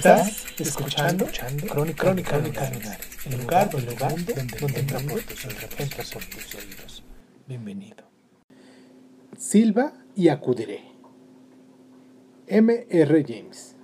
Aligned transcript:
Estás 0.00 0.46
escuchando, 0.58 1.26
Crónica, 1.68 2.04
Crónica, 2.04 2.38
Lunares, 2.38 3.26
el 3.26 3.38
lugar, 3.38 3.68
el 3.76 3.84
lugar 3.84 4.14
donde, 4.14 4.56
donde 4.58 4.80
entra 4.80 4.98
por 4.98 5.20
tus 5.20 5.44
oídos, 5.44 5.64
entra 5.76 6.04
por 6.10 6.24
tus 6.24 6.54
oídos. 6.54 7.04
Bienvenido. 7.46 8.04
Silva 9.36 9.92
y 10.16 10.28
acudiré. 10.28 10.84
M. 12.46 12.86
R. 12.88 13.24
James. 13.28 13.76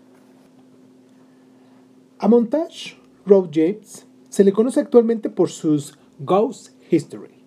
A 2.18 2.28
Montage 2.28 2.96
Road 3.26 3.50
James 3.52 4.06
se 4.30 4.42
le 4.42 4.54
conoce 4.54 4.80
actualmente 4.80 5.28
por 5.28 5.50
sus 5.50 5.98
Ghost 6.18 6.70
History. 6.90 7.44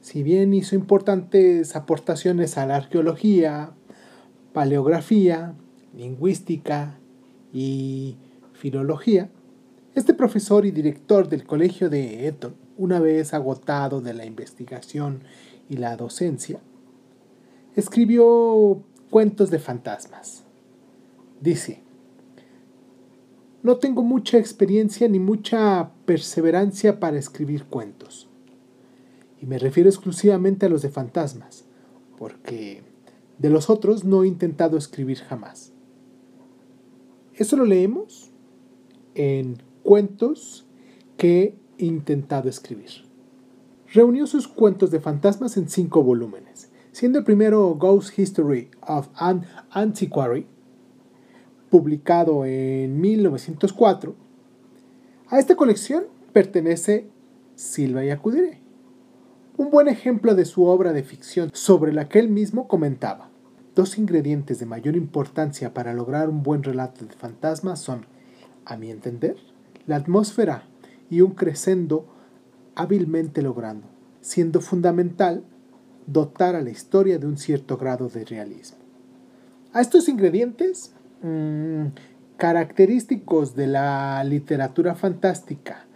Si 0.00 0.22
bien 0.22 0.54
hizo 0.54 0.74
importantes 0.74 1.76
aportaciones 1.76 2.56
a 2.56 2.64
la 2.64 2.76
arqueología, 2.76 3.74
paleografía, 4.54 5.52
lingüística 5.94 6.97
y 7.52 8.16
filología, 8.52 9.30
este 9.94 10.14
profesor 10.14 10.66
y 10.66 10.70
director 10.70 11.28
del 11.28 11.44
Colegio 11.44 11.90
de 11.90 12.26
Eton, 12.26 12.54
una 12.76 13.00
vez 13.00 13.34
agotado 13.34 14.00
de 14.00 14.14
la 14.14 14.24
investigación 14.24 15.22
y 15.68 15.76
la 15.76 15.96
docencia, 15.96 16.60
escribió 17.74 18.82
cuentos 19.10 19.50
de 19.50 19.58
fantasmas. 19.58 20.44
Dice, 21.40 21.82
no 23.62 23.76
tengo 23.76 24.02
mucha 24.02 24.38
experiencia 24.38 25.08
ni 25.08 25.18
mucha 25.18 25.90
perseverancia 26.04 27.00
para 27.00 27.18
escribir 27.18 27.64
cuentos. 27.64 28.28
Y 29.40 29.46
me 29.46 29.58
refiero 29.58 29.88
exclusivamente 29.88 30.66
a 30.66 30.68
los 30.68 30.82
de 30.82 30.90
fantasmas, 30.90 31.64
porque 32.16 32.82
de 33.38 33.50
los 33.50 33.70
otros 33.70 34.04
no 34.04 34.22
he 34.22 34.28
intentado 34.28 34.76
escribir 34.76 35.18
jamás. 35.18 35.72
Eso 37.38 37.56
lo 37.56 37.64
leemos 37.64 38.32
en 39.14 39.62
cuentos 39.84 40.66
que 41.16 41.56
he 41.78 41.84
intentado 41.84 42.48
escribir. 42.48 42.90
Reunió 43.92 44.26
sus 44.26 44.48
cuentos 44.48 44.90
de 44.90 44.98
fantasmas 44.98 45.56
en 45.56 45.68
cinco 45.68 46.02
volúmenes, 46.02 46.68
siendo 46.90 47.20
el 47.20 47.24
primero 47.24 47.76
Ghost 47.76 48.18
History 48.18 48.70
of 48.84 49.08
an 49.14 49.46
Antiquary, 49.70 50.48
publicado 51.70 52.44
en 52.44 53.00
1904. 53.00 54.16
A 55.28 55.38
esta 55.38 55.54
colección 55.54 56.06
pertenece 56.32 57.08
Silva 57.54 58.04
y 58.04 58.10
Acudiré, 58.10 58.62
un 59.56 59.70
buen 59.70 59.86
ejemplo 59.86 60.34
de 60.34 60.44
su 60.44 60.64
obra 60.64 60.92
de 60.92 61.04
ficción 61.04 61.50
sobre 61.52 61.92
la 61.92 62.08
que 62.08 62.18
él 62.18 62.30
mismo 62.30 62.66
comentaba. 62.66 63.30
Dos 63.78 63.96
ingredientes 63.96 64.58
de 64.58 64.66
mayor 64.66 64.96
importancia 64.96 65.72
para 65.72 65.94
lograr 65.94 66.28
un 66.28 66.42
buen 66.42 66.64
relato 66.64 67.04
de 67.04 67.14
fantasmas 67.14 67.78
son, 67.78 68.06
a 68.64 68.76
mi 68.76 68.90
entender, 68.90 69.36
la 69.86 69.94
atmósfera 69.94 70.64
y 71.08 71.20
un 71.20 71.36
crescendo 71.36 72.04
hábilmente 72.74 73.40
logrando, 73.40 73.86
siendo 74.20 74.60
fundamental 74.60 75.44
dotar 76.08 76.56
a 76.56 76.60
la 76.60 76.70
historia 76.70 77.20
de 77.20 77.28
un 77.28 77.38
cierto 77.38 77.76
grado 77.76 78.08
de 78.08 78.24
realismo. 78.24 78.78
A 79.72 79.80
estos 79.80 80.08
ingredientes, 80.08 80.92
mmm, 81.22 81.90
característicos 82.36 83.54
de 83.54 83.68
la 83.68 84.24
literatura 84.24 84.96
fantástica, 84.96 85.86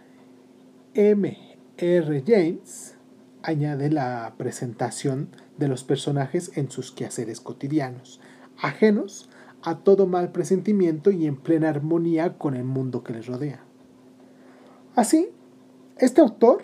M. 0.93 1.37
R. 1.75 2.23
James 2.25 2.95
añade 3.41 3.91
la 3.91 4.35
presentación 4.37 5.27
de 5.57 5.67
los 5.67 5.83
personajes 5.83 6.51
en 6.55 6.71
sus 6.71 6.91
quehaceres 6.91 7.39
cotidianos, 7.39 8.19
ajenos 8.61 9.29
a 9.61 9.79
todo 9.79 10.07
mal 10.07 10.31
presentimiento 10.31 11.11
y 11.11 11.25
en 11.25 11.37
plena 11.37 11.69
armonía 11.69 12.37
con 12.37 12.55
el 12.55 12.65
mundo 12.65 13.03
que 13.03 13.13
les 13.13 13.27
rodea. 13.27 13.63
Así, 14.95 15.29
este 15.97 16.21
autor 16.21 16.63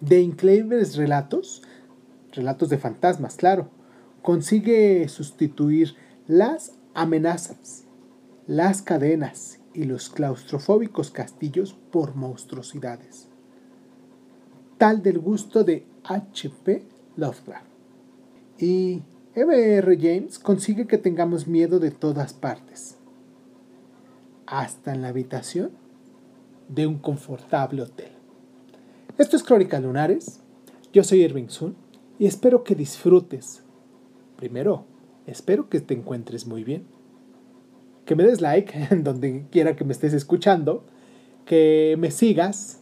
de 0.00 0.20
increíbles 0.20 0.96
relatos, 0.96 1.62
relatos 2.32 2.68
de 2.68 2.78
fantasmas, 2.78 3.36
claro, 3.36 3.68
consigue 4.22 5.08
sustituir 5.08 5.94
las 6.26 6.72
amenazas, 6.94 7.84
las 8.46 8.82
cadenas 8.82 9.60
y 9.72 9.84
los 9.84 10.08
claustrofóbicos 10.08 11.10
castillos 11.10 11.74
por 11.90 12.14
monstruosidades, 12.14 13.28
tal 14.78 15.02
del 15.02 15.18
gusto 15.18 15.64
de 15.64 15.86
H.P. 16.04 16.93
Lovecraft. 17.16 17.66
Y 18.58 19.02
M.R. 19.34 19.98
James 20.00 20.38
consigue 20.38 20.86
que 20.86 20.98
tengamos 20.98 21.46
miedo 21.46 21.80
de 21.80 21.90
todas 21.90 22.32
partes, 22.32 22.96
hasta 24.46 24.94
en 24.94 25.02
la 25.02 25.08
habitación 25.08 25.72
de 26.68 26.86
un 26.86 26.98
confortable 26.98 27.82
hotel. 27.82 28.12
Esto 29.18 29.36
es 29.36 29.42
Crónica 29.42 29.80
Lunares. 29.80 30.40
Yo 30.92 31.04
soy 31.04 31.22
Irving 31.22 31.48
Sun 31.48 31.76
y 32.18 32.26
espero 32.26 32.64
que 32.64 32.74
disfrutes. 32.74 33.62
Primero, 34.36 34.86
espero 35.26 35.68
que 35.68 35.80
te 35.80 35.94
encuentres 35.94 36.46
muy 36.46 36.64
bien. 36.64 36.84
Que 38.04 38.14
me 38.14 38.24
des 38.24 38.40
like 38.40 38.88
en 38.90 39.04
donde 39.04 39.46
quiera 39.50 39.76
que 39.76 39.84
me 39.84 39.92
estés 39.92 40.12
escuchando. 40.12 40.84
Que 41.44 41.96
me 41.98 42.10
sigas. 42.10 42.80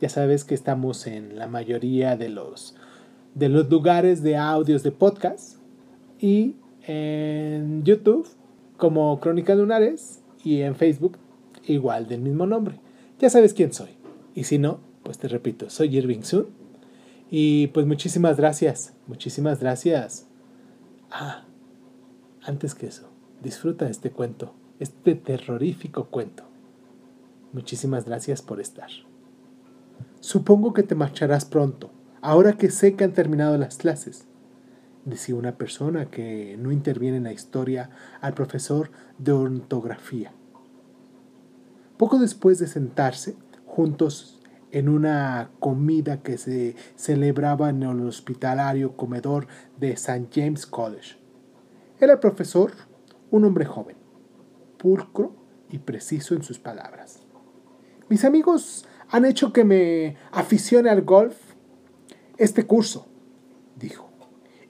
Ya 0.00 0.08
sabes 0.08 0.44
que 0.44 0.54
estamos 0.54 1.06
en 1.06 1.38
la 1.38 1.46
mayoría 1.46 2.16
de 2.16 2.30
los, 2.30 2.74
de 3.34 3.48
los 3.48 3.68
lugares 3.70 4.22
de 4.22 4.36
audios 4.36 4.82
de 4.82 4.92
podcast. 4.92 5.56
Y 6.18 6.56
en 6.82 7.82
YouTube 7.84 8.28
como 8.76 9.18
Crónica 9.20 9.54
Lunares. 9.54 10.22
Y 10.42 10.60
en 10.60 10.74
Facebook 10.74 11.18
igual 11.66 12.06
del 12.06 12.20
mismo 12.20 12.46
nombre. 12.46 12.80
Ya 13.18 13.30
sabes 13.30 13.54
quién 13.54 13.72
soy. 13.72 13.90
Y 14.34 14.44
si 14.44 14.58
no, 14.58 14.80
pues 15.02 15.18
te 15.18 15.28
repito, 15.28 15.70
soy 15.70 15.96
Irving 15.96 16.22
Sun. 16.22 16.46
Y 17.30 17.68
pues 17.68 17.86
muchísimas 17.86 18.36
gracias, 18.36 18.92
muchísimas 19.06 19.60
gracias. 19.60 20.26
Ah, 21.10 21.44
antes 22.42 22.74
que 22.74 22.86
eso, 22.86 23.08
disfruta 23.42 23.88
este 23.88 24.10
cuento, 24.10 24.54
este 24.80 25.14
terrorífico 25.14 26.06
cuento. 26.06 26.44
Muchísimas 27.52 28.04
gracias 28.04 28.42
por 28.42 28.60
estar. 28.60 28.90
Supongo 30.20 30.72
que 30.72 30.82
te 30.82 30.94
marcharás 30.94 31.44
pronto, 31.44 31.90
ahora 32.22 32.54
que 32.54 32.70
sé 32.70 32.94
que 32.94 33.04
han 33.04 33.12
terminado 33.12 33.56
las 33.58 33.76
clases, 33.76 34.26
decía 35.04 35.34
una 35.34 35.56
persona 35.56 36.06
que 36.06 36.56
no 36.58 36.72
interviene 36.72 37.18
en 37.18 37.24
la 37.24 37.32
historia 37.32 37.90
al 38.20 38.34
profesor 38.34 38.90
de 39.18 39.32
ortografía. 39.32 40.32
Poco 41.96 42.18
después 42.18 42.58
de 42.58 42.66
sentarse 42.66 43.36
juntos 43.66 44.40
en 44.72 44.88
una 44.88 45.50
comida 45.58 46.22
que 46.22 46.38
se 46.38 46.76
celebraba 46.96 47.70
en 47.70 47.82
el 47.82 48.06
hospitalario 48.06 48.96
comedor 48.96 49.46
de 49.78 49.92
St. 49.92 50.28
James 50.32 50.66
College. 50.66 51.16
Era 51.98 52.14
el 52.14 52.18
profesor 52.18 52.72
un 53.30 53.44
hombre 53.44 53.64
joven, 53.64 53.96
pulcro 54.78 55.34
y 55.68 55.78
preciso 55.78 56.34
en 56.34 56.42
sus 56.42 56.58
palabras. 56.58 57.20
Mis 58.08 58.24
amigos 58.24 58.86
han 59.08 59.24
hecho 59.24 59.52
que 59.52 59.64
me 59.64 60.16
aficione 60.32 60.90
al 60.90 61.02
golf 61.02 61.49
este 62.40 62.66
curso, 62.66 63.06
dijo, 63.76 64.08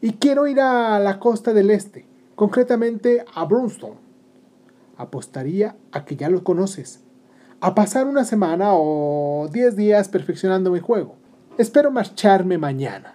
y 0.00 0.14
quiero 0.14 0.46
ir 0.46 0.60
a 0.60 0.98
la 0.98 1.18
costa 1.18 1.52
del 1.54 1.70
este, 1.70 2.06
concretamente 2.34 3.24
a 3.34 3.44
Brownstone. 3.44 3.96
Apostaría 4.96 5.76
a 5.92 6.04
que 6.04 6.16
ya 6.16 6.28
lo 6.28 6.44
conoces 6.44 7.00
a 7.60 7.74
pasar 7.74 8.06
una 8.06 8.24
semana 8.24 8.70
o 8.72 9.48
diez 9.52 9.76
días 9.76 10.08
perfeccionando 10.08 10.70
mi 10.70 10.80
juego. 10.80 11.16
Espero 11.58 11.90
marcharme 11.90 12.58
mañana. 12.58 13.14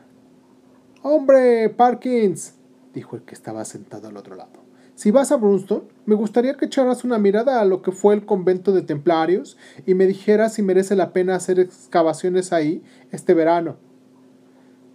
Hombre, 1.02 1.70
Parkins, 1.70 2.54
dijo 2.94 3.16
el 3.16 3.24
que 3.24 3.34
estaba 3.34 3.66
sentado 3.66 4.08
al 4.08 4.18
otro 4.18 4.36
lado. 4.36 4.64
Si 4.94 5.12
vas 5.12 5.32
a 5.32 5.36
Brunstone, 5.36 5.84
me 6.06 6.16
gustaría 6.16 6.56
que 6.56 6.66
echaras 6.66 7.04
una 7.04 7.18
mirada 7.18 7.60
a 7.60 7.66
lo 7.66 7.82
que 7.82 7.92
fue 7.92 8.14
el 8.14 8.26
convento 8.26 8.72
de 8.72 8.84
templarios 8.84 9.58
y 9.86 9.96
me 9.96 10.08
dijeras 10.08 10.54
si 10.54 10.62
merece 10.62 10.96
la 10.96 11.12
pena 11.12 11.36
hacer 11.36 11.60
excavaciones 11.60 12.54
ahí 12.54 12.82
este 13.12 13.34
verano. 13.34 13.76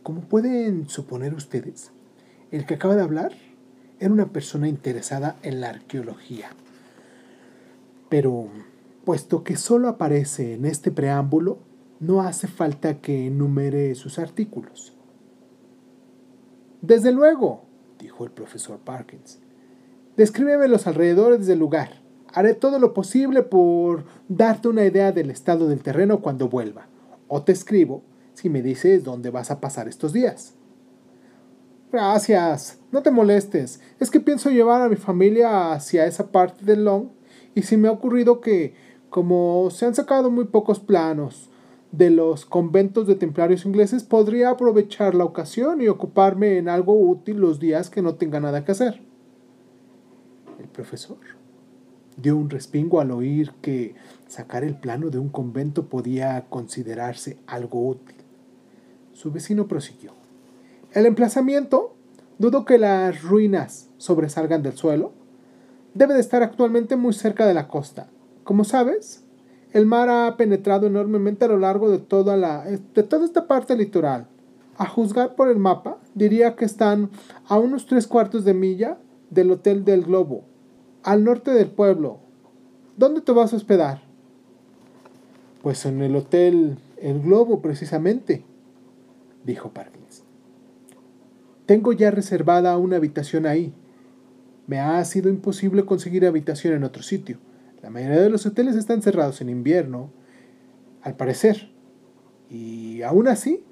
Como 0.02 0.23
pueden 0.23 0.88
suponer 0.88 1.35
ustedes, 1.35 1.93
El 2.50 2.67
que 2.67 2.75
acaba 2.75 2.97
de 2.97 3.02
hablar 3.02 3.32
era 4.00 4.12
una 4.12 4.32
persona 4.32 4.67
interesada 4.67 5.37
en 5.43 5.61
la 5.61 5.69
arqueología. 5.69 6.50
Pero, 8.08 8.49
puesto 9.05 9.44
que 9.44 9.56
solo 9.56 9.88
aparece 9.88 10.55
en 10.55 10.64
este 10.64 10.91
preámbulo, 10.91 11.58
no 12.00 12.23
hace 12.23 12.49
falta 12.49 13.00
que 13.00 13.26
enumere 13.26 13.94
sus 13.94 14.19
artículos. 14.19 14.97
Desde 16.81 17.12
luego, 17.12 17.62
dijo 18.00 18.25
el 18.25 18.32
profesor 18.32 18.79
Parkins. 18.79 19.38
Descríbeme 20.17 20.67
los 20.67 20.88
alrededores 20.88 21.47
del 21.47 21.61
lugar. 21.61 22.02
Haré 22.32 22.55
todo 22.55 22.81
lo 22.81 22.94
posible 22.94 23.43
por 23.43 24.06
darte 24.29 24.67
una 24.67 24.85
idea 24.85 25.12
del 25.12 25.31
estado 25.31 25.69
del 25.69 25.82
terreno 25.82 26.20
cuando 26.20 26.49
vuelva. 26.49 26.88
O 27.29 27.43
te 27.43 27.52
escribo 27.52 28.02
si 28.41 28.49
me 28.49 28.63
dices 28.63 29.05
dónde 29.05 29.29
vas 29.29 29.51
a 29.51 29.61
pasar 29.61 29.87
estos 29.87 30.15
días. 30.15 30.55
Gracias. 31.93 32.79
No 32.91 33.03
te 33.03 33.11
molestes. 33.11 33.81
Es 33.99 34.11
que 34.11 34.21
pienso 34.21 34.49
llevar 34.49 34.81
a 34.81 34.89
mi 34.89 34.97
familia 34.97 35.73
hacia 35.73 36.07
esa 36.07 36.33
parte 36.33 36.65
del 36.65 36.85
Long 36.85 37.09
y 37.55 37.63
se 37.63 37.77
me 37.77 37.89
ha 37.89 37.93
ocurrido 37.93 38.41
que, 38.41 38.75
como 39.11 39.69
se 39.71 39.85
han 39.85 39.95
sacado 39.95 40.31
muy 40.31 40.47
pocos 40.47 40.81
planos 40.81 41.51
de 41.93 42.09
los 42.09 42.47
conventos 42.47 43.07
de 43.07 43.17
templarios 43.17 43.67
ingleses, 43.67 44.05
podría 44.05 44.51
aprovechar 44.51 45.15
la 45.15 45.25
ocasión 45.25 45.83
y 45.83 45.89
ocuparme 45.89 46.57
en 46.57 46.71
algo 46.71 46.95
útil 46.95 47.39
los 47.39 47.61
días 47.61 47.91
que 47.91 48.01
no 48.01 48.15
tenga 48.15 48.41
nada 48.41 48.65
que 48.65 48.73
hacer. 48.73 49.03
El 50.59 50.69
profesor 50.69 51.19
dio 52.17 52.37
un 52.37 52.49
respingo 52.49 53.01
al 53.01 53.11
oír 53.11 53.53
que 53.61 53.95
sacar 54.29 54.65
el 54.65 54.77
plano 54.77 55.11
de 55.11 55.19
un 55.19 55.29
convento 55.29 55.89
podía 55.89 56.47
considerarse 56.49 57.37
algo 57.47 57.87
útil. 57.87 58.20
Su 59.21 59.31
vecino 59.31 59.69
prosiguió. 59.69 60.13
El 60.93 61.05
emplazamiento, 61.05 61.95
dudo 62.39 62.65
que 62.65 62.79
las 62.79 63.21
ruinas 63.23 63.91
sobresalgan 63.99 64.63
del 64.63 64.79
suelo, 64.79 65.13
debe 65.93 66.15
de 66.15 66.21
estar 66.21 66.43
actualmente 66.43 66.97
muy 66.97 67.13
cerca 67.13 67.47
de 67.47 67.53
la 67.53 67.69
costa. 67.69 68.09
Como 68.45 68.65
sabes, 68.65 69.23
el 69.73 69.85
mar 69.85 70.09
ha 70.09 70.39
penetrado 70.39 70.87
enormemente 70.87 71.45
a 71.45 71.49
lo 71.49 71.59
largo 71.59 71.91
de 71.91 71.99
toda, 71.99 72.39
la, 72.39 72.65
de 72.65 73.03
toda 73.03 73.27
esta 73.27 73.47
parte 73.47 73.77
litoral. 73.77 74.27
A 74.79 74.87
juzgar 74.87 75.35
por 75.35 75.51
el 75.51 75.59
mapa, 75.59 75.99
diría 76.15 76.57
que 76.57 76.65
están 76.65 77.11
a 77.47 77.59
unos 77.59 77.85
tres 77.85 78.07
cuartos 78.07 78.47
de 78.47 78.55
milla 78.55 78.97
del 79.29 79.51
Hotel 79.51 79.85
del 79.85 80.05
Globo, 80.05 80.45
al 81.03 81.25
norte 81.25 81.51
del 81.51 81.69
pueblo. 81.69 82.21
¿Dónde 82.97 83.21
te 83.21 83.33
vas 83.33 83.53
a 83.53 83.57
hospedar? 83.57 84.01
Pues 85.63 85.85
en 85.85 86.01
el 86.01 86.17
Hotel 86.17 86.79
El 86.97 87.21
Globo, 87.21 87.61
precisamente, 87.61 88.47
dijo 89.45 89.71
Parkins. 89.71 90.25
Tengo 91.67 91.93
ya 91.93 92.11
reservada 92.11 92.77
una 92.79 92.97
habitación 92.97 93.47
ahí. 93.47 93.73
Me 94.67 94.81
ha 94.81 95.05
sido 95.05 95.29
imposible 95.29 95.85
conseguir 95.85 96.27
habitación 96.27 96.75
en 96.75 96.85
otro 96.85 97.03
sitio. 97.03 97.39
La 97.83 97.91
mayoría 97.91 98.21
de 98.21 98.31
los 98.31 98.45
hoteles 98.47 98.77
están 98.77 99.03
cerrados 99.03 99.41
en 99.41 99.49
invierno, 99.49 100.11
al 101.03 101.17
parecer. 101.17 101.71
Y 102.49 103.03
aún 103.03 103.29
así, 103.29 103.65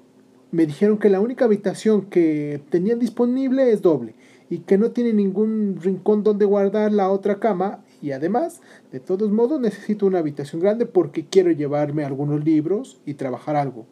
me 0.51 0.65
dijeron 0.65 0.97
que 0.97 1.09
la 1.09 1.19
única 1.19 1.45
habitación 1.45 2.09
que 2.09 2.61
tenían 2.69 2.99
disponible 2.99 3.71
es 3.71 3.81
doble 3.81 4.15
y 4.49 4.59
que 4.59 4.77
no 4.77 4.91
tiene 4.91 5.13
ningún 5.13 5.77
rincón 5.79 6.23
donde 6.23 6.45
guardar 6.45 6.91
la 6.91 7.11
otra 7.11 7.39
cama 7.39 7.83
y 8.01 8.11
además, 8.11 8.61
de 8.91 8.99
todos 8.99 9.29
modos, 9.31 9.59
necesito 9.59 10.05
una 10.05 10.19
habitación 10.19 10.61
grande 10.61 10.85
porque 10.85 11.25
quiero 11.25 11.51
llevarme 11.51 12.05
algunos 12.05 12.43
libros 12.43 12.99
y 13.05 13.15
trabajar 13.15 13.55
algo. 13.55 13.85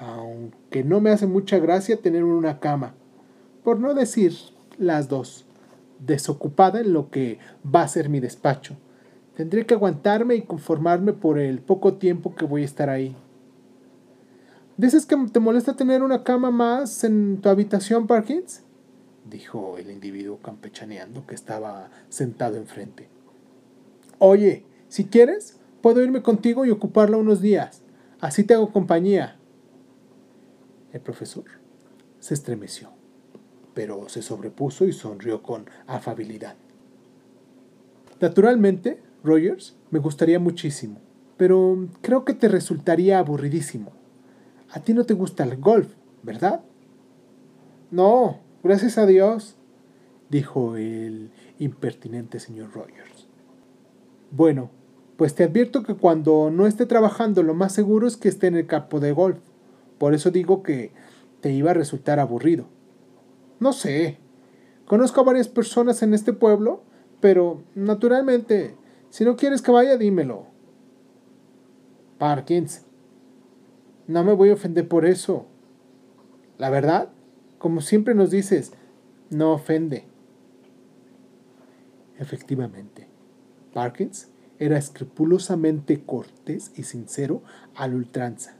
Aunque 0.00 0.84
no 0.84 1.00
me 1.00 1.10
hace 1.10 1.26
mucha 1.26 1.58
gracia 1.58 2.00
tener 2.00 2.24
una 2.24 2.60
cama, 2.60 2.94
por 3.64 3.78
no 3.80 3.94
decir 3.94 4.34
las 4.78 5.08
dos, 5.08 5.46
desocupada 5.98 6.80
en 6.80 6.92
lo 6.92 7.10
que 7.10 7.38
va 7.64 7.82
a 7.82 7.88
ser 7.88 8.08
mi 8.08 8.20
despacho. 8.20 8.76
Tendré 9.36 9.66
que 9.66 9.74
aguantarme 9.74 10.34
y 10.34 10.42
conformarme 10.42 11.12
por 11.12 11.38
el 11.38 11.60
poco 11.60 11.94
tiempo 11.94 12.34
que 12.34 12.44
voy 12.44 12.62
a 12.62 12.66
estar 12.66 12.90
ahí. 12.90 13.16
¿Dices 14.76 15.06
que 15.06 15.16
te 15.32 15.40
molesta 15.40 15.74
tener 15.74 16.02
una 16.02 16.22
cama 16.22 16.50
más 16.50 17.04
en 17.04 17.40
tu 17.40 17.48
habitación, 17.48 18.06
Parkins? 18.06 18.62
dijo 19.28 19.76
el 19.78 19.90
individuo 19.90 20.38
campechaneando 20.38 21.26
que 21.26 21.34
estaba 21.34 21.90
sentado 22.08 22.56
enfrente. 22.56 23.08
Oye, 24.18 24.64
si 24.88 25.06
quieres, 25.06 25.58
puedo 25.80 26.02
irme 26.02 26.22
contigo 26.22 26.64
y 26.64 26.70
ocuparla 26.70 27.16
unos 27.16 27.40
días. 27.40 27.82
Así 28.20 28.44
te 28.44 28.54
hago 28.54 28.72
compañía. 28.72 29.36
El 30.96 31.02
profesor 31.02 31.44
se 32.20 32.32
estremeció, 32.32 32.88
pero 33.74 34.08
se 34.08 34.22
sobrepuso 34.22 34.86
y 34.86 34.94
sonrió 34.94 35.42
con 35.42 35.66
afabilidad. 35.86 36.56
Naturalmente, 38.18 39.02
Rogers, 39.22 39.76
me 39.90 39.98
gustaría 39.98 40.40
muchísimo, 40.40 40.98
pero 41.36 41.86
creo 42.00 42.24
que 42.24 42.32
te 42.32 42.48
resultaría 42.48 43.18
aburridísimo. 43.18 43.92
A 44.70 44.80
ti 44.80 44.94
no 44.94 45.04
te 45.04 45.12
gusta 45.12 45.44
el 45.44 45.58
golf, 45.58 45.92
¿verdad? 46.22 46.62
No, 47.90 48.40
gracias 48.64 48.96
a 48.96 49.04
Dios, 49.04 49.56
dijo 50.30 50.76
el 50.76 51.30
impertinente 51.58 52.40
señor 52.40 52.72
Rogers. 52.72 53.28
Bueno, 54.30 54.70
pues 55.18 55.34
te 55.34 55.44
advierto 55.44 55.82
que 55.82 55.92
cuando 55.92 56.50
no 56.50 56.66
esté 56.66 56.86
trabajando 56.86 57.42
lo 57.42 57.52
más 57.52 57.74
seguro 57.74 58.06
es 58.06 58.16
que 58.16 58.30
esté 58.30 58.46
en 58.46 58.56
el 58.56 58.66
campo 58.66 58.98
de 58.98 59.12
golf. 59.12 59.40
Por 59.98 60.14
eso 60.14 60.30
digo 60.30 60.62
que 60.62 60.92
te 61.40 61.52
iba 61.52 61.70
a 61.70 61.74
resultar 61.74 62.18
aburrido. 62.18 62.66
No 63.60 63.72
sé. 63.72 64.18
Conozco 64.84 65.20
a 65.20 65.24
varias 65.24 65.48
personas 65.48 66.02
en 66.02 66.14
este 66.14 66.32
pueblo, 66.32 66.82
pero 67.20 67.62
naturalmente 67.74 68.76
si 69.16 69.24
no 69.24 69.36
quieres 69.36 69.62
que 69.62 69.70
vaya, 69.70 69.96
dímelo. 69.96 70.44
Parkins. 72.18 72.84
No 74.06 74.22
me 74.24 74.34
voy 74.34 74.50
a 74.50 74.52
ofender 74.52 74.86
por 74.86 75.06
eso. 75.06 75.46
La 76.58 76.68
verdad, 76.68 77.08
como 77.58 77.80
siempre 77.80 78.14
nos 78.14 78.30
dices, 78.30 78.72
no 79.30 79.52
ofende. 79.52 80.04
Efectivamente, 82.18 83.08
Parkins 83.72 84.28
era 84.58 84.76
escrupulosamente 84.76 86.02
cortés 86.04 86.72
y 86.76 86.82
sincero 86.82 87.42
al 87.74 87.94
ultranza. 87.94 88.56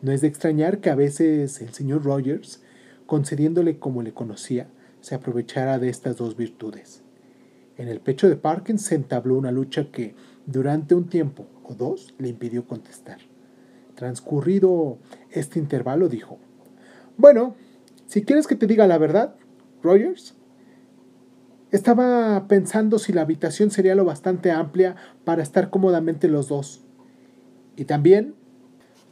No 0.00 0.12
es 0.12 0.20
de 0.20 0.28
extrañar 0.28 0.78
que 0.78 0.90
a 0.90 0.94
veces 0.94 1.60
el 1.60 1.72
señor 1.72 2.04
Rogers, 2.04 2.62
concediéndole 3.06 3.78
como 3.78 4.02
le 4.02 4.12
conocía, 4.12 4.68
se 5.00 5.14
aprovechara 5.14 5.78
de 5.78 5.88
estas 5.88 6.16
dos 6.16 6.36
virtudes. 6.36 7.02
En 7.76 7.88
el 7.88 8.00
pecho 8.00 8.28
de 8.28 8.36
Parkins 8.36 8.82
se 8.82 8.94
entabló 8.94 9.36
una 9.36 9.52
lucha 9.52 9.90
que 9.90 10.14
durante 10.46 10.94
un 10.94 11.08
tiempo 11.08 11.46
o 11.64 11.74
dos 11.74 12.14
le 12.18 12.28
impidió 12.28 12.66
contestar. 12.66 13.18
Transcurrido 13.94 14.98
este 15.30 15.58
intervalo 15.58 16.08
dijo, 16.08 16.38
bueno, 17.16 17.56
si 18.06 18.22
quieres 18.22 18.46
que 18.46 18.56
te 18.56 18.66
diga 18.66 18.86
la 18.86 18.98
verdad, 18.98 19.34
Rogers, 19.82 20.34
estaba 21.70 22.46
pensando 22.48 22.98
si 22.98 23.12
la 23.12 23.22
habitación 23.22 23.70
sería 23.70 23.94
lo 23.94 24.04
bastante 24.04 24.50
amplia 24.50 24.96
para 25.24 25.42
estar 25.42 25.70
cómodamente 25.70 26.28
los 26.28 26.48
dos. 26.48 26.84
Y 27.76 27.84
también, 27.84 28.34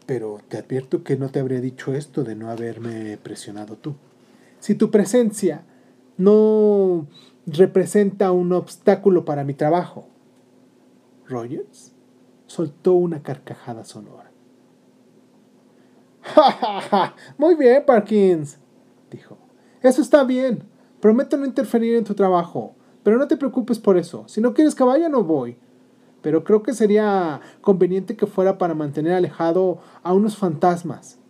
pero 0.06 0.38
te 0.48 0.58
advierto 0.58 1.02
que 1.02 1.16
no 1.16 1.28
te 1.28 1.40
habría 1.40 1.60
dicho 1.60 1.92
esto 1.92 2.24
de 2.24 2.36
no 2.36 2.50
haberme 2.50 3.18
presionado 3.18 3.76
tú. 3.76 3.94
Si 4.60 4.74
tu 4.74 4.90
presencia 4.90 5.64
no 6.16 7.06
representa 7.46 8.32
un 8.32 8.52
obstáculo 8.52 9.24
para 9.24 9.44
mi 9.44 9.54
trabajo. 9.54 10.08
Rogers 11.28 11.92
soltó 12.46 12.94
una 12.94 13.22
carcajada 13.22 13.84
sonora. 13.84 14.30
¡Ja, 16.22 16.52
ja, 16.52 16.80
ja! 16.80 17.16
Muy 17.38 17.54
bien, 17.54 17.84
Parkins, 17.84 18.58
dijo. 19.10 19.38
Eso 19.82 20.02
está 20.02 20.24
bien. 20.24 20.62
Prometo 21.00 21.36
no 21.36 21.46
interferir 21.46 21.96
en 21.96 22.04
tu 22.04 22.14
trabajo. 22.14 22.74
Pero 23.02 23.18
no 23.18 23.28
te 23.28 23.36
preocupes 23.36 23.78
por 23.78 23.96
eso. 23.96 24.24
Si 24.26 24.40
no 24.40 24.52
quieres 24.52 24.74
que 24.74 24.82
vaya, 24.82 25.08
no 25.08 25.22
voy. 25.22 25.56
Pero 26.26 26.42
creo 26.42 26.64
que 26.64 26.74
sería 26.74 27.40
conveniente 27.60 28.16
que 28.16 28.26
fuera 28.26 28.58
para 28.58 28.74
mantener 28.74 29.12
alejado 29.12 29.78
a 30.02 30.12
unos 30.12 30.36
fantasmas. 30.36 31.20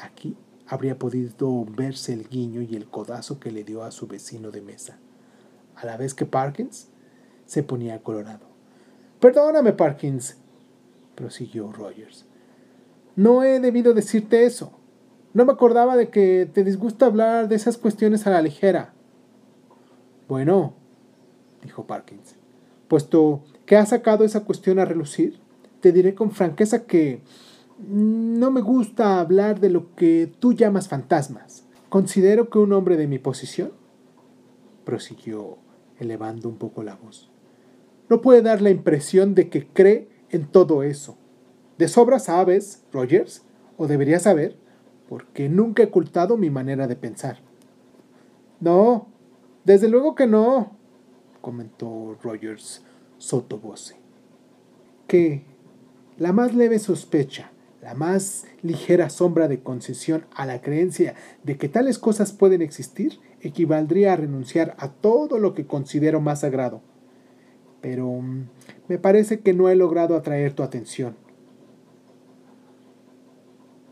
Aquí 0.00 0.38
habría 0.66 0.98
podido 0.98 1.66
verse 1.66 2.14
el 2.14 2.30
guiño 2.30 2.62
y 2.62 2.76
el 2.76 2.88
codazo 2.88 3.38
que 3.38 3.50
le 3.50 3.62
dio 3.62 3.82
a 3.82 3.90
su 3.90 4.06
vecino 4.06 4.50
de 4.50 4.62
mesa, 4.62 4.96
a 5.74 5.84
la 5.84 5.98
vez 5.98 6.14
que 6.14 6.24
Parkins 6.24 6.88
se 7.44 7.62
ponía 7.62 8.02
colorado. 8.02 8.46
Perdóname, 9.20 9.74
Parkins, 9.74 10.38
prosiguió 11.14 11.70
Rogers. 11.72 12.24
No 13.16 13.42
he 13.42 13.60
debido 13.60 13.92
decirte 13.92 14.46
eso. 14.46 14.72
No 15.34 15.44
me 15.44 15.52
acordaba 15.52 15.94
de 15.94 16.08
que 16.08 16.48
te 16.50 16.64
disgusta 16.64 17.04
hablar 17.04 17.48
de 17.48 17.56
esas 17.56 17.76
cuestiones 17.76 18.26
a 18.26 18.30
la 18.30 18.40
ligera. 18.40 18.94
Bueno, 20.26 20.72
dijo 21.62 21.86
Parkins, 21.86 22.36
puesto 22.88 23.42
que 23.64 23.76
has 23.76 23.90
sacado 23.90 24.24
esa 24.24 24.44
cuestión 24.44 24.78
a 24.78 24.84
relucir, 24.84 25.40
te 25.80 25.92
diré 25.92 26.14
con 26.14 26.30
franqueza 26.30 26.86
que 26.86 27.20
no 27.78 28.50
me 28.50 28.60
gusta 28.60 29.20
hablar 29.20 29.60
de 29.60 29.70
lo 29.70 29.94
que 29.94 30.32
tú 30.38 30.52
llamas 30.52 30.88
fantasmas. 30.88 31.64
Considero 31.88 32.48
que 32.48 32.58
un 32.58 32.72
hombre 32.72 32.96
de 32.96 33.06
mi 33.06 33.18
posición, 33.18 33.72
prosiguió 34.84 35.58
elevando 35.98 36.48
un 36.48 36.56
poco 36.56 36.82
la 36.82 36.96
voz, 36.96 37.30
no 38.08 38.20
puede 38.20 38.42
dar 38.42 38.62
la 38.62 38.70
impresión 38.70 39.34
de 39.34 39.48
que 39.48 39.66
cree 39.66 40.08
en 40.30 40.46
todo 40.46 40.82
eso. 40.82 41.16
De 41.78 41.88
sobra 41.88 42.18
sabes, 42.18 42.84
Rogers, 42.92 43.42
o 43.76 43.86
deberías 43.86 44.22
saber, 44.22 44.56
porque 45.08 45.48
nunca 45.48 45.82
he 45.82 45.86
ocultado 45.86 46.36
mi 46.36 46.50
manera 46.50 46.86
de 46.86 46.96
pensar. 46.96 47.38
No, 48.60 49.08
desde 49.64 49.88
luego 49.88 50.14
que 50.14 50.26
no, 50.26 50.76
comentó 51.46 52.18
Rogers 52.24 52.82
sottovoce. 53.18 53.94
Que 55.06 55.44
la 56.18 56.32
más 56.32 56.56
leve 56.56 56.80
sospecha, 56.80 57.52
la 57.80 57.94
más 57.94 58.46
ligera 58.62 59.10
sombra 59.10 59.46
de 59.46 59.60
concesión 59.60 60.26
a 60.34 60.44
la 60.44 60.60
creencia 60.60 61.14
de 61.44 61.56
que 61.56 61.68
tales 61.68 62.00
cosas 62.00 62.32
pueden 62.32 62.62
existir 62.62 63.20
equivaldría 63.40 64.12
a 64.12 64.16
renunciar 64.16 64.74
a 64.80 64.88
todo 64.88 65.38
lo 65.38 65.54
que 65.54 65.68
considero 65.68 66.20
más 66.20 66.40
sagrado. 66.40 66.80
Pero 67.80 68.10
mm, 68.10 68.48
me 68.88 68.98
parece 68.98 69.38
que 69.38 69.54
no 69.54 69.68
he 69.68 69.76
logrado 69.76 70.16
atraer 70.16 70.52
tu 70.52 70.64
atención. 70.64 71.14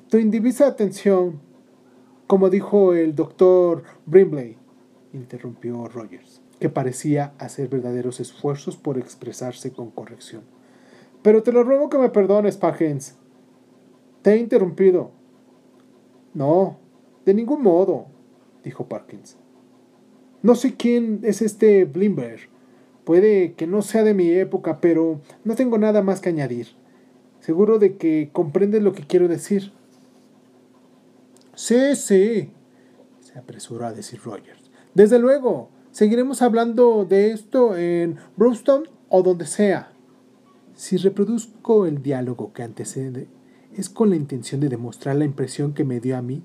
Tu 0.09 0.19
indivisa 0.19 0.67
atención, 0.67 1.41
como 2.27 2.51
dijo 2.51 2.95
el 2.95 3.15
doctor 3.15 3.85
Brimley, 4.07 4.57
interrumpió 5.13 5.87
Rogers, 5.87 6.43
que 6.59 6.69
parecía 6.69 7.35
hacer 7.39 7.69
verdaderos 7.69 8.21
esfuerzos 8.21 8.77
por 8.77 8.99
expresarse 8.99 9.73
con 9.73 9.91
corrección. 9.91 10.43
Pero 11.23 11.43
te 11.43 11.53
lo 11.53 11.65
ruego 11.65 11.89
que 11.89 11.99
me 11.99 12.11
perdones, 12.11 12.57
Parkins. 12.57 13.15
Te 14.23 14.33
he 14.33 14.37
interrumpido. 14.37 15.11
No, 16.35 16.79
de 17.25 17.35
ningún 17.35 17.63
modo, 17.63 18.07
dijo 18.63 18.89
Parkins. 18.89 19.37
No 20.43 20.55
sé 20.55 20.75
quién 20.75 21.21
es 21.23 21.41
este 21.41 21.85
Blimber. 21.85 22.49
Puede 23.05 23.55
que 23.55 23.67
no 23.67 23.83
sea 23.83 24.03
de 24.03 24.15
mi 24.15 24.31
época, 24.31 24.81
pero 24.81 25.21
no 25.45 25.55
tengo 25.55 25.79
nada 25.79 26.03
más 26.03 26.21
que 26.21 26.31
añadir. 26.31 26.69
Seguro 27.41 27.79
de 27.79 27.97
que 27.97 28.31
comprendes 28.33 28.83
lo 28.83 28.93
que 28.93 29.07
quiero 29.07 29.29
decir. 29.29 29.73
Sí, 31.55 31.95
sí, 31.97 32.51
se 33.21 33.39
apresuró 33.39 33.87
a 33.87 33.93
decir 33.93 34.21
Rogers. 34.25 34.71
Desde 34.95 35.19
luego, 35.19 35.69
seguiremos 35.95 36.43
hablando 36.43 37.07
de 37.07 37.31
esto 37.31 37.75
en 37.77 38.17
Brewston 38.37 38.85
o 39.09 39.23
donde 39.23 39.47
sea. 39.47 39.93
Si 40.75 40.99
reproduzco 40.99 41.87
el 41.87 42.03
diálogo 42.03 42.53
que 42.53 42.63
antecede, 42.63 43.29
es 43.73 43.89
con 43.89 44.11
la 44.11 44.17
intención 44.17 44.61
de 44.61 44.69
demostrar 44.69 45.17
la 45.17 45.25
impresión 45.25 45.73
que 45.73 45.85
me 45.85 46.01
dio 46.01 46.19
a 46.19 46.23
mí 46.23 46.43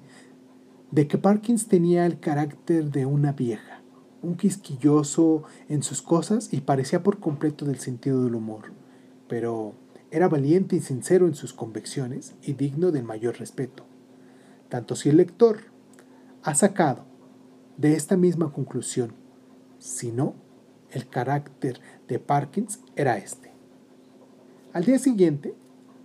de 0.91 1.07
que 1.07 1.17
Parkins 1.17 1.67
tenía 1.67 2.05
el 2.05 2.19
carácter 2.19 2.91
de 2.91 3.05
una 3.05 3.33
vieja, 3.33 3.81
un 4.21 4.37
quisquilloso 4.37 5.43
en 5.67 5.83
sus 5.83 6.01
cosas 6.01 6.53
y 6.53 6.61
parecía 6.61 7.03
por 7.03 7.19
completo 7.19 7.65
del 7.65 7.79
sentido 7.79 8.23
del 8.23 8.35
humor, 8.35 8.71
pero 9.27 9.73
era 10.09 10.29
valiente 10.29 10.77
y 10.77 10.79
sincero 10.79 11.27
en 11.27 11.35
sus 11.35 11.51
convicciones 11.51 12.35
y 12.41 12.53
digno 12.53 12.91
del 12.91 13.03
mayor 13.03 13.37
respeto 13.37 13.89
tanto 14.69 14.95
si 14.95 15.09
el 15.09 15.17
lector 15.17 15.57
ha 16.43 16.55
sacado 16.55 17.03
de 17.77 17.93
esta 17.93 18.15
misma 18.15 18.53
conclusión, 18.53 19.13
si 19.79 20.11
no, 20.11 20.35
el 20.91 21.07
carácter 21.07 21.79
de 22.07 22.19
Parkins 22.19 22.81
era 22.95 23.17
este. 23.17 23.51
Al 24.73 24.83
día 24.83 24.99
siguiente, 24.99 25.55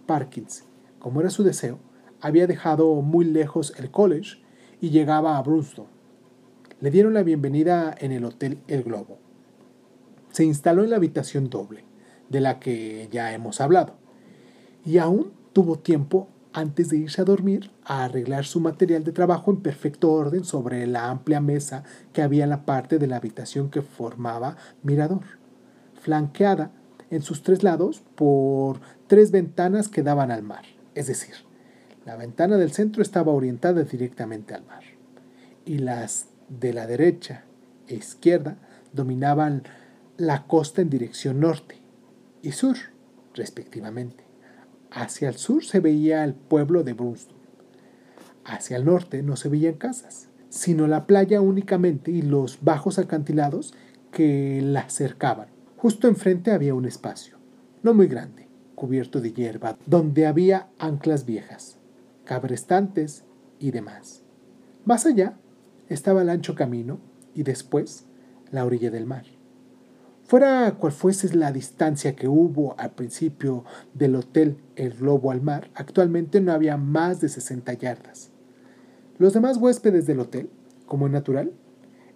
Parkins, 0.07 0.65
como 0.99 1.21
era 1.21 1.31
su 1.31 1.43
deseo, 1.43 1.79
había 2.21 2.47
dejado 2.47 2.95
muy 3.03 3.27
lejos 3.27 3.75
el 3.79 3.91
college 3.91 4.39
y 4.81 4.91
llegaba 4.91 5.37
a 5.37 5.43
Brunston. 5.43 5.87
Le 6.81 6.91
dieron 6.91 7.15
la 7.15 7.23
bienvenida 7.23 7.95
en 7.99 8.13
el 8.13 8.25
Hotel 8.25 8.59
El 8.69 8.85
Globo. 8.85 9.19
Se 10.31 10.45
instaló 10.45 10.85
en 10.85 10.91
la 10.91 10.97
habitación 10.97 11.51
doble, 11.51 11.85
de 12.29 12.41
la 12.41 12.59
que 12.59 13.09
ya 13.11 13.35
hemos 13.35 13.61
hablado, 13.61 13.95
y 14.85 14.99
aún 14.99 15.33
tuvo 15.53 15.79
tiempo 15.79 16.29
antes 16.55 16.89
de 16.89 16.97
irse 16.99 17.21
a 17.21 17.25
dormir, 17.25 17.71
a 17.85 18.05
arreglar 18.05 18.45
su 18.47 18.61
material 18.61 19.03
de 19.03 19.13
trabajo 19.13 19.51
en 19.51 19.61
perfecto 19.61 20.13
orden 20.13 20.45
sobre 20.45 20.87
la 20.87 21.11
amplia 21.11 21.41
mesa 21.41 21.83
que 22.13 22.23
había 22.23 22.45
en 22.45 22.51
la 22.51 22.65
parte 22.65 22.99
de 22.99 23.09
la 23.09 23.17
habitación 23.17 23.71
que 23.71 23.83
formaba 23.83 24.57
mirador, 24.83 25.25
flanqueada 26.01 26.71
en 27.11 27.23
sus 27.23 27.43
tres 27.43 27.65
lados 27.65 28.03
por 28.15 28.81
tres 29.09 29.33
ventanas 29.33 29.89
que 29.89 30.05
daban 30.05 30.31
al 30.31 30.43
mar. 30.43 30.65
Es 30.95 31.09
decir, 31.09 31.35
la 32.07 32.17
ventana 32.17 32.57
del 32.57 32.71
centro 32.71 33.03
estaba 33.03 33.33
orientada 33.33 33.83
directamente 33.83 34.55
al 34.55 34.65
mar 34.65 34.85
y 35.65 35.79
las 35.79 36.29
de 36.49 36.73
la 36.73 36.87
derecha 36.87 37.45
e 37.89 37.97
izquierda 37.97 38.59
dominaban 38.93 39.65
la 40.17 40.47
costa 40.47 40.83
en 40.83 40.91
dirección 40.91 41.41
norte 41.41 41.81
y 42.43 42.53
sur, 42.53 42.77
respectivamente. 43.35 44.24
Hacia 44.95 45.29
el 45.29 45.35
sur 45.35 45.65
se 45.65 45.81
veía 45.81 46.23
el 46.23 46.35
pueblo 46.35 46.85
de 46.85 46.93
Brunston. 46.93 47.37
Hacia 48.45 48.77
el 48.77 48.85
norte 48.85 49.25
no 49.25 49.35
se 49.35 49.49
veían 49.49 49.75
casas, 49.75 50.29
sino 50.51 50.87
la 50.87 51.07
playa 51.09 51.41
únicamente 51.41 52.13
y 52.13 52.23
los 52.23 52.59
bajos 52.63 53.01
acantilados 53.01 53.75
que 54.13 54.61
la 54.63 54.89
cercaban. 54.89 55.49
Justo 55.77 56.07
enfrente 56.07 56.53
había 56.53 56.75
un 56.75 56.85
espacio, 56.85 57.39
no 57.83 57.93
muy 57.93 58.07
grande, 58.07 58.47
cubierto 58.77 59.21
de 59.21 59.33
hierba, 59.33 59.77
donde 59.85 60.29
había 60.29 60.69
anclas 60.79 61.27
viejas, 61.27 61.77
cabrestantes 62.25 63.25
y 63.59 63.73
demás. 63.73 64.23
Más 64.85 65.07
allá 65.07 65.35
estaba 65.89 66.23
el 66.23 66.31
ancho 66.31 66.55
camino 66.55 67.01
y 67.35 67.43
después 67.43 68.07
la 68.53 68.65
orilla 68.65 68.93
del 68.93 69.07
mar. 69.07 69.25
Fuera 70.35 70.75
cual 70.81 70.93
fuese 70.93 71.33
la 71.37 71.53
distancia 71.53 72.17
que 72.17 72.27
hubo 72.27 72.75
al 72.77 72.91
principio 72.91 73.65
del 73.93 74.17
hotel 74.17 74.57
El 74.75 74.93
Globo 74.95 75.31
al 75.31 75.41
mar, 75.41 75.71
actualmente 75.77 76.41
no 76.41 76.51
había 76.51 76.77
más 76.77 77.21
de 77.21 77.29
60 77.29 77.73
yardas. 77.75 78.33
Los 79.17 79.33
demás 79.33 79.59
huéspedes 79.59 80.07
del 80.07 80.19
hotel, 80.19 80.51
como 80.87 81.07
es 81.07 81.13
natural, 81.13 81.53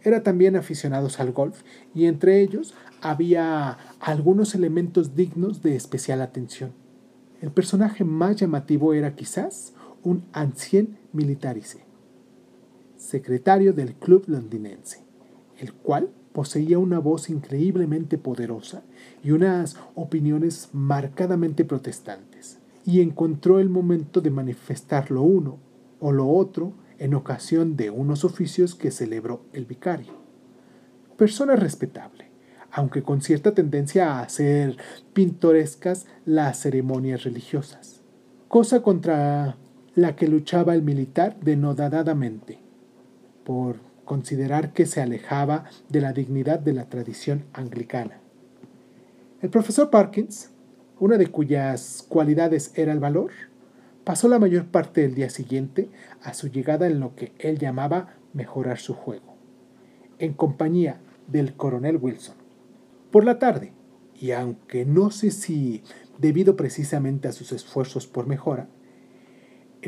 eran 0.03 0.25
también 0.25 0.57
aficionados 0.57 1.21
al 1.21 1.31
golf 1.31 1.63
y 1.95 2.07
entre 2.07 2.41
ellos 2.41 2.75
había 3.03 3.79
algunos 4.01 4.57
elementos 4.57 5.15
dignos 5.15 5.63
de 5.63 5.77
especial 5.77 6.21
atención. 6.21 6.73
El 7.41 7.53
personaje 7.53 8.03
más 8.03 8.35
llamativo 8.35 8.95
era 8.95 9.15
quizás 9.15 9.75
un 10.03 10.25
ancien 10.33 10.99
militarice, 11.13 11.85
secretario 12.97 13.73
del 13.75 13.95
club 13.95 14.25
londinense, 14.27 15.05
el 15.61 15.73
cual 15.73 16.11
poseía 16.39 16.79
una 16.79 17.01
voz 17.01 17.31
increíblemente 17.31 18.17
poderosa 18.17 18.85
y 19.25 19.33
unas 19.33 19.77
opiniones 19.97 20.69
marcadamente 20.73 21.65
protestantes, 21.65 22.61
y 22.87 23.01
encontró 23.01 23.59
el 23.59 23.69
momento 23.69 24.21
de 24.21 24.31
manifestar 24.31 25.11
lo 25.11 25.23
uno 25.23 25.59
o 25.99 26.13
lo 26.13 26.29
otro 26.29 26.75
en 27.01 27.15
ocasión 27.15 27.77
de 27.77 27.91
unos 27.91 28.25
oficios 28.25 28.77
que 28.77 28.93
celebró 28.93 29.41
el 29.53 29.65
vicario. 29.65 30.13
Persona 31.17 31.57
respetable, 31.57 32.31
aunque 32.71 33.03
con 33.03 33.21
cierta 33.21 33.53
tendencia 33.53 34.13
a 34.13 34.21
hacer 34.21 34.77
pintorescas 35.15 36.07
las 36.25 36.61
ceremonias 36.61 37.25
religiosas, 37.25 38.01
cosa 38.47 38.81
contra 38.81 39.57
la 39.97 40.15
que 40.15 40.29
luchaba 40.29 40.77
el 40.77 40.83
militar 40.83 41.37
denodadamente, 41.41 42.61
por 43.43 43.88
considerar 44.09 44.73
que 44.73 44.87
se 44.87 45.03
alejaba 45.03 45.65
de 45.91 46.01
la 46.01 46.15
dignidad 46.15 46.59
de 46.59 46.73
la 46.73 46.89
tradición 46.89 47.45
anglicana. 47.53 48.19
El 49.43 49.51
profesor 49.51 49.91
Parkins, 49.91 50.51
una 50.99 51.19
de 51.19 51.27
cuyas 51.27 52.07
cualidades 52.09 52.73
era 52.75 52.93
el 52.93 53.01
valor, 53.01 53.33
pasó 54.05 54.27
la 54.27 54.39
mayor 54.39 54.65
parte 54.69 55.03
del 55.03 55.15
día 55.15 55.29
siguiente 55.29 55.91
a 56.23 56.33
su 56.33 56.49
llegada 56.49 56.87
en 56.87 57.01
lo 57.01 57.15
que 57.17 57.35
él 57.39 57.59
llamaba 57.59 58.15
mejorar 58.33 58.79
su 58.79 58.95
juego, 58.95 59.37
en 60.19 60.33
compañía 60.33 61.03
del 61.27 61.53
coronel 61.53 61.99
Wilson. 61.99 62.37
Por 63.11 63.27
la 63.27 63.39
tarde, 63.39 63.75
y 64.19 64.31
aunque 64.31 64.87
no 64.87 65.11
sé 65.11 65.31
si 65.31 65.83
debido 66.17 66.57
precisamente 66.57 67.29
a 67.29 67.33
sus 67.33 67.53
esfuerzos 67.53 68.07
por 68.07 68.27
mejora, 68.27 68.69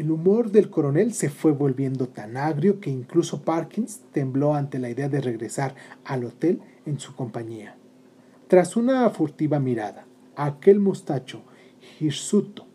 el 0.00 0.11
humor 0.11 0.50
del 0.50 0.71
coronel 0.71 1.12
se 1.12 1.28
fue 1.28 1.52
volviendo 1.52 2.09
tan 2.09 2.38
agrio 2.38 2.80
que 2.80 2.88
incluso 2.88 3.42
Parkins 3.42 4.00
tembló 4.12 4.54
ante 4.54 4.78
la 4.78 4.88
idea 4.88 5.11
de 5.11 5.21
regresar 5.21 5.75
al 6.07 6.25
hotel 6.25 6.62
en 6.87 6.99
su 6.99 7.14
compañía. 7.14 7.76
Tras 8.49 8.76
una 8.76 9.09
furtiva 9.11 9.61
mirada, 9.61 10.07
aquel 10.37 10.80
mostacho 10.80 11.42
hirsuto 12.00 12.66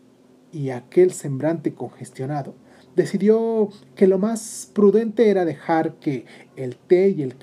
y 0.52 0.70
aquel 0.70 1.10
semblante 1.10 1.74
congestionado, 1.74 2.54
decidió 2.94 3.70
que 3.96 4.06
lo 4.06 4.18
más 4.18 4.70
prudente 4.72 5.28
era 5.28 5.44
dejar 5.44 5.96
que 5.96 6.26
el 6.54 6.76
té 6.76 7.08
y 7.08 7.22
el 7.22 7.34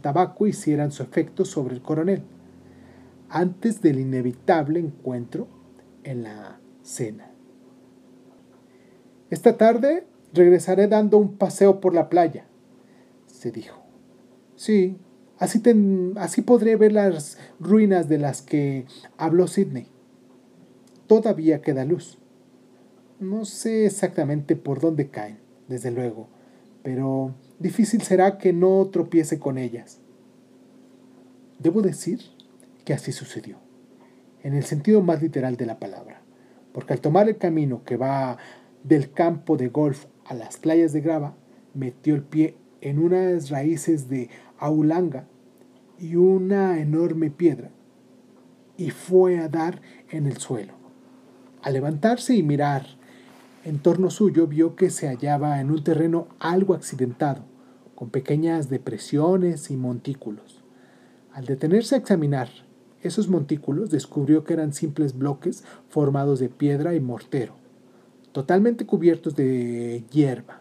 tabaco 0.00 0.46
hicieran 0.46 0.92
su 0.92 1.02
efecto 1.02 1.44
sobre 1.44 1.74
el 1.74 1.82
coronel, 1.82 2.22
antes 3.28 3.82
del 3.82 3.98
inevitable 3.98 4.78
encuentro 4.78 5.48
en 6.04 6.22
la 6.22 6.60
cena. 6.84 7.31
Esta 9.32 9.56
tarde 9.56 10.04
regresaré 10.34 10.88
dando 10.88 11.16
un 11.16 11.38
paseo 11.38 11.80
por 11.80 11.94
la 11.94 12.10
playa. 12.10 12.44
se 13.26 13.50
dijo. 13.50 13.82
Sí, 14.56 14.98
así, 15.38 15.58
ten- 15.58 16.12
así 16.16 16.42
podré 16.42 16.76
ver 16.76 16.92
las 16.92 17.38
ruinas 17.58 18.10
de 18.10 18.18
las 18.18 18.42
que 18.42 18.84
habló 19.16 19.46
Sidney. 19.48 19.88
Todavía 21.06 21.62
queda 21.62 21.86
luz. 21.86 22.18
No 23.20 23.46
sé 23.46 23.86
exactamente 23.86 24.54
por 24.54 24.80
dónde 24.80 25.08
caen, 25.08 25.38
desde 25.66 25.90
luego, 25.90 26.28
pero 26.82 27.34
difícil 27.58 28.02
será 28.02 28.36
que 28.36 28.52
no 28.52 28.86
tropiece 28.92 29.38
con 29.38 29.56
ellas. 29.56 29.98
Debo 31.58 31.80
decir 31.80 32.20
que 32.84 32.92
así 32.92 33.12
sucedió, 33.12 33.56
en 34.42 34.52
el 34.52 34.64
sentido 34.64 35.00
más 35.00 35.22
literal 35.22 35.56
de 35.56 35.64
la 35.66 35.78
palabra, 35.78 36.20
porque 36.74 36.92
al 36.92 37.00
tomar 37.00 37.30
el 37.30 37.38
camino 37.38 37.82
que 37.82 37.96
va 37.96 38.36
del 38.84 39.12
campo 39.12 39.56
de 39.56 39.68
golf 39.68 40.06
a 40.24 40.34
las 40.34 40.56
playas 40.56 40.92
de 40.92 41.00
grava, 41.00 41.34
metió 41.74 42.14
el 42.14 42.22
pie 42.22 42.56
en 42.80 42.98
unas 42.98 43.50
raíces 43.50 44.08
de 44.08 44.28
aulanga 44.58 45.26
y 45.98 46.16
una 46.16 46.80
enorme 46.80 47.30
piedra, 47.30 47.70
y 48.76 48.90
fue 48.90 49.38
a 49.38 49.48
dar 49.48 49.80
en 50.10 50.26
el 50.26 50.38
suelo. 50.38 50.74
Al 51.62 51.74
levantarse 51.74 52.34
y 52.34 52.42
mirar 52.42 52.86
en 53.64 53.78
torno 53.78 54.10
suyo, 54.10 54.48
vio 54.48 54.74
que 54.74 54.90
se 54.90 55.06
hallaba 55.06 55.60
en 55.60 55.70
un 55.70 55.84
terreno 55.84 56.26
algo 56.40 56.74
accidentado, 56.74 57.44
con 57.94 58.10
pequeñas 58.10 58.68
depresiones 58.68 59.70
y 59.70 59.76
montículos. 59.76 60.64
Al 61.32 61.44
detenerse 61.44 61.94
a 61.94 61.98
examinar 61.98 62.48
esos 63.00 63.28
montículos, 63.28 63.90
descubrió 63.90 64.42
que 64.42 64.54
eran 64.54 64.72
simples 64.72 65.16
bloques 65.16 65.62
formados 65.88 66.40
de 66.40 66.48
piedra 66.48 66.96
y 66.96 67.00
mortero, 67.00 67.54
totalmente 68.32 68.86
cubiertos 68.86 69.36
de 69.36 70.04
hierba. 70.10 70.60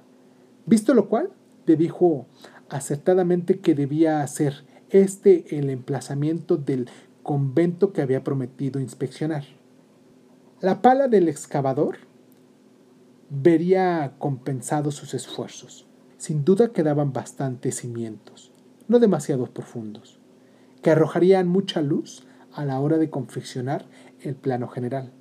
Visto 0.65 0.93
lo 0.93 1.09
cual, 1.09 1.29
le 1.65 1.75
dijo 1.75 2.27
acertadamente 2.69 3.59
que 3.59 3.75
debía 3.75 4.25
ser 4.27 4.65
este 4.89 5.57
el 5.57 5.69
emplazamiento 5.69 6.57
del 6.57 6.89
convento 7.23 7.93
que 7.93 8.01
había 8.01 8.23
prometido 8.23 8.79
inspeccionar. 8.79 9.43
La 10.59 10.81
pala 10.81 11.07
del 11.07 11.27
excavador 11.27 11.97
vería 13.29 14.13
compensados 14.19 14.95
sus 14.95 15.13
esfuerzos. 15.13 15.87
Sin 16.17 16.43
duda 16.43 16.71
quedaban 16.71 17.13
bastantes 17.13 17.77
cimientos, 17.77 18.51
no 18.87 18.99
demasiado 18.99 19.47
profundos, 19.47 20.19
que 20.83 20.91
arrojarían 20.91 21.47
mucha 21.47 21.81
luz 21.81 22.27
a 22.53 22.65
la 22.65 22.79
hora 22.79 22.97
de 22.97 23.09
confeccionar 23.09 23.85
el 24.21 24.35
plano 24.35 24.67
general. 24.67 25.11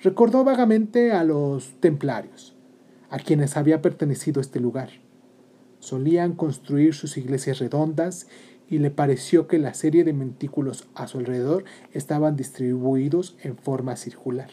Recordó 0.00 0.44
vagamente 0.44 1.10
a 1.10 1.24
los 1.24 1.80
templarios, 1.80 2.54
a 3.10 3.18
quienes 3.18 3.56
había 3.56 3.82
pertenecido 3.82 4.40
este 4.40 4.60
lugar. 4.60 4.90
Solían 5.80 6.34
construir 6.34 6.94
sus 6.94 7.16
iglesias 7.16 7.58
redondas 7.58 8.28
y 8.68 8.78
le 8.78 8.92
pareció 8.92 9.48
que 9.48 9.58
la 9.58 9.74
serie 9.74 10.04
de 10.04 10.12
montículos 10.12 10.88
a 10.94 11.08
su 11.08 11.18
alrededor 11.18 11.64
estaban 11.92 12.36
distribuidos 12.36 13.36
en 13.42 13.56
forma 13.56 13.96
circular. 13.96 14.50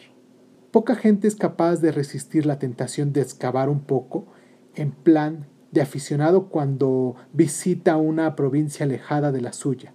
Poca 0.72 0.96
gente 0.96 1.28
es 1.28 1.36
capaz 1.36 1.76
de 1.76 1.92
resistir 1.92 2.44
la 2.44 2.58
tentación 2.58 3.12
de 3.12 3.20
excavar 3.20 3.68
un 3.68 3.80
poco 3.80 4.26
en 4.74 4.90
plan 4.90 5.46
de 5.70 5.80
aficionado 5.80 6.48
cuando 6.48 7.14
visita 7.32 7.96
una 7.96 8.34
provincia 8.34 8.84
alejada 8.84 9.30
de 9.30 9.42
la 9.42 9.52
suya, 9.52 9.92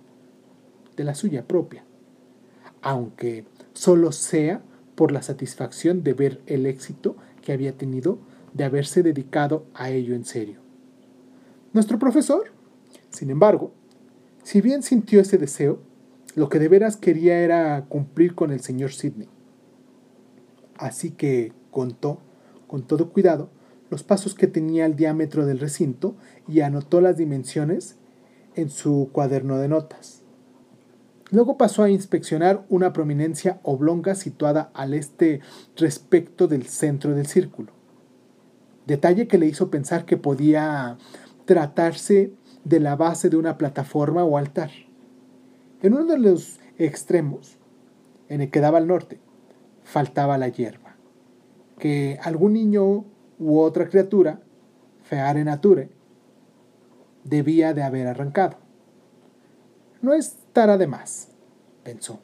de 0.96 1.04
la 1.04 1.14
suya 1.14 1.46
propia, 1.46 1.84
aunque 2.82 3.46
solo 3.74 4.12
sea 4.12 4.62
por 4.96 5.12
la 5.12 5.22
satisfacción 5.22 6.04
de 6.04 6.14
ver 6.14 6.42
el 6.46 6.66
éxito 6.66 7.16
que 7.42 7.54
había 7.54 7.78
tenido 7.78 8.20
de 8.54 8.64
haberse 8.64 9.04
dedicado 9.04 9.66
a 9.74 9.90
ello 9.90 10.16
en 10.16 10.26
serio. 10.26 10.60
Nuestro 11.74 12.00
profesor, 12.00 12.52
sin 13.10 13.30
embargo, 13.30 13.72
si 14.44 14.62
bien 14.62 14.84
sintió 14.84 15.22
ese 15.22 15.38
deseo, 15.38 15.80
lo 16.36 16.50
que 16.50 16.60
de 16.60 16.68
veras 16.68 16.98
quería 16.98 17.40
era 17.40 17.86
cumplir 17.88 18.36
con 18.36 18.52
el 18.52 18.62
señor 18.62 18.92
Sidney. 18.92 19.30
Así 20.76 21.12
que 21.12 21.54
contó, 21.70 22.20
con 22.68 22.84
todo 22.84 23.10
cuidado, 23.10 23.50
los 23.90 24.04
pasos 24.04 24.34
que 24.36 24.48
tenía 24.48 24.86
el 24.86 24.96
diámetro 24.96 25.46
del 25.46 25.60
recinto 25.60 26.16
y 26.48 26.62
anotó 26.62 27.02
las 27.02 27.18
dimensiones 27.18 27.98
en 28.56 28.70
su 28.70 29.10
cuaderno 29.12 29.58
de 29.58 29.68
notas. 29.68 30.21
Luego 31.32 31.58
pasó 31.58 31.84
a 31.84 31.90
inspeccionar 31.90 32.66
una 32.68 32.92
prominencia 32.92 33.62
oblonga 33.64 34.16
situada 34.16 34.70
al 34.74 34.94
este 34.94 35.40
respecto 35.78 36.50
del 36.50 36.66
centro 36.66 37.16
del 37.16 37.26
círculo. 37.26 37.72
Detalle 38.86 39.30
que 39.30 39.38
le 39.38 39.46
hizo 39.46 39.72
pensar 39.72 40.06
que 40.06 40.18
podía 40.18 40.98
tratarse 41.46 42.34
de 42.66 42.82
la 42.82 42.98
base 42.98 43.30
de 43.30 43.38
una 43.38 43.58
plataforma 43.58 44.26
o 44.26 44.38
altar. 44.38 44.72
En 45.82 45.94
uno 45.94 46.06
de 46.06 46.20
los 46.20 46.60
extremos, 46.78 47.58
en 48.28 48.42
el 48.42 48.52
que 48.52 48.60
daba 48.60 48.80
al 48.80 48.88
norte, 48.88 49.20
faltaba 49.84 50.38
la 50.38 50.50
hierba, 50.50 50.98
que 51.80 52.20
algún 52.22 52.54
niño 52.54 53.06
u 53.40 53.60
otra 53.60 53.88
criatura, 53.88 54.42
feare 55.04 55.46
nature, 55.46 55.90
debía 57.24 57.74
de 57.74 57.84
haber 57.84 58.08
arrancado. 58.08 58.58
No 60.02 60.14
estará 60.52 60.78
de 60.78 60.86
más, 60.86 61.30
pensó, 61.82 62.20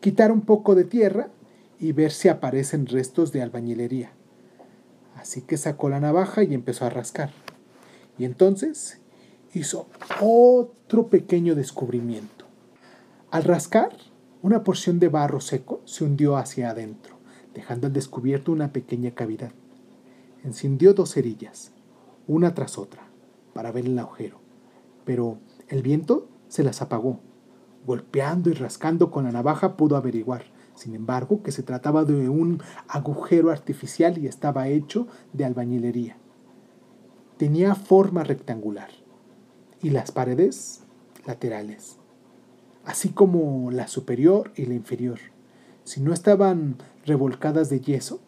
quitar 0.00 0.32
un 0.32 0.40
poco 0.40 0.74
de 0.74 0.84
tierra 0.84 1.28
y 1.78 1.92
ver 1.92 2.10
si 2.10 2.30
aparecen 2.30 2.86
restos 2.86 3.32
de 3.32 3.42
albañilería. 3.42 4.12
Así 5.14 5.42
que 5.42 5.58
sacó 5.58 5.90
la 5.90 6.00
navaja 6.00 6.42
y 6.42 6.54
empezó 6.54 6.86
a 6.86 6.88
rascar. 6.88 7.32
Y 8.16 8.24
entonces 8.24 9.02
hizo 9.52 9.88
otro 10.22 11.08
pequeño 11.08 11.54
descubrimiento. 11.54 12.46
Al 13.30 13.44
rascar, 13.44 13.90
una 14.40 14.64
porción 14.64 14.98
de 14.98 15.08
barro 15.08 15.42
seco 15.42 15.82
se 15.84 16.04
hundió 16.04 16.38
hacia 16.38 16.70
adentro, 16.70 17.18
dejando 17.52 17.88
al 17.88 17.92
descubierto 17.92 18.52
una 18.52 18.72
pequeña 18.72 19.10
cavidad. 19.10 19.52
Encendió 20.44 20.94
dos 20.94 21.12
cerillas, 21.12 21.72
una 22.26 22.54
tras 22.54 22.78
otra, 22.78 23.02
para 23.52 23.70
ver 23.70 23.84
el 23.84 23.98
agujero, 23.98 24.40
pero 25.04 25.36
el 25.68 25.82
viento 25.82 26.26
se 26.48 26.64
las 26.64 26.80
apagó. 26.80 27.20
Golpeando 27.86 28.50
y 28.50 28.54
rascando 28.54 29.10
con 29.10 29.24
la 29.24 29.32
navaja 29.32 29.76
pudo 29.76 29.96
averiguar, 29.96 30.44
sin 30.74 30.94
embargo, 30.94 31.42
que 31.42 31.52
se 31.52 31.62
trataba 31.62 32.04
de 32.04 32.28
un 32.28 32.62
agujero 32.88 33.50
artificial 33.50 34.18
y 34.18 34.26
estaba 34.26 34.68
hecho 34.68 35.06
de 35.32 35.44
albañilería. 35.44 36.16
Tenía 37.36 37.74
forma 37.74 38.22
rectangular 38.22 38.90
y 39.82 39.90
las 39.90 40.12
paredes 40.12 40.82
laterales, 41.26 41.96
así 42.84 43.10
como 43.10 43.70
la 43.70 43.88
superior 43.88 44.52
y 44.56 44.66
la 44.66 44.74
inferior. 44.74 45.18
Si 45.84 46.00
no 46.00 46.12
estaban 46.12 46.76
revolcadas 47.06 47.70
de 47.70 47.80
yeso, 47.80 48.20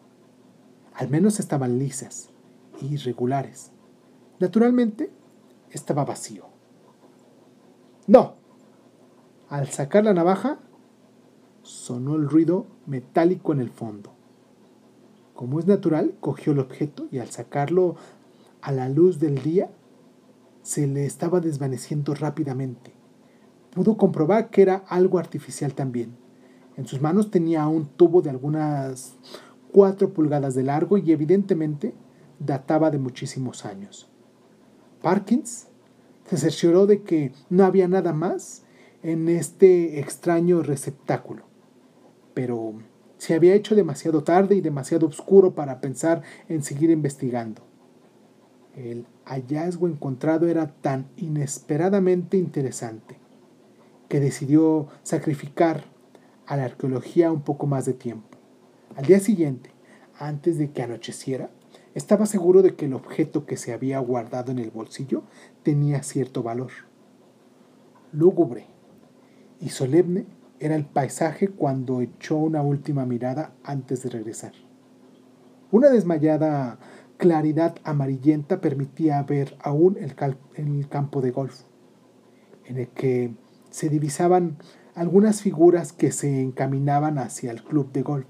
al 0.93 1.09
menos 1.09 1.39
estaban 1.39 1.79
lisas 1.79 2.29
e 2.81 2.85
irregulares. 2.85 3.71
Naturalmente, 4.39 5.11
estaba 5.71 6.05
vacío. 6.05 6.45
No. 8.07 8.35
Al 9.53 9.69
sacar 9.69 10.03
la 10.03 10.15
navaja, 10.15 10.57
sonó 11.61 12.15
el 12.15 12.27
ruido 12.27 12.65
metálico 12.87 13.53
en 13.53 13.59
el 13.59 13.69
fondo. 13.69 14.11
Como 15.35 15.59
es 15.59 15.67
natural, 15.67 16.15
cogió 16.19 16.53
el 16.53 16.59
objeto 16.59 17.07
y 17.11 17.19
al 17.19 17.29
sacarlo 17.29 17.95
a 18.63 18.71
la 18.71 18.89
luz 18.89 19.19
del 19.19 19.43
día, 19.43 19.69
se 20.63 20.87
le 20.87 21.05
estaba 21.05 21.39
desvaneciendo 21.39 22.15
rápidamente. 22.15 22.93
Pudo 23.69 23.95
comprobar 23.95 24.49
que 24.49 24.63
era 24.63 24.77
algo 24.87 25.19
artificial 25.19 25.75
también. 25.75 26.15
En 26.75 26.87
sus 26.87 26.99
manos 26.99 27.29
tenía 27.29 27.67
un 27.67 27.85
tubo 27.85 28.23
de 28.23 28.31
algunas 28.31 29.13
cuatro 29.71 30.15
pulgadas 30.15 30.55
de 30.55 30.63
largo 30.63 30.97
y 30.97 31.11
evidentemente 31.11 31.93
databa 32.39 32.89
de 32.89 32.97
muchísimos 32.97 33.65
años. 33.65 34.09
Parkins 35.03 35.67
se 36.27 36.37
cercioró 36.37 36.87
de 36.87 37.03
que 37.03 37.33
no 37.51 37.65
había 37.65 37.87
nada 37.87 38.13
más 38.13 38.62
en 39.03 39.27
este 39.27 39.99
extraño 39.99 40.63
receptáculo, 40.63 41.43
pero 42.33 42.73
se 43.17 43.35
había 43.35 43.53
hecho 43.53 43.75
demasiado 43.75 44.23
tarde 44.23 44.55
y 44.55 44.61
demasiado 44.61 45.07
oscuro 45.07 45.53
para 45.53 45.81
pensar 45.81 46.23
en 46.47 46.63
seguir 46.63 46.89
investigando. 46.89 47.61
El 48.75 49.05
hallazgo 49.25 49.87
encontrado 49.87 50.47
era 50.47 50.67
tan 50.67 51.09
inesperadamente 51.17 52.37
interesante 52.37 53.19
que 54.07 54.21
decidió 54.21 54.87
sacrificar 55.03 55.83
a 56.47 56.55
la 56.55 56.65
arqueología 56.65 57.31
un 57.31 57.41
poco 57.41 57.67
más 57.67 57.85
de 57.85 57.93
tiempo. 57.93 58.37
Al 58.95 59.05
día 59.05 59.19
siguiente, 59.19 59.71
antes 60.17 60.57
de 60.57 60.71
que 60.71 60.81
anocheciera, 60.81 61.49
estaba 61.93 62.25
seguro 62.25 62.61
de 62.61 62.75
que 62.75 62.85
el 62.85 62.93
objeto 62.93 63.45
que 63.45 63.57
se 63.57 63.73
había 63.73 63.99
guardado 63.99 64.51
en 64.51 64.59
el 64.59 64.71
bolsillo 64.71 65.23
tenía 65.61 66.03
cierto 66.03 66.41
valor. 66.41 66.71
Lúgubre 68.11 68.72
y 69.63 69.69
solemne 69.69 70.25
era 70.59 70.75
el 70.75 70.85
paisaje 70.85 71.47
cuando 71.47 72.01
echó 72.01 72.35
una 72.35 72.61
última 72.61 73.05
mirada 73.05 73.53
antes 73.63 74.03
de 74.03 74.09
regresar. 74.09 74.51
Una 75.71 75.89
desmayada 75.89 76.77
claridad 77.17 77.77
amarillenta 77.83 78.59
permitía 78.59 79.23
ver 79.23 79.55
aún 79.61 79.97
el, 79.97 80.15
campo 80.87 81.21
de 81.21 81.31
golf, 81.31 81.61
en 82.65 82.77
el 82.77 82.89
que 82.89 83.33
se 83.69 83.89
divisaban 83.89 84.57
algunas 84.95 85.41
figuras 85.41 85.93
que 85.93 86.11
se 86.11 86.41
encaminaban 86.41 87.17
hacia 87.17 87.51
el 87.51 87.63
club 87.63 87.91
de 87.93 88.03
golf, 88.03 88.27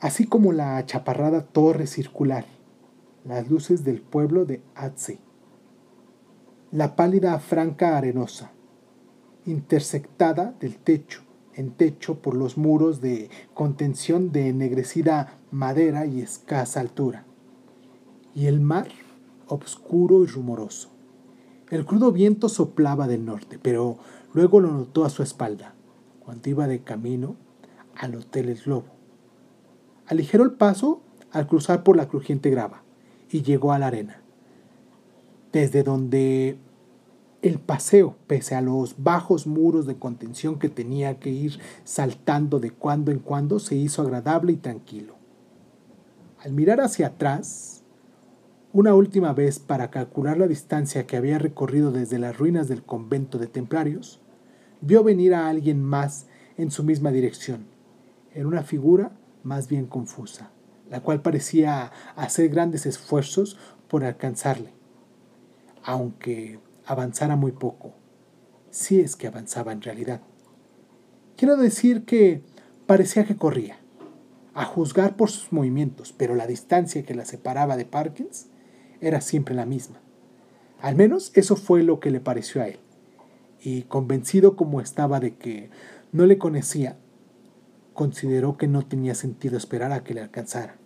así 0.00 0.26
como 0.26 0.52
la 0.52 0.76
achaparrada 0.76 1.42
torre 1.42 1.86
circular, 1.86 2.44
las 3.24 3.50
luces 3.50 3.82
del 3.82 4.00
pueblo 4.00 4.44
de 4.44 4.62
Atze, 4.76 5.18
la 6.70 6.94
pálida 6.94 7.38
franca 7.40 7.98
arenosa, 7.98 8.52
intersectada 9.46 10.54
del 10.60 10.76
techo 10.76 11.22
en 11.56 11.70
techo 11.70 12.20
por 12.20 12.34
los 12.34 12.58
muros 12.58 13.00
de 13.00 13.30
contención 13.54 14.30
de 14.30 14.48
ennegrecida 14.48 15.38
madera 15.50 16.06
y 16.06 16.20
escasa 16.20 16.80
altura, 16.80 17.24
y 18.34 18.46
el 18.46 18.60
mar 18.60 18.88
obscuro 19.48 20.22
y 20.22 20.26
rumoroso. 20.26 20.90
El 21.70 21.86
crudo 21.86 22.12
viento 22.12 22.48
soplaba 22.48 23.08
del 23.08 23.24
norte, 23.24 23.58
pero 23.60 23.96
luego 24.34 24.60
lo 24.60 24.70
notó 24.70 25.04
a 25.04 25.10
su 25.10 25.22
espalda, 25.22 25.74
cuando 26.20 26.50
iba 26.50 26.68
de 26.68 26.82
camino 26.82 27.36
al 27.96 28.14
Hotel 28.14 28.50
El 28.50 28.60
Globo. 28.60 28.88
Aligeró 30.06 30.44
el 30.44 30.52
paso 30.52 31.00
al 31.32 31.46
cruzar 31.46 31.82
por 31.82 31.96
la 31.96 32.06
crujiente 32.06 32.50
grava 32.50 32.82
y 33.30 33.42
llegó 33.42 33.72
a 33.72 33.78
la 33.78 33.86
arena, 33.86 34.20
desde 35.52 35.82
donde 35.82 36.58
el 37.46 37.58
paseo, 37.58 38.16
pese 38.26 38.54
a 38.54 38.60
los 38.60 39.02
bajos 39.02 39.46
muros 39.46 39.86
de 39.86 39.96
contención 39.96 40.58
que 40.58 40.68
tenía 40.68 41.18
que 41.18 41.30
ir 41.30 41.58
saltando 41.84 42.60
de 42.60 42.70
cuando 42.70 43.10
en 43.12 43.18
cuando, 43.18 43.58
se 43.58 43.76
hizo 43.76 44.02
agradable 44.02 44.52
y 44.52 44.56
tranquilo. 44.56 45.16
Al 46.38 46.52
mirar 46.52 46.80
hacia 46.80 47.08
atrás, 47.08 47.82
una 48.72 48.94
última 48.94 49.32
vez 49.32 49.58
para 49.58 49.90
calcular 49.90 50.38
la 50.38 50.46
distancia 50.46 51.06
que 51.06 51.16
había 51.16 51.38
recorrido 51.38 51.92
desde 51.92 52.18
las 52.18 52.36
ruinas 52.36 52.68
del 52.68 52.82
convento 52.82 53.38
de 53.38 53.46
templarios, 53.46 54.20
vio 54.80 55.02
venir 55.02 55.34
a 55.34 55.48
alguien 55.48 55.82
más 55.82 56.26
en 56.56 56.70
su 56.70 56.84
misma 56.84 57.10
dirección. 57.10 57.66
Era 58.34 58.46
una 58.46 58.62
figura 58.62 59.12
más 59.42 59.68
bien 59.68 59.86
confusa, 59.86 60.50
la 60.90 61.00
cual 61.00 61.22
parecía 61.22 61.90
hacer 62.16 62.48
grandes 62.50 62.84
esfuerzos 62.84 63.56
por 63.88 64.04
alcanzarle, 64.04 64.74
aunque 65.82 66.58
avanzara 66.86 67.36
muy 67.36 67.52
poco, 67.52 67.92
si 68.70 69.00
es 69.00 69.16
que 69.16 69.26
avanzaba 69.26 69.72
en 69.72 69.82
realidad. 69.82 70.20
Quiero 71.36 71.56
decir 71.56 72.04
que 72.04 72.42
parecía 72.86 73.24
que 73.24 73.36
corría, 73.36 73.78
a 74.54 74.64
juzgar 74.64 75.16
por 75.16 75.30
sus 75.30 75.52
movimientos, 75.52 76.14
pero 76.16 76.34
la 76.34 76.46
distancia 76.46 77.04
que 77.04 77.14
la 77.14 77.26
separaba 77.26 77.76
de 77.76 77.84
Parkins 77.84 78.46
era 79.02 79.20
siempre 79.20 79.54
la 79.54 79.66
misma. 79.66 80.00
Al 80.80 80.94
menos 80.94 81.30
eso 81.34 81.56
fue 81.56 81.82
lo 81.82 82.00
que 82.00 82.10
le 82.10 82.20
pareció 82.20 82.62
a 82.62 82.68
él. 82.68 82.78
Y 83.60 83.82
convencido 83.82 84.56
como 84.56 84.80
estaba 84.80 85.20
de 85.20 85.34
que 85.34 85.70
no 86.12 86.24
le 86.24 86.38
conocía, 86.38 86.96
consideró 87.92 88.56
que 88.56 88.68
no 88.68 88.86
tenía 88.86 89.14
sentido 89.14 89.58
esperar 89.58 89.92
a 89.92 90.04
que 90.04 90.14
le 90.14 90.20
alcanzara. 90.20 90.76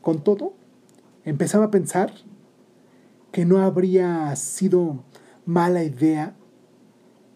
Con 0.00 0.22
todo, 0.22 0.54
empezaba 1.24 1.66
a 1.66 1.70
pensar 1.70 2.12
que 3.32 3.44
no 3.44 3.58
habría 3.58 4.34
sido 4.36 5.02
mala 5.46 5.82
idea 5.82 6.36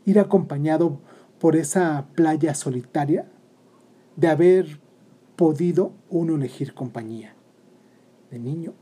ir 0.04 0.18
acompañado 0.18 1.00
por 1.38 1.56
esa 1.56 2.06
playa 2.14 2.54
solitaria, 2.54 3.26
de 4.16 4.28
haber 4.28 4.80
podido 5.36 5.92
uno 6.10 6.34
elegir 6.34 6.74
compañía. 6.74 7.34
De 8.30 8.38
niño, 8.38 8.74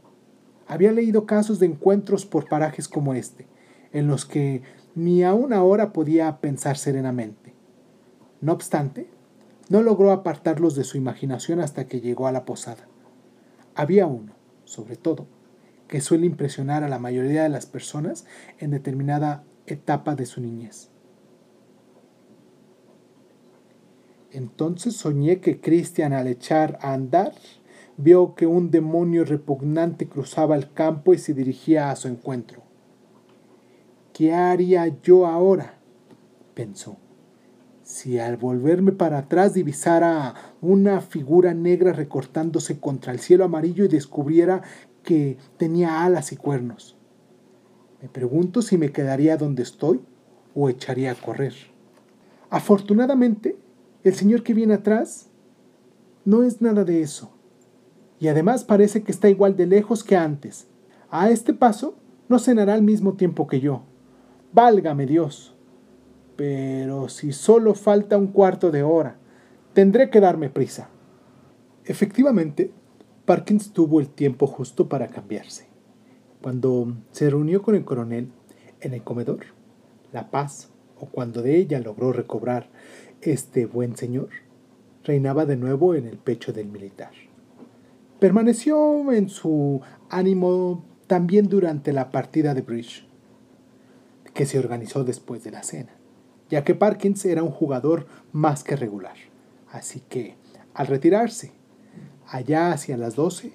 había 0.66 0.90
leído 0.90 1.24
casos 1.24 1.60
de 1.60 1.66
encuentros 1.66 2.26
por 2.26 2.48
parajes 2.48 2.88
como 2.88 3.14
este, 3.14 3.46
en 3.92 4.08
los 4.08 4.26
que 4.26 4.62
ni 4.96 5.22
aún 5.22 5.52
ahora 5.52 5.92
podía 5.92 6.40
pensar 6.40 6.76
serenamente. 6.76 7.54
No 8.40 8.52
obstante, 8.52 9.08
no 9.68 9.82
logró 9.82 10.10
apartarlos 10.10 10.74
de 10.74 10.84
su 10.84 10.96
imaginación 10.96 11.60
hasta 11.60 11.86
que 11.86 12.00
llegó 12.00 12.26
a 12.26 12.32
la 12.32 12.44
posada. 12.44 12.88
Había 13.74 14.06
uno, 14.06 14.32
sobre 14.64 14.96
todo, 14.96 15.26
que 15.88 16.00
suele 16.00 16.26
impresionar 16.26 16.84
a 16.84 16.88
la 16.88 16.98
mayoría 16.98 17.42
de 17.42 17.48
las 17.48 17.66
personas 17.66 18.26
en 18.58 18.70
determinada 18.70 19.44
etapa 19.66 20.14
de 20.14 20.26
su 20.26 20.40
niñez. 20.40 20.90
Entonces 24.30 24.94
soñé 24.94 25.40
que 25.40 25.60
Cristian 25.60 26.12
al 26.12 26.26
echar 26.26 26.78
a 26.82 26.92
andar 26.92 27.32
vio 27.96 28.34
que 28.34 28.46
un 28.46 28.70
demonio 28.70 29.24
repugnante 29.24 30.08
cruzaba 30.08 30.54
el 30.54 30.72
campo 30.72 31.14
y 31.14 31.18
se 31.18 31.34
dirigía 31.34 31.90
a 31.90 31.96
su 31.96 32.08
encuentro. 32.08 32.62
¿Qué 34.12 34.34
haría 34.34 34.86
yo 35.02 35.26
ahora? 35.26 35.78
pensó. 36.54 36.96
Si 37.82 38.18
al 38.18 38.36
volverme 38.36 38.92
para 38.92 39.18
atrás 39.18 39.54
divisara 39.54 40.34
una 40.60 41.00
figura 41.00 41.54
negra 41.54 41.92
recortándose 41.92 42.78
contra 42.80 43.12
el 43.12 43.18
cielo 43.18 43.44
amarillo 43.44 43.84
y 43.84 43.88
descubriera 43.88 44.62
que 45.08 45.38
tenía 45.56 46.04
alas 46.04 46.32
y 46.32 46.36
cuernos. 46.36 46.94
Me 48.02 48.10
pregunto 48.10 48.60
si 48.60 48.76
me 48.76 48.92
quedaría 48.92 49.38
donde 49.38 49.62
estoy 49.62 50.02
o 50.54 50.68
echaría 50.68 51.12
a 51.12 51.14
correr. 51.14 51.54
Afortunadamente, 52.50 53.56
el 54.04 54.14
señor 54.14 54.42
que 54.42 54.52
viene 54.52 54.74
atrás 54.74 55.30
no 56.26 56.42
es 56.42 56.60
nada 56.60 56.84
de 56.84 57.00
eso. 57.00 57.30
Y 58.20 58.28
además 58.28 58.64
parece 58.64 59.02
que 59.02 59.10
está 59.10 59.30
igual 59.30 59.56
de 59.56 59.66
lejos 59.66 60.04
que 60.04 60.14
antes. 60.14 60.66
A 61.10 61.30
este 61.30 61.54
paso 61.54 61.96
no 62.28 62.38
cenará 62.38 62.74
al 62.74 62.82
mismo 62.82 63.14
tiempo 63.14 63.46
que 63.46 63.60
yo. 63.60 63.84
Válgame 64.52 65.06
Dios. 65.06 65.56
Pero 66.36 67.08
si 67.08 67.32
solo 67.32 67.72
falta 67.72 68.18
un 68.18 68.26
cuarto 68.26 68.70
de 68.70 68.82
hora, 68.82 69.16
tendré 69.72 70.10
que 70.10 70.20
darme 70.20 70.50
prisa. 70.50 70.90
Efectivamente, 71.86 72.72
Parkins 73.28 73.74
tuvo 73.74 74.00
el 74.00 74.08
tiempo 74.08 74.46
justo 74.46 74.88
para 74.88 75.08
cambiarse. 75.08 75.66
Cuando 76.40 76.96
se 77.12 77.28
reunió 77.28 77.60
con 77.60 77.74
el 77.74 77.84
coronel 77.84 78.32
en 78.80 78.94
el 78.94 79.04
comedor, 79.04 79.40
la 80.14 80.30
paz, 80.30 80.70
o 80.98 81.10
cuando 81.10 81.42
de 81.42 81.58
ella 81.58 81.78
logró 81.78 82.10
recobrar 82.10 82.70
este 83.20 83.66
buen 83.66 83.98
señor, 83.98 84.30
reinaba 85.04 85.44
de 85.44 85.58
nuevo 85.58 85.94
en 85.94 86.06
el 86.06 86.16
pecho 86.16 86.54
del 86.54 86.68
militar. 86.68 87.10
Permaneció 88.18 89.12
en 89.12 89.28
su 89.28 89.82
ánimo 90.08 90.86
también 91.06 91.50
durante 91.50 91.92
la 91.92 92.10
partida 92.10 92.54
de 92.54 92.62
bridge, 92.62 93.06
que 94.32 94.46
se 94.46 94.58
organizó 94.58 95.04
después 95.04 95.44
de 95.44 95.50
la 95.50 95.64
cena, 95.64 95.94
ya 96.48 96.64
que 96.64 96.74
Parkins 96.74 97.26
era 97.26 97.42
un 97.42 97.50
jugador 97.50 98.06
más 98.32 98.64
que 98.64 98.74
regular. 98.74 99.16
Así 99.70 100.00
que, 100.08 100.36
al 100.72 100.86
retirarse, 100.86 101.57
allá 102.30 102.72
hacia 102.72 102.96
las 102.96 103.16
doce, 103.16 103.52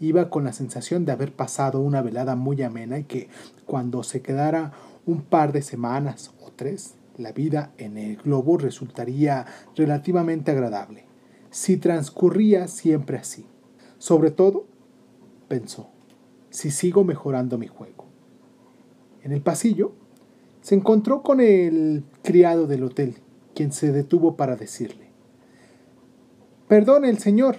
iba 0.00 0.28
con 0.30 0.44
la 0.44 0.52
sensación 0.52 1.04
de 1.04 1.12
haber 1.12 1.32
pasado 1.32 1.80
una 1.80 2.02
velada 2.02 2.36
muy 2.36 2.62
amena 2.62 2.98
y 2.98 3.04
que 3.04 3.28
cuando 3.64 4.02
se 4.02 4.22
quedara 4.22 4.72
un 5.06 5.22
par 5.22 5.52
de 5.52 5.62
semanas 5.62 6.32
o 6.40 6.50
tres, 6.50 6.94
la 7.16 7.32
vida 7.32 7.72
en 7.78 7.96
el 7.96 8.16
globo 8.16 8.58
resultaría 8.58 9.46
relativamente 9.74 10.50
agradable, 10.50 11.04
si 11.50 11.76
transcurría 11.76 12.68
siempre 12.68 13.16
así. 13.16 13.46
Sobre 13.98 14.30
todo, 14.30 14.66
pensó, 15.48 15.88
si 16.50 16.70
sigo 16.70 17.04
mejorando 17.04 17.56
mi 17.56 17.68
juego. 17.68 18.04
En 19.22 19.32
el 19.32 19.40
pasillo, 19.40 19.92
se 20.60 20.74
encontró 20.74 21.22
con 21.22 21.40
el 21.40 22.04
criado 22.22 22.66
del 22.66 22.84
hotel, 22.84 23.16
quien 23.54 23.72
se 23.72 23.92
detuvo 23.92 24.36
para 24.36 24.56
decirle, 24.56 25.06
Perdone 26.68 27.08
el 27.08 27.18
señor, 27.18 27.58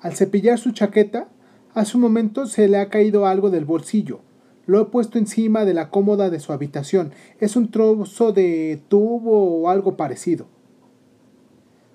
al 0.00 0.14
cepillar 0.14 0.58
su 0.58 0.72
chaqueta, 0.72 1.28
hace 1.74 1.96
un 1.96 2.02
momento 2.02 2.46
se 2.46 2.68
le 2.68 2.78
ha 2.78 2.88
caído 2.88 3.26
algo 3.26 3.50
del 3.50 3.64
bolsillo. 3.64 4.20
Lo 4.66 4.80
he 4.80 4.84
puesto 4.86 5.18
encima 5.18 5.64
de 5.64 5.74
la 5.74 5.90
cómoda 5.90 6.30
de 6.30 6.40
su 6.40 6.52
habitación. 6.52 7.12
Es 7.38 7.56
un 7.56 7.70
trozo 7.70 8.32
de 8.32 8.80
tubo 8.88 9.60
o 9.60 9.68
algo 9.68 9.96
parecido. 9.96 10.46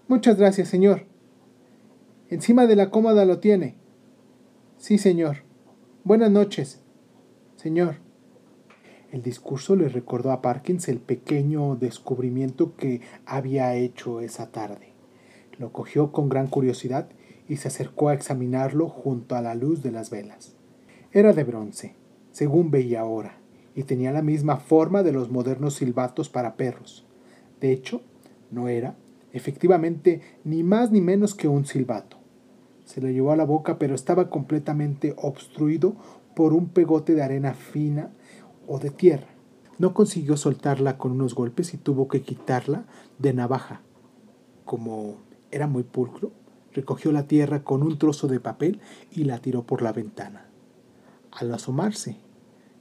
Muchas 0.08 0.38
gracias, 0.38 0.68
señor. 0.68 1.06
Encima 2.30 2.68
de 2.68 2.76
la 2.76 2.90
cómoda 2.90 3.26
lo 3.26 3.40
tiene. 3.40 3.76
Sí, 4.78 4.98
señor. 4.98 5.38
Buenas 6.04 6.30
noches, 6.30 6.82
señor. 7.56 7.96
El 9.12 9.24
discurso 9.24 9.76
le 9.76 9.88
recordó 9.88 10.32
a 10.32 10.42
Parkins 10.42 10.90
el 10.90 11.00
pequeño 11.00 11.76
descubrimiento 11.78 12.76
que 12.76 13.02
había 13.26 13.74
hecho 13.76 14.20
esa 14.20 14.52
tarde. 14.52 14.90
Lo 15.58 15.72
cogió 15.72 16.12
con 16.12 16.28
gran 16.28 16.48
curiosidad 16.48 17.08
y 17.48 17.58
se 17.58 17.68
acercó 17.68 18.10
a 18.10 18.14
examinarlo 18.14 18.90
junto 18.90 19.36
a 19.36 19.42
la 19.42 19.56
luz 19.56 19.84
de 19.84 19.92
las 19.92 20.10
velas. 20.10 20.56
Era 21.12 21.34
de 21.34 21.44
bronce, 21.44 21.96
según 22.32 22.72
veía 22.72 23.02
ahora, 23.02 23.38
y 23.76 23.84
tenía 23.84 24.12
la 24.12 24.22
misma 24.22 24.58
forma 24.58 25.04
de 25.04 25.12
los 25.12 25.30
modernos 25.30 25.76
silbatos 25.76 26.30
para 26.30 26.56
perros. 26.56 27.06
De 27.62 27.72
hecho, 27.72 28.02
no 28.52 28.68
era, 28.68 28.96
efectivamente, 29.32 30.22
ni 30.44 30.64
más 30.64 30.92
ni 30.92 31.02
menos 31.02 31.36
que 31.36 31.48
un 31.48 31.66
silbato. 31.66 32.18
Se 32.86 33.02
lo 33.02 33.10
llevó 33.10 33.32
a 33.32 33.36
la 33.36 33.46
boca, 33.46 33.80
pero 33.80 33.96
estaba 33.96 34.30
completamente 34.30 35.14
obstruido 35.18 35.96
por 36.36 36.54
un 36.54 36.70
pegote 36.70 37.16
de 37.16 37.24
arena 37.24 37.54
fina 37.54 38.12
o 38.68 38.80
de 38.80 38.92
tierra. 38.92 39.28
No 39.78 39.94
consiguió 39.94 40.38
soltarla 40.38 40.98
con 40.98 41.12
unos 41.12 41.36
golpes 41.36 41.74
y 41.74 41.78
tuvo 41.78 42.08
que 42.08 42.22
quitarla 42.22 42.86
de 43.20 43.34
navaja. 43.34 43.82
Como 44.64 45.18
era 45.52 45.68
muy 45.68 45.84
pulcro, 45.84 46.32
recogió 46.76 47.12
la 47.12 47.26
tierra 47.26 47.64
con 47.64 47.82
un 47.82 47.98
trozo 47.98 48.28
de 48.28 48.40
papel 48.40 48.80
y 49.12 49.24
la 49.24 49.40
tiró 49.40 49.64
por 49.64 49.82
la 49.82 49.94
ventana. 49.94 50.46
Al 51.32 51.52
asomarse, 51.54 52.18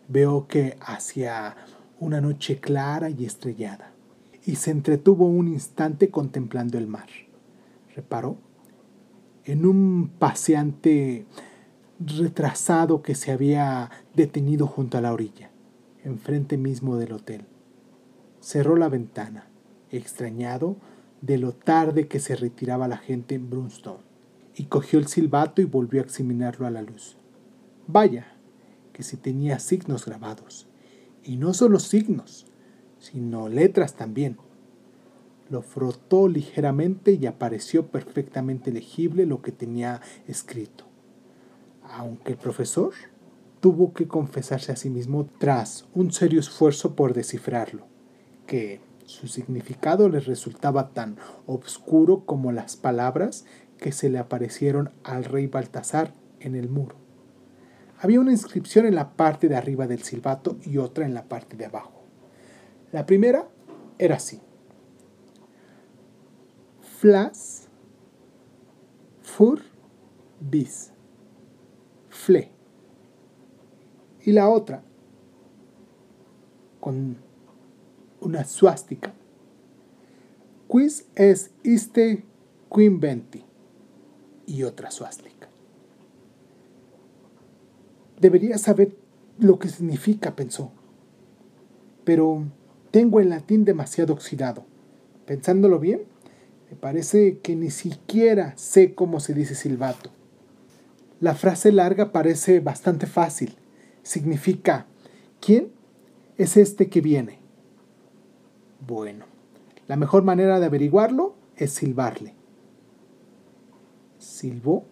veo 0.08 0.46
que 0.46 0.76
hacia 0.80 1.56
una 2.00 2.20
noche 2.20 2.58
clara 2.60 3.08
y 3.08 3.24
estrellada, 3.24 3.92
y 4.44 4.56
se 4.56 4.72
entretuvo 4.72 5.26
un 5.26 5.48
instante 5.48 6.10
contemplando 6.10 6.76
el 6.76 6.86
mar. 6.86 7.08
Reparó 7.94 8.36
en 9.44 9.64
un 9.64 10.10
paseante 10.18 11.26
retrasado 12.00 13.02
que 13.02 13.14
se 13.14 13.30
había 13.30 13.90
detenido 14.14 14.66
junto 14.66 14.98
a 14.98 15.00
la 15.00 15.12
orilla, 15.12 15.50
enfrente 16.02 16.58
mismo 16.58 16.96
del 16.96 17.12
hotel. 17.12 17.46
Cerró 18.40 18.76
la 18.76 18.88
ventana, 18.88 19.46
extrañado 19.90 20.76
de 21.24 21.38
lo 21.38 21.52
tarde 21.52 22.06
que 22.06 22.20
se 22.20 22.36
retiraba 22.36 22.86
la 22.86 22.98
gente 22.98 23.34
en 23.34 23.48
Brunstone, 23.48 24.02
y 24.54 24.66
cogió 24.66 24.98
el 24.98 25.06
silbato 25.06 25.62
y 25.62 25.64
volvió 25.64 26.02
a 26.02 26.04
examinarlo 26.04 26.66
a 26.66 26.70
la 26.70 26.82
luz. 26.82 27.16
Vaya, 27.86 28.26
que 28.92 29.02
si 29.02 29.16
tenía 29.16 29.58
signos 29.58 30.04
grabados, 30.04 30.66
y 31.22 31.38
no 31.38 31.54
solo 31.54 31.78
signos, 31.80 32.46
sino 32.98 33.48
letras 33.48 33.94
también. 33.94 34.36
Lo 35.48 35.62
frotó 35.62 36.28
ligeramente 36.28 37.12
y 37.12 37.24
apareció 37.24 37.86
perfectamente 37.86 38.70
legible 38.70 39.24
lo 39.24 39.40
que 39.40 39.52
tenía 39.52 40.02
escrito. 40.28 40.84
Aunque 41.84 42.32
el 42.32 42.38
profesor 42.38 42.92
tuvo 43.60 43.94
que 43.94 44.06
confesarse 44.06 44.72
a 44.72 44.76
sí 44.76 44.90
mismo 44.90 45.26
tras 45.38 45.86
un 45.94 46.12
serio 46.12 46.40
esfuerzo 46.40 46.94
por 46.94 47.14
descifrarlo, 47.14 47.86
que 48.46 48.80
su 49.04 49.28
significado 49.28 50.08
le 50.08 50.20
resultaba 50.20 50.90
tan 50.90 51.16
obscuro 51.46 52.24
como 52.24 52.52
las 52.52 52.76
palabras 52.76 53.44
que 53.78 53.92
se 53.92 54.08
le 54.08 54.18
aparecieron 54.18 54.90
al 55.02 55.24
rey 55.24 55.46
Baltasar 55.46 56.12
en 56.40 56.54
el 56.54 56.68
muro. 56.68 56.96
Había 58.00 58.20
una 58.20 58.32
inscripción 58.32 58.86
en 58.86 58.94
la 58.94 59.16
parte 59.16 59.48
de 59.48 59.56
arriba 59.56 59.86
del 59.86 60.02
silbato 60.02 60.58
y 60.62 60.78
otra 60.78 61.06
en 61.06 61.14
la 61.14 61.24
parte 61.24 61.56
de 61.56 61.66
abajo. 61.66 62.02
La 62.92 63.06
primera 63.06 63.48
era 63.98 64.16
así. 64.16 64.40
Flas, 66.98 67.68
fur, 69.22 69.62
bis, 70.40 70.92
fle. 72.08 72.50
Y 74.22 74.32
la 74.32 74.48
otra, 74.48 74.82
con 76.80 77.18
una 78.24 78.44
suástica. 78.44 79.12
Quis 80.70 81.06
es 81.14 81.50
iste 81.62 82.24
quinventi 82.74 83.44
y 84.46 84.62
otra 84.64 84.90
suástica. 84.90 85.48
Debería 88.20 88.58
saber 88.58 88.96
lo 89.38 89.58
que 89.58 89.68
significa, 89.68 90.34
pensó. 90.34 90.72
Pero 92.04 92.44
tengo 92.90 93.20
el 93.20 93.30
latín 93.30 93.64
demasiado 93.64 94.14
oxidado. 94.14 94.64
Pensándolo 95.26 95.78
bien, 95.78 96.02
me 96.70 96.76
parece 96.76 97.38
que 97.38 97.56
ni 97.56 97.70
siquiera 97.70 98.54
sé 98.56 98.94
cómo 98.94 99.20
se 99.20 99.34
dice 99.34 99.54
silbato. 99.54 100.10
La 101.20 101.34
frase 101.34 101.72
larga 101.72 102.12
parece 102.12 102.60
bastante 102.60 103.06
fácil. 103.06 103.56
Significa, 104.02 104.86
¿quién 105.40 105.70
es 106.36 106.56
este 106.56 106.88
que 106.88 107.00
viene? 107.00 107.43
Bueno, 108.86 109.24
la 109.86 109.96
mejor 109.96 110.24
manera 110.24 110.60
de 110.60 110.66
averiguarlo 110.66 111.34
es 111.56 111.72
silbarle. 111.72 112.34
Silbó 114.18 114.84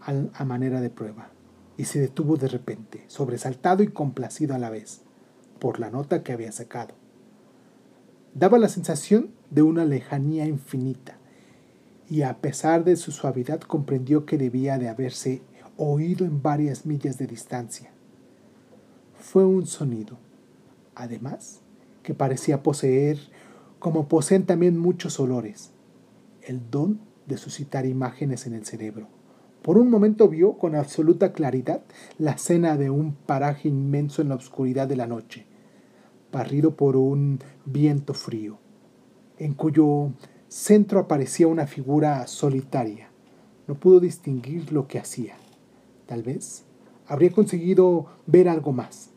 a 0.00 0.44
manera 0.44 0.80
de 0.80 0.90
prueba 0.90 1.30
y 1.76 1.84
se 1.84 2.00
detuvo 2.00 2.36
de 2.36 2.48
repente, 2.48 3.04
sobresaltado 3.06 3.82
y 3.82 3.88
complacido 3.88 4.54
a 4.54 4.58
la 4.58 4.68
vez, 4.68 5.02
por 5.58 5.80
la 5.80 5.90
nota 5.90 6.22
que 6.22 6.32
había 6.32 6.52
sacado. 6.52 6.94
Daba 8.34 8.58
la 8.58 8.68
sensación 8.68 9.30
de 9.50 9.62
una 9.62 9.84
lejanía 9.84 10.46
infinita, 10.46 11.16
y 12.08 12.22
a 12.22 12.38
pesar 12.38 12.84
de 12.84 12.96
su 12.96 13.12
suavidad 13.12 13.60
comprendió 13.60 14.26
que 14.26 14.36
debía 14.36 14.78
de 14.78 14.88
haberse 14.88 15.42
oído 15.76 16.26
en 16.26 16.42
varias 16.42 16.84
millas 16.84 17.16
de 17.18 17.26
distancia. 17.26 17.90
Fue 19.14 19.44
un 19.44 19.66
sonido, 19.66 20.18
además, 20.94 21.62
que 22.02 22.14
parecía 22.14 22.62
poseer, 22.62 23.18
como 23.78 24.08
poseen 24.08 24.44
también 24.44 24.78
muchos 24.78 25.20
olores, 25.20 25.72
el 26.42 26.70
don 26.70 27.00
de 27.26 27.36
suscitar 27.36 27.86
imágenes 27.86 28.46
en 28.46 28.54
el 28.54 28.66
cerebro. 28.66 29.08
Por 29.62 29.78
un 29.78 29.90
momento 29.90 30.28
vio 30.28 30.56
con 30.56 30.74
absoluta 30.74 31.32
claridad 31.32 31.82
la 32.18 32.32
escena 32.32 32.76
de 32.76 32.90
un 32.90 33.14
paraje 33.14 33.68
inmenso 33.68 34.22
en 34.22 34.30
la 34.30 34.34
oscuridad 34.34 34.88
de 34.88 34.96
la 34.96 35.06
noche, 35.06 35.46
barrido 36.32 36.76
por 36.76 36.96
un 36.96 37.40
viento 37.66 38.14
frío, 38.14 38.58
en 39.38 39.54
cuyo 39.54 40.12
centro 40.48 41.00
aparecía 41.00 41.46
una 41.46 41.66
figura 41.66 42.26
solitaria. 42.26 43.10
No 43.66 43.74
pudo 43.74 44.00
distinguir 44.00 44.72
lo 44.72 44.88
que 44.88 44.98
hacía. 44.98 45.34
Tal 46.06 46.22
vez 46.22 46.64
habría 47.06 47.30
conseguido 47.30 48.06
ver 48.26 48.48
algo 48.48 48.72
más, 48.72 49.10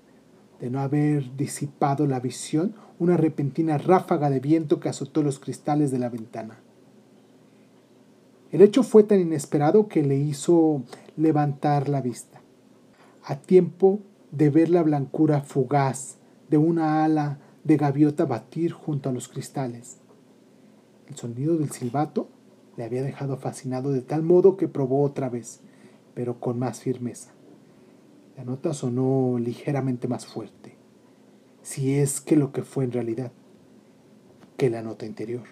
de 0.63 0.69
no 0.69 0.79
haber 0.79 1.35
disipado 1.35 2.07
la 2.07 2.21
visión 2.21 2.73
una 2.97 3.17
repentina 3.17 3.77
ráfaga 3.77 4.29
de 4.29 4.39
viento 4.39 4.79
que 4.79 4.87
azotó 4.87 5.21
los 5.21 5.37
cristales 5.37 5.91
de 5.91 5.99
la 5.99 6.07
ventana. 6.07 6.57
El 8.49 8.61
hecho 8.61 8.81
fue 8.81 9.03
tan 9.03 9.19
inesperado 9.19 9.89
que 9.89 10.03
le 10.03 10.15
hizo 10.15 10.83
levantar 11.17 11.89
la 11.89 11.99
vista, 11.99 12.39
a 13.25 13.35
tiempo 13.39 13.99
de 14.31 14.49
ver 14.49 14.69
la 14.69 14.83
blancura 14.83 15.41
fugaz 15.41 16.15
de 16.49 16.55
una 16.55 17.03
ala 17.03 17.39
de 17.65 17.75
gaviota 17.75 18.23
batir 18.23 18.71
junto 18.71 19.09
a 19.09 19.11
los 19.11 19.27
cristales. 19.27 19.97
El 21.09 21.17
sonido 21.17 21.57
del 21.57 21.71
silbato 21.71 22.29
le 22.77 22.85
había 22.85 23.03
dejado 23.03 23.35
fascinado 23.35 23.91
de 23.91 23.99
tal 23.99 24.23
modo 24.23 24.55
que 24.55 24.69
probó 24.69 25.03
otra 25.03 25.27
vez, 25.27 25.59
pero 26.13 26.39
con 26.39 26.57
más 26.57 26.79
firmeza. 26.79 27.32
La 28.37 28.43
nota 28.43 28.73
sonó 28.73 29.37
ligeramente 29.37 30.07
más 30.07 30.25
fuerte, 30.25 30.75
si 31.61 31.99
es 31.99 32.19
que 32.19 32.35
lo 32.35 32.51
que 32.51 32.63
fue 32.63 32.83
en 32.83 32.91
realidad, 32.91 33.31
que 34.57 34.71
la 34.71 34.81
nota 34.81 35.05
interior. 35.05 35.43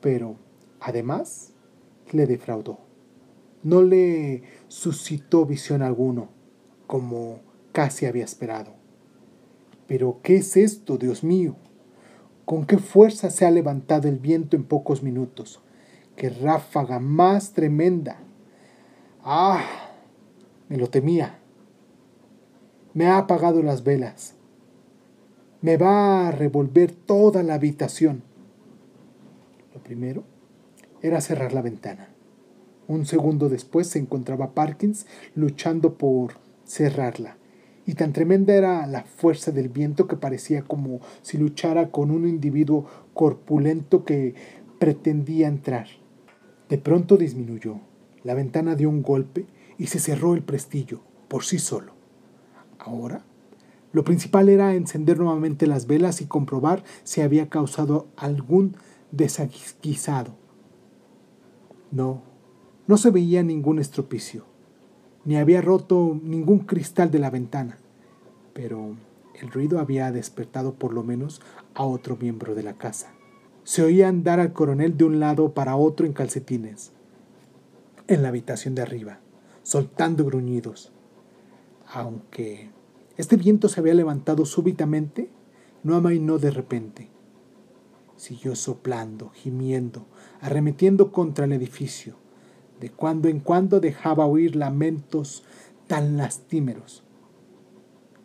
Pero, 0.00 0.36
además, 0.78 1.52
le 2.12 2.26
defraudó. 2.26 2.78
No 3.64 3.82
le 3.82 4.44
suscitó 4.68 5.46
visión 5.46 5.82
alguno, 5.82 6.28
como 6.86 7.40
casi 7.72 8.06
había 8.06 8.24
esperado. 8.24 8.74
Pero, 9.88 10.20
¿qué 10.22 10.36
es 10.36 10.56
esto, 10.56 10.98
Dios 10.98 11.24
mío? 11.24 11.56
¿Con 12.44 12.66
qué 12.66 12.78
fuerza 12.78 13.30
se 13.30 13.44
ha 13.44 13.50
levantado 13.50 14.06
el 14.06 14.18
viento 14.20 14.54
en 14.54 14.62
pocos 14.62 15.02
minutos? 15.02 15.60
¡Qué 16.14 16.30
ráfaga 16.30 17.00
más 17.00 17.52
tremenda! 17.52 18.20
¡Ah! 19.24 19.64
Me 20.68 20.76
lo 20.76 20.88
temía. 20.88 21.40
Me 22.96 23.08
ha 23.08 23.18
apagado 23.18 23.62
las 23.62 23.84
velas. 23.84 24.32
Me 25.60 25.76
va 25.76 26.28
a 26.28 26.30
revolver 26.30 26.92
toda 26.92 27.42
la 27.42 27.52
habitación. 27.52 28.22
Lo 29.74 29.82
primero 29.82 30.24
era 31.02 31.20
cerrar 31.20 31.52
la 31.52 31.60
ventana. 31.60 32.08
Un 32.88 33.04
segundo 33.04 33.50
después 33.50 33.86
se 33.86 33.98
encontraba 33.98 34.54
Parkins 34.54 35.06
luchando 35.34 35.98
por 35.98 36.38
cerrarla. 36.64 37.36
Y 37.84 37.96
tan 37.96 38.14
tremenda 38.14 38.54
era 38.54 38.86
la 38.86 39.02
fuerza 39.02 39.52
del 39.52 39.68
viento 39.68 40.08
que 40.08 40.16
parecía 40.16 40.62
como 40.62 41.00
si 41.20 41.36
luchara 41.36 41.90
con 41.90 42.10
un 42.10 42.26
individuo 42.26 42.86
corpulento 43.12 44.06
que 44.06 44.34
pretendía 44.78 45.48
entrar. 45.48 45.86
De 46.70 46.78
pronto 46.78 47.18
disminuyó. 47.18 47.78
La 48.24 48.32
ventana 48.32 48.74
dio 48.74 48.88
un 48.88 49.02
golpe 49.02 49.44
y 49.76 49.88
se 49.88 50.00
cerró 50.00 50.32
el 50.32 50.42
prestillo 50.42 51.02
por 51.28 51.44
sí 51.44 51.58
solo. 51.58 51.95
Ahora, 52.78 53.24
lo 53.92 54.04
principal 54.04 54.48
era 54.48 54.74
encender 54.74 55.18
nuevamente 55.18 55.66
las 55.66 55.86
velas 55.86 56.20
y 56.20 56.26
comprobar 56.26 56.84
si 57.02 57.22
había 57.22 57.48
causado 57.48 58.08
algún 58.16 58.76
desaguisado. 59.10 60.34
No, 61.90 62.22
no 62.86 62.96
se 62.98 63.10
veía 63.10 63.42
ningún 63.42 63.78
estropicio, 63.78 64.44
ni 65.24 65.36
había 65.36 65.62
roto 65.62 66.18
ningún 66.22 66.60
cristal 66.60 67.10
de 67.10 67.18
la 67.18 67.30
ventana, 67.30 67.78
pero 68.52 68.96
el 69.40 69.50
ruido 69.50 69.80
había 69.80 70.12
despertado 70.12 70.74
por 70.74 70.92
lo 70.92 71.02
menos 71.02 71.40
a 71.74 71.84
otro 71.84 72.16
miembro 72.16 72.54
de 72.54 72.62
la 72.62 72.74
casa. 72.74 73.12
Se 73.64 73.82
oía 73.82 74.08
andar 74.08 74.40
al 74.40 74.52
coronel 74.52 74.96
de 74.96 75.04
un 75.04 75.20
lado 75.20 75.52
para 75.52 75.76
otro 75.76 76.06
en 76.06 76.12
calcetines. 76.12 76.92
en 78.08 78.22
la 78.22 78.28
habitación 78.28 78.76
de 78.76 78.82
arriba, 78.82 79.18
soltando 79.64 80.24
gruñidos. 80.24 80.92
Aunque 81.88 82.70
este 83.16 83.36
viento 83.36 83.68
se 83.68 83.80
había 83.80 83.94
levantado 83.94 84.44
súbitamente, 84.44 85.30
no 85.82 85.94
amainó 85.96 86.38
de 86.38 86.50
repente. 86.50 87.08
Siguió 88.16 88.56
soplando, 88.56 89.30
gimiendo, 89.30 90.06
arremetiendo 90.40 91.12
contra 91.12 91.44
el 91.44 91.52
edificio. 91.52 92.14
De 92.80 92.90
cuando 92.90 93.28
en 93.28 93.40
cuando 93.40 93.80
dejaba 93.80 94.26
oír 94.26 94.56
lamentos 94.56 95.44
tan 95.86 96.16
lastimeros. 96.16 97.04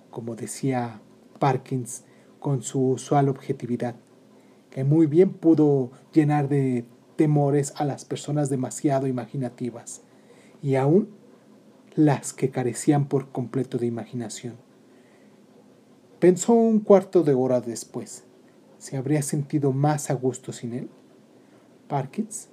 Como 0.10 0.36
decía 0.36 1.02
Parkins 1.39 2.04
con 2.39 2.63
su 2.63 2.89
usual 2.89 3.30
objetividad, 3.30 3.95
que 4.71 4.84
muy 4.84 5.06
bien 5.06 5.32
pudo 5.32 5.91
llenar 6.12 6.50
de 6.50 6.86
temores 7.15 7.74
a 7.78 7.86
las 7.86 8.04
personas 8.04 8.50
demasiado 8.50 9.08
imaginativas 9.08 10.02
y 10.62 10.76
aún 10.76 11.10
las 11.95 12.34
que 12.34 12.49
carecían 12.49 13.08
por 13.08 13.32
completo 13.32 13.77
de 13.77 13.88
imaginación. 13.88 14.56
Pensó 16.19 16.54
un 16.54 16.80
cuarto 16.80 17.23
de 17.23 17.34
hora 17.34 17.62
después. 17.62 18.23
¿Se 18.77 18.97
habría 18.97 19.21
sentido 19.21 19.73
más 19.73 20.10
a 20.10 20.13
gusto 20.13 20.54
sin 20.54 20.73
él? 20.73 20.89
Parkins 21.88 22.49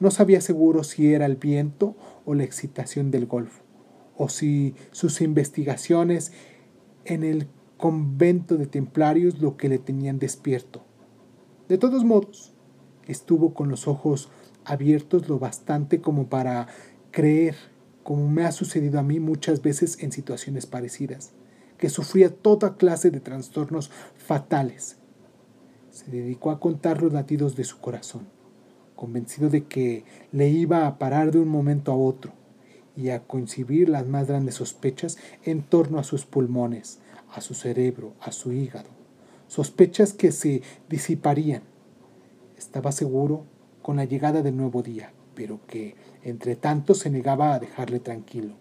no 0.00 0.10
sabía 0.10 0.40
seguro 0.40 0.84
si 0.84 1.12
era 1.12 1.26
el 1.26 1.36
viento 1.36 1.96
o 2.24 2.34
la 2.34 2.44
excitación 2.44 3.10
del 3.10 3.26
golfo, 3.26 3.62
o 4.16 4.28
si 4.28 4.74
sus 4.92 5.20
investigaciones 5.20 6.32
en 7.04 7.24
el 7.24 7.48
convento 7.76 8.56
de 8.56 8.66
templarios 8.66 9.40
lo 9.40 9.56
que 9.56 9.68
le 9.68 9.78
tenían 9.78 10.18
despierto. 10.18 10.82
De 11.68 11.78
todos 11.78 12.04
modos, 12.04 12.52
estuvo 13.06 13.54
con 13.54 13.68
los 13.68 13.88
ojos 13.88 14.28
abiertos 14.64 15.28
lo 15.28 15.38
bastante 15.38 16.00
como 16.00 16.28
para 16.28 16.68
creer, 17.10 17.56
como 18.08 18.26
me 18.26 18.46
ha 18.46 18.52
sucedido 18.52 18.98
a 18.98 19.02
mí 19.02 19.20
muchas 19.20 19.60
veces 19.60 20.02
en 20.02 20.12
situaciones 20.12 20.64
parecidas, 20.64 21.32
que 21.76 21.90
sufría 21.90 22.34
toda 22.34 22.78
clase 22.78 23.10
de 23.10 23.20
trastornos 23.20 23.90
fatales. 24.16 24.96
Se 25.90 26.10
dedicó 26.10 26.50
a 26.50 26.58
contar 26.58 27.02
los 27.02 27.12
latidos 27.12 27.54
de 27.54 27.64
su 27.64 27.80
corazón, 27.80 28.26
convencido 28.96 29.50
de 29.50 29.66
que 29.66 30.06
le 30.32 30.48
iba 30.48 30.86
a 30.86 30.98
parar 30.98 31.32
de 31.32 31.38
un 31.38 31.48
momento 31.48 31.92
a 31.92 31.96
otro 31.96 32.32
y 32.96 33.10
a 33.10 33.26
concebir 33.26 33.90
las 33.90 34.06
más 34.06 34.26
grandes 34.26 34.54
sospechas 34.54 35.18
en 35.44 35.62
torno 35.62 35.98
a 35.98 36.02
sus 36.02 36.24
pulmones, 36.24 37.00
a 37.34 37.42
su 37.42 37.52
cerebro, 37.52 38.14
a 38.22 38.32
su 38.32 38.52
hígado, 38.52 38.88
sospechas 39.48 40.14
que 40.14 40.32
se 40.32 40.62
disiparían 40.88 41.60
estaba 42.56 42.90
seguro 42.90 43.44
con 43.82 43.96
la 43.96 44.06
llegada 44.06 44.40
del 44.40 44.56
nuevo 44.56 44.82
día, 44.82 45.12
pero 45.34 45.60
que, 45.66 45.94
entre 46.28 46.56
tanto, 46.56 46.94
se 46.94 47.10
negaba 47.10 47.54
a 47.54 47.58
dejarle 47.58 48.00
tranquilo. 48.00 48.54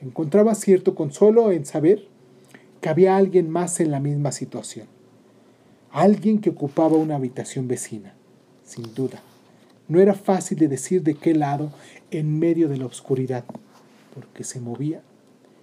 Encontraba 0.00 0.54
cierto 0.54 0.94
consuelo 0.94 1.50
en 1.50 1.64
saber 1.64 2.08
que 2.80 2.88
había 2.88 3.16
alguien 3.16 3.48
más 3.48 3.80
en 3.80 3.90
la 3.90 4.00
misma 4.00 4.32
situación. 4.32 4.86
Alguien 5.90 6.40
que 6.40 6.50
ocupaba 6.50 6.96
una 6.96 7.16
habitación 7.16 7.68
vecina, 7.68 8.14
sin 8.64 8.94
duda. 8.94 9.22
No 9.88 10.00
era 10.00 10.14
fácil 10.14 10.58
de 10.58 10.68
decir 10.68 11.02
de 11.02 11.14
qué 11.14 11.34
lado 11.34 11.70
en 12.10 12.38
medio 12.38 12.68
de 12.68 12.78
la 12.78 12.86
oscuridad, 12.86 13.44
porque 14.14 14.44
se 14.44 14.60
movía 14.60 15.02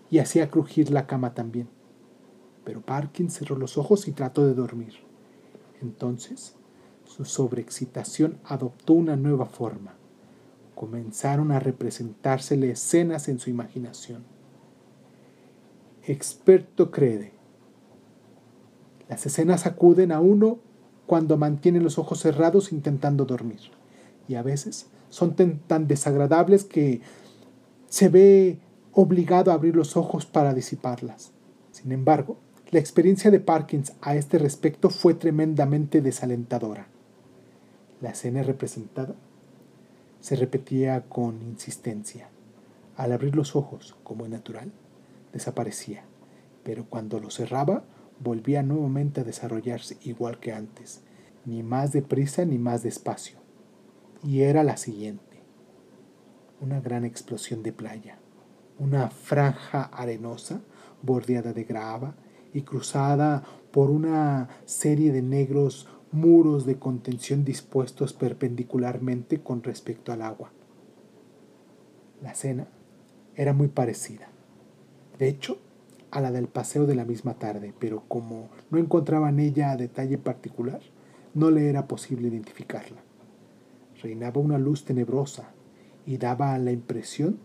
y 0.09 0.19
hacía 0.19 0.49
crujir 0.49 0.91
la 0.91 1.07
cama 1.07 1.33
también. 1.33 1.67
Pero 2.63 2.81
Parkin 2.81 3.29
cerró 3.29 3.55
los 3.55 3.77
ojos 3.77 4.07
y 4.07 4.11
trató 4.11 4.45
de 4.45 4.53
dormir. 4.53 4.93
Entonces 5.81 6.55
su 7.05 7.25
sobreexcitación 7.25 8.37
adoptó 8.45 8.93
una 8.93 9.15
nueva 9.15 9.45
forma. 9.45 9.93
Comenzaron 10.81 11.51
a 11.51 11.59
representársele 11.59 12.71
escenas 12.71 13.27
en 13.27 13.37
su 13.37 13.51
imaginación. 13.51 14.23
Experto 16.07 16.89
cree. 16.89 17.33
Las 19.07 19.23
escenas 19.27 19.67
acuden 19.67 20.11
a 20.11 20.21
uno 20.21 20.57
cuando 21.05 21.37
mantiene 21.37 21.81
los 21.81 21.99
ojos 21.99 22.21
cerrados 22.21 22.71
intentando 22.71 23.25
dormir. 23.25 23.59
Y 24.27 24.33
a 24.33 24.41
veces 24.41 24.87
son 25.09 25.35
tan 25.35 25.87
desagradables 25.87 26.63
que 26.63 27.01
se 27.87 28.09
ve 28.09 28.57
obligado 28.91 29.51
a 29.51 29.53
abrir 29.53 29.75
los 29.75 29.95
ojos 29.95 30.25
para 30.25 30.55
disiparlas. 30.55 31.31
Sin 31.71 31.91
embargo, 31.91 32.39
la 32.71 32.79
experiencia 32.79 33.29
de 33.29 33.39
Parkins 33.39 33.93
a 34.01 34.15
este 34.15 34.39
respecto 34.39 34.89
fue 34.89 35.13
tremendamente 35.13 36.01
desalentadora. 36.01 36.87
La 38.01 38.09
escena 38.09 38.41
representada 38.41 39.13
se 40.21 40.35
repetía 40.35 41.03
con 41.09 41.41
insistencia. 41.41 42.29
Al 42.95 43.11
abrir 43.11 43.35
los 43.35 43.55
ojos, 43.55 43.97
como 44.03 44.25
es 44.25 44.31
natural, 44.31 44.71
desaparecía, 45.33 46.03
pero 46.63 46.85
cuando 46.85 47.19
los 47.19 47.35
cerraba, 47.35 47.83
volvía 48.19 48.61
nuevamente 48.63 49.21
a 49.21 49.23
desarrollarse 49.23 49.97
igual 50.03 50.39
que 50.39 50.53
antes, 50.53 51.01
ni 51.45 51.63
más 51.63 51.91
deprisa 51.91 52.45
ni 52.45 52.59
más 52.59 52.83
despacio. 52.83 53.39
Y 54.23 54.41
era 54.41 54.63
la 54.63 54.77
siguiente. 54.77 55.41
Una 56.59 56.79
gran 56.79 57.03
explosión 57.03 57.63
de 57.63 57.73
playa, 57.73 58.19
una 58.77 59.09
franja 59.09 59.83
arenosa 59.85 60.61
bordeada 61.01 61.53
de 61.53 61.63
grava 61.63 62.13
y 62.53 62.61
cruzada 62.61 63.43
por 63.71 63.89
una 63.89 64.49
serie 64.65 65.11
de 65.11 65.23
negros 65.23 65.87
muros 66.11 66.65
de 66.65 66.77
contención 66.77 67.45
dispuestos 67.45 68.13
perpendicularmente 68.13 69.41
con 69.41 69.63
respecto 69.63 70.11
al 70.11 70.21
agua. 70.21 70.51
La 72.21 72.35
cena 72.35 72.67
era 73.35 73.53
muy 73.53 73.69
parecida, 73.69 74.27
de 75.17 75.27
hecho, 75.27 75.59
a 76.11 76.19
la 76.19 76.31
del 76.31 76.47
paseo 76.47 76.85
de 76.85 76.95
la 76.95 77.05
misma 77.05 77.35
tarde, 77.35 77.73
pero 77.79 78.03
como 78.07 78.49
no 78.69 78.77
encontraba 78.77 79.29
en 79.29 79.39
ella 79.39 79.75
detalle 79.77 80.17
particular, 80.17 80.81
no 81.33 81.51
le 81.51 81.69
era 81.69 81.87
posible 81.87 82.27
identificarla. 82.27 83.01
Reinaba 84.01 84.41
una 84.41 84.57
luz 84.57 84.83
tenebrosa 84.83 85.51
y 86.05 86.17
daba 86.17 86.57
la 86.57 86.71
impresión 86.71 87.37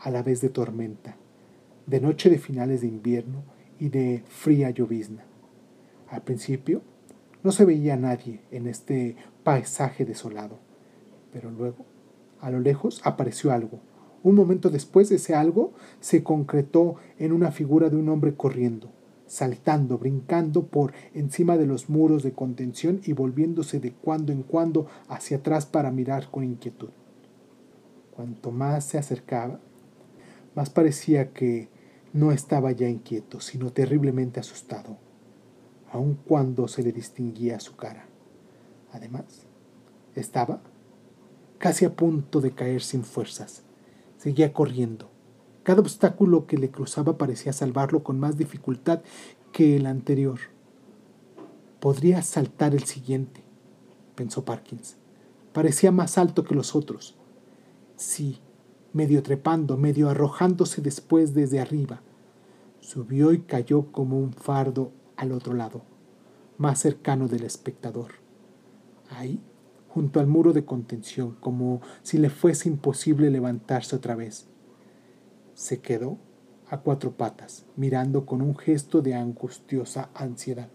a 0.00 0.10
la 0.10 0.22
vez 0.22 0.40
de 0.40 0.48
tormenta, 0.48 1.16
de 1.86 2.00
noche 2.00 2.30
de 2.30 2.38
finales 2.38 2.80
de 2.80 2.86
invierno 2.86 3.42
y 3.78 3.88
de 3.88 4.22
fría 4.28 4.70
llovizna. 4.70 5.24
Al 6.08 6.22
principio 6.22 6.82
no 7.48 7.52
se 7.52 7.64
veía 7.64 7.96
nadie 7.96 8.42
en 8.50 8.66
este 8.66 9.16
paisaje 9.42 10.04
desolado, 10.04 10.58
pero 11.32 11.50
luego, 11.50 11.86
a 12.42 12.50
lo 12.50 12.60
lejos, 12.60 13.00
apareció 13.04 13.52
algo. 13.52 13.80
Un 14.22 14.34
momento 14.34 14.68
después 14.68 15.10
ese 15.10 15.34
algo 15.34 15.72
se 15.98 16.22
concretó 16.22 16.96
en 17.18 17.32
una 17.32 17.50
figura 17.50 17.88
de 17.88 17.96
un 17.96 18.10
hombre 18.10 18.34
corriendo, 18.34 18.90
saltando, 19.26 19.96
brincando 19.96 20.66
por 20.66 20.92
encima 21.14 21.56
de 21.56 21.64
los 21.64 21.88
muros 21.88 22.22
de 22.22 22.32
contención 22.32 23.00
y 23.02 23.14
volviéndose 23.14 23.80
de 23.80 23.92
cuando 23.94 24.30
en 24.30 24.42
cuando 24.42 24.86
hacia 25.08 25.38
atrás 25.38 25.64
para 25.64 25.90
mirar 25.90 26.30
con 26.30 26.44
inquietud. 26.44 26.90
Cuanto 28.14 28.50
más 28.50 28.84
se 28.84 28.98
acercaba, 28.98 29.58
más 30.54 30.68
parecía 30.68 31.32
que 31.32 31.70
no 32.12 32.30
estaba 32.30 32.72
ya 32.72 32.90
inquieto, 32.90 33.40
sino 33.40 33.72
terriblemente 33.72 34.38
asustado 34.38 35.07
aun 35.92 36.14
cuando 36.14 36.68
se 36.68 36.82
le 36.82 36.92
distinguía 36.92 37.60
su 37.60 37.76
cara. 37.76 38.06
Además, 38.92 39.46
estaba 40.14 40.60
casi 41.58 41.84
a 41.84 41.94
punto 41.94 42.40
de 42.40 42.52
caer 42.52 42.82
sin 42.82 43.04
fuerzas. 43.04 43.62
Seguía 44.16 44.52
corriendo. 44.52 45.10
Cada 45.62 45.80
obstáculo 45.80 46.46
que 46.46 46.56
le 46.56 46.70
cruzaba 46.70 47.18
parecía 47.18 47.52
salvarlo 47.52 48.02
con 48.02 48.18
más 48.18 48.38
dificultad 48.38 49.02
que 49.52 49.76
el 49.76 49.86
anterior. 49.86 50.38
Podría 51.80 52.22
saltar 52.22 52.74
el 52.74 52.84
siguiente, 52.84 53.42
pensó 54.14 54.44
Parkins. 54.44 54.96
Parecía 55.52 55.92
más 55.92 56.18
alto 56.18 56.44
que 56.44 56.54
los 56.54 56.74
otros. 56.74 57.16
Sí, 57.96 58.40
medio 58.92 59.22
trepando, 59.22 59.76
medio 59.76 60.08
arrojándose 60.08 60.80
después 60.80 61.34
desde 61.34 61.60
arriba. 61.60 62.00
Subió 62.80 63.32
y 63.32 63.40
cayó 63.40 63.92
como 63.92 64.18
un 64.18 64.32
fardo 64.32 64.92
al 65.18 65.32
otro 65.32 65.52
lado, 65.52 65.82
más 66.58 66.78
cercano 66.78 67.26
del 67.28 67.42
espectador. 67.42 68.12
Ahí, 69.10 69.40
junto 69.88 70.20
al 70.20 70.28
muro 70.28 70.52
de 70.52 70.64
contención, 70.64 71.36
como 71.40 71.82
si 72.02 72.18
le 72.18 72.30
fuese 72.30 72.68
imposible 72.68 73.28
levantarse 73.28 73.96
otra 73.96 74.14
vez. 74.14 74.46
Se 75.54 75.80
quedó 75.80 76.18
a 76.70 76.78
cuatro 76.78 77.12
patas, 77.12 77.66
mirando 77.76 78.26
con 78.26 78.42
un 78.42 78.56
gesto 78.56 79.02
de 79.02 79.16
angustiosa 79.16 80.08
ansiedad. 80.14 80.68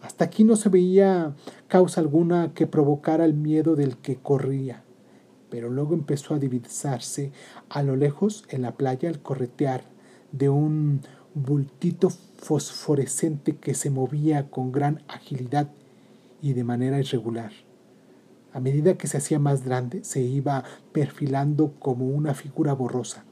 Hasta 0.00 0.24
aquí 0.24 0.44
no 0.44 0.56
se 0.56 0.70
veía 0.70 1.34
causa 1.68 2.00
alguna 2.00 2.54
que 2.54 2.66
provocara 2.66 3.26
el 3.26 3.34
miedo 3.34 3.76
del 3.76 3.98
que 3.98 4.16
corría, 4.16 4.82
pero 5.50 5.68
luego 5.68 5.92
empezó 5.92 6.34
a 6.34 6.38
divisarse 6.38 7.32
a 7.68 7.82
lo 7.82 7.96
lejos 7.96 8.44
en 8.48 8.62
la 8.62 8.76
playa 8.76 9.10
el 9.10 9.20
corretear 9.20 9.82
de 10.32 10.48
un 10.48 11.02
bultito 11.34 12.10
fosforescente 12.40 13.56
que 13.56 13.74
se 13.74 13.90
movía 13.90 14.48
con 14.50 14.72
gran 14.72 15.02
agilidad 15.08 15.68
y 16.40 16.54
de 16.54 16.64
manera 16.64 16.98
irregular. 16.98 17.52
A 18.52 18.60
medida 18.60 18.96
que 18.96 19.06
se 19.06 19.18
hacía 19.18 19.38
más 19.38 19.62
grande, 19.62 20.02
se 20.04 20.22
iba 20.22 20.64
perfilando 20.92 21.74
como 21.78 22.06
una 22.06 22.34
figura 22.34 22.72
borrosa, 22.72 23.24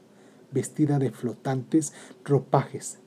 vestida 0.51 0.99
de 0.99 1.11
flotantes 1.11 1.93
ropajes. 2.23 2.99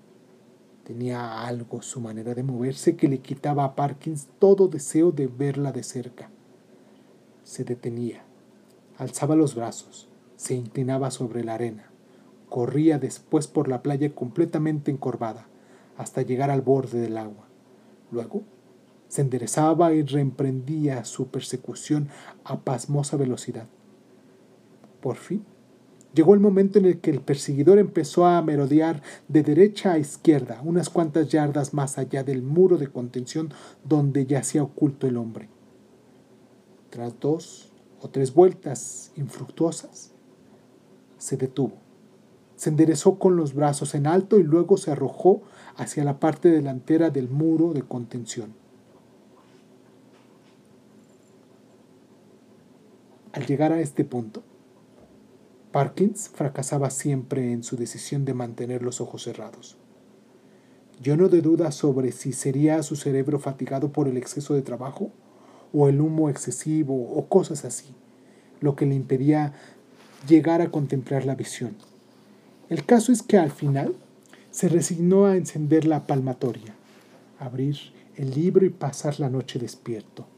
Tenía 0.84 1.46
algo 1.46 1.82
su 1.82 2.00
manera 2.00 2.34
de 2.34 2.42
moverse 2.42 2.96
que 2.96 3.09
le 3.09 3.18
quitaba 3.18 3.64
a 3.64 3.76
Parkins 3.76 4.28
todo 4.40 4.66
deseo 4.66 5.12
de 5.12 5.28
verla 5.28 5.70
de 5.70 5.84
cerca. 5.84 6.28
Se 7.44 7.62
detenía, 7.64 8.24
alzaba 8.98 9.36
los 9.36 9.55
brazos, 9.55 10.09
se 10.36 10.55
inclinaba 10.55 11.12
sobre 11.12 11.44
la 11.44 11.55
arena, 11.55 11.90
corría 12.48 12.98
después 12.98 13.46
por 13.46 13.68
la 13.68 13.82
playa 13.82 14.12
completamente 14.12 14.90
encorvada, 14.90 15.46
hasta 16.03 16.22
llegar 16.22 16.50
al 16.50 16.61
borde 16.61 17.00
del 17.00 17.16
agua. 17.16 17.46
Luego 18.11 18.42
se 19.09 19.22
enderezaba 19.22 19.92
y 19.92 20.03
reemprendía 20.03 21.05
su 21.05 21.28
persecución 21.28 22.09
a 22.44 22.61
pasmosa 22.61 23.16
velocidad. 23.16 23.66
Por 25.00 25.16
fin, 25.16 25.44
llegó 26.14 26.34
el 26.34 26.40
momento 26.40 26.78
en 26.78 26.86
el 26.86 27.00
que 27.00 27.11
el 27.11 27.20
perseguidor 27.20 27.78
empezó 27.78 28.24
a 28.24 28.40
merodear 28.40 29.03
de 29.28 29.42
derecha 29.42 29.92
a 29.92 29.98
izquierda, 29.98 30.61
unas 30.64 30.88
cuantas 30.88 31.28
yardas 31.28 31.74
más 31.74 31.98
allá 31.98 32.24
del 32.24 32.42
muro 32.42 32.78
de 32.78 32.88
contención 32.88 33.53
donde 33.84 34.26
yacía 34.26 34.62
oculto 34.62 35.07
el 35.07 35.16
hombre. 35.16 35.48
Tras 36.90 37.18
dos 37.20 37.70
o 38.00 38.09
tres 38.09 38.32
vueltas 38.32 39.12
infructuosas, 39.16 40.12
se 41.18 41.36
detuvo. 41.36 41.74
Se 42.57 42.70
enderezó 42.70 43.18
con 43.18 43.36
los 43.36 43.55
brazos 43.55 43.94
en 43.94 44.07
alto 44.07 44.38
y 44.38 44.42
luego 44.42 44.76
se 44.76 44.90
arrojó 44.90 45.42
hacia 45.76 46.04
la 46.04 46.18
parte 46.20 46.48
delantera 46.48 47.10
del 47.10 47.28
muro 47.28 47.72
de 47.72 47.82
contención. 47.82 48.54
Al 53.32 53.46
llegar 53.46 53.72
a 53.72 53.80
este 53.80 54.04
punto, 54.04 54.42
Parkins 55.72 56.28
fracasaba 56.28 56.90
siempre 56.90 57.50
en 57.50 57.62
su 57.62 57.76
decisión 57.76 58.26
de 58.26 58.34
mantener 58.34 58.82
los 58.82 59.00
ojos 59.00 59.22
cerrados. 59.22 59.78
Yo 61.00 61.16
no 61.16 61.28
de 61.28 61.40
duda 61.40 61.72
sobre 61.72 62.12
si 62.12 62.32
sería 62.32 62.82
su 62.82 62.94
cerebro 62.94 63.38
fatigado 63.38 63.90
por 63.90 64.06
el 64.06 64.18
exceso 64.18 64.54
de 64.54 64.62
trabajo, 64.62 65.10
o 65.72 65.88
el 65.88 66.02
humo 66.02 66.28
excesivo, 66.28 66.94
o 66.94 67.26
cosas 67.26 67.64
así, 67.64 67.94
lo 68.60 68.76
que 68.76 68.84
le 68.84 68.94
impedía 68.94 69.54
llegar 70.28 70.60
a 70.60 70.70
contemplar 70.70 71.24
la 71.24 71.34
visión. 71.34 71.74
El 72.68 72.84
caso 72.84 73.10
es 73.10 73.22
que 73.22 73.38
al 73.38 73.50
final 73.50 73.94
se 74.53 74.68
resignó 74.68 75.26
a 75.26 75.36
encender 75.36 75.84
la 75.84 76.07
palmatoria, 76.07 76.76
abrir 77.40 77.76
el 78.14 78.30
libro 78.30 78.64
y 78.64 78.70
pasar 78.70 79.18
la 79.18 79.28
noche 79.28 79.59
despierto 79.59 80.28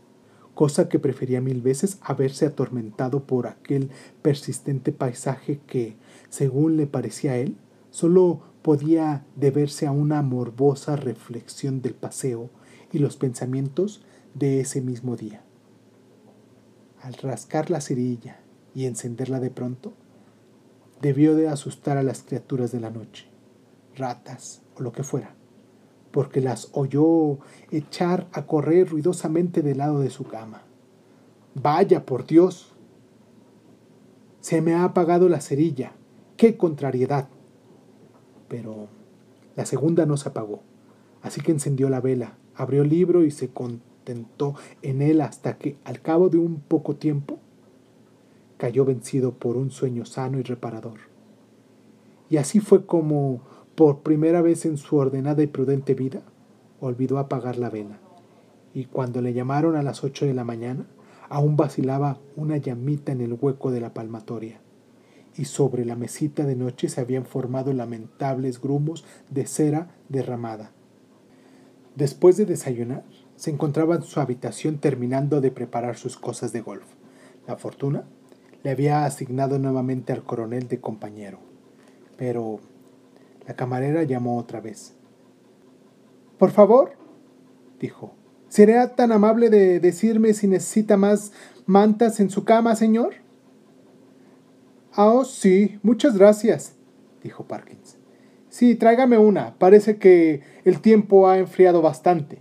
cosa 0.54 0.88
que 0.88 0.98
prefería 0.98 1.40
mil 1.40 1.60
veces 1.60 1.98
a 2.00 2.14
verse 2.14 2.46
atormentado 2.46 3.24
por 3.24 3.46
aquel 3.46 3.90
persistente 4.22 4.92
paisaje 4.92 5.60
que, 5.66 5.96
según 6.30 6.76
le 6.76 6.86
parecía 6.86 7.32
a 7.32 7.36
él, 7.36 7.56
solo 7.90 8.40
podía 8.62 9.24
deberse 9.36 9.86
a 9.86 9.92
una 9.92 10.22
morbosa 10.22 10.96
reflexión 10.96 11.82
del 11.82 11.94
paseo 11.94 12.50
y 12.92 12.98
los 12.98 13.16
pensamientos 13.16 14.02
de 14.34 14.60
ese 14.60 14.80
mismo 14.80 15.16
día. 15.16 15.42
Al 17.02 17.14
rascar 17.14 17.70
la 17.70 17.80
cerilla 17.80 18.38
y 18.74 18.86
encenderla 18.86 19.40
de 19.40 19.50
pronto, 19.50 19.92
debió 21.02 21.34
de 21.34 21.48
asustar 21.48 21.98
a 21.98 22.02
las 22.02 22.22
criaturas 22.22 22.72
de 22.72 22.80
la 22.80 22.90
noche, 22.90 23.26
ratas 23.96 24.62
o 24.76 24.82
lo 24.82 24.92
que 24.92 25.02
fuera 25.02 25.34
porque 26.14 26.40
las 26.40 26.68
oyó 26.74 27.38
echar 27.72 28.28
a 28.32 28.46
correr 28.46 28.88
ruidosamente 28.88 29.62
del 29.62 29.78
lado 29.78 29.98
de 29.98 30.10
su 30.10 30.22
cama. 30.22 30.62
Vaya, 31.56 32.06
por 32.06 32.24
Dios. 32.24 32.72
Se 34.40 34.60
me 34.60 34.74
ha 34.74 34.84
apagado 34.84 35.28
la 35.28 35.40
cerilla. 35.40 35.90
¡Qué 36.36 36.56
contrariedad! 36.56 37.28
Pero 38.46 38.86
la 39.56 39.66
segunda 39.66 40.06
no 40.06 40.16
se 40.16 40.28
apagó, 40.28 40.60
así 41.20 41.40
que 41.40 41.50
encendió 41.50 41.90
la 41.90 42.00
vela, 42.00 42.38
abrió 42.54 42.82
el 42.82 42.90
libro 42.90 43.24
y 43.24 43.32
se 43.32 43.48
contentó 43.48 44.54
en 44.82 45.02
él 45.02 45.20
hasta 45.20 45.58
que, 45.58 45.78
al 45.82 46.00
cabo 46.00 46.28
de 46.28 46.38
un 46.38 46.60
poco 46.60 46.94
tiempo, 46.94 47.40
cayó 48.56 48.84
vencido 48.84 49.32
por 49.32 49.56
un 49.56 49.72
sueño 49.72 50.04
sano 50.04 50.38
y 50.38 50.44
reparador. 50.44 51.00
Y 52.30 52.36
así 52.36 52.60
fue 52.60 52.86
como 52.86 53.40
por 53.74 54.00
primera 54.00 54.40
vez 54.40 54.64
en 54.66 54.76
su 54.76 54.96
ordenada 54.96 55.42
y 55.42 55.46
prudente 55.46 55.94
vida, 55.94 56.22
olvidó 56.80 57.18
apagar 57.18 57.56
la 57.56 57.70
vela, 57.70 57.98
y 58.72 58.84
cuando 58.84 59.20
le 59.20 59.32
llamaron 59.32 59.76
a 59.76 59.82
las 59.82 60.04
ocho 60.04 60.26
de 60.26 60.34
la 60.34 60.44
mañana, 60.44 60.86
aún 61.28 61.56
vacilaba 61.56 62.18
una 62.36 62.56
llamita 62.56 63.12
en 63.12 63.20
el 63.20 63.36
hueco 63.40 63.70
de 63.70 63.80
la 63.80 63.94
palmatoria, 63.94 64.60
y 65.36 65.46
sobre 65.46 65.84
la 65.84 65.96
mesita 65.96 66.44
de 66.44 66.54
noche 66.54 66.88
se 66.88 67.00
habían 67.00 67.24
formado 67.24 67.72
lamentables 67.72 68.60
grumos 68.60 69.04
de 69.30 69.46
cera 69.46 69.88
derramada. 70.08 70.70
Después 71.96 72.36
de 72.36 72.46
desayunar, 72.46 73.04
se 73.36 73.50
encontraba 73.50 73.96
en 73.96 74.02
su 74.02 74.20
habitación 74.20 74.78
terminando 74.78 75.40
de 75.40 75.50
preparar 75.50 75.96
sus 75.96 76.16
cosas 76.16 76.52
de 76.52 76.60
golf. 76.60 76.84
La 77.48 77.56
fortuna 77.56 78.04
le 78.62 78.70
había 78.70 79.04
asignado 79.04 79.58
nuevamente 79.58 80.12
al 80.12 80.22
coronel 80.22 80.68
de 80.68 80.80
compañero, 80.80 81.38
pero 82.16 82.60
la 83.46 83.54
camarera 83.54 84.02
llamó 84.02 84.38
otra 84.38 84.60
vez. 84.60 84.94
Por 86.38 86.50
favor, 86.50 86.92
dijo, 87.80 88.14
¿sería 88.48 88.94
tan 88.94 89.12
amable 89.12 89.50
de 89.50 89.80
decirme 89.80 90.34
si 90.34 90.46
necesita 90.46 90.96
más 90.96 91.32
mantas 91.66 92.20
en 92.20 92.30
su 92.30 92.44
cama, 92.44 92.76
señor? 92.76 93.14
Ah, 94.92 95.08
oh, 95.08 95.24
sí, 95.24 95.78
muchas 95.82 96.16
gracias, 96.16 96.76
dijo 97.22 97.44
Parkins. 97.44 97.98
Sí, 98.48 98.76
tráigame 98.76 99.18
una. 99.18 99.58
Parece 99.58 99.98
que 99.98 100.42
el 100.64 100.80
tiempo 100.80 101.28
ha 101.28 101.38
enfriado 101.38 101.82
bastante. 101.82 102.40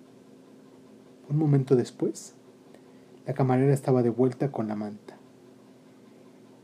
Un 1.27 1.37
momento 1.37 1.75
después, 1.75 2.35
la 3.25 3.33
camarera 3.33 3.73
estaba 3.73 4.03
de 4.03 4.11
vuelta 4.11 4.51
con 4.51 4.67
la 4.67 4.75
manta. 4.75 5.17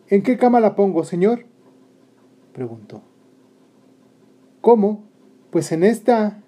¿En 0.07 0.21
qué 0.21 0.37
cama 0.37 0.59
la 0.59 0.75
pongo, 0.75 1.03
señor? 1.03 1.45
preguntó. 2.53 3.01
¿Cómo? 4.61 5.03
Pues 5.51 5.71
en 5.71 5.83
esta, 5.83 6.41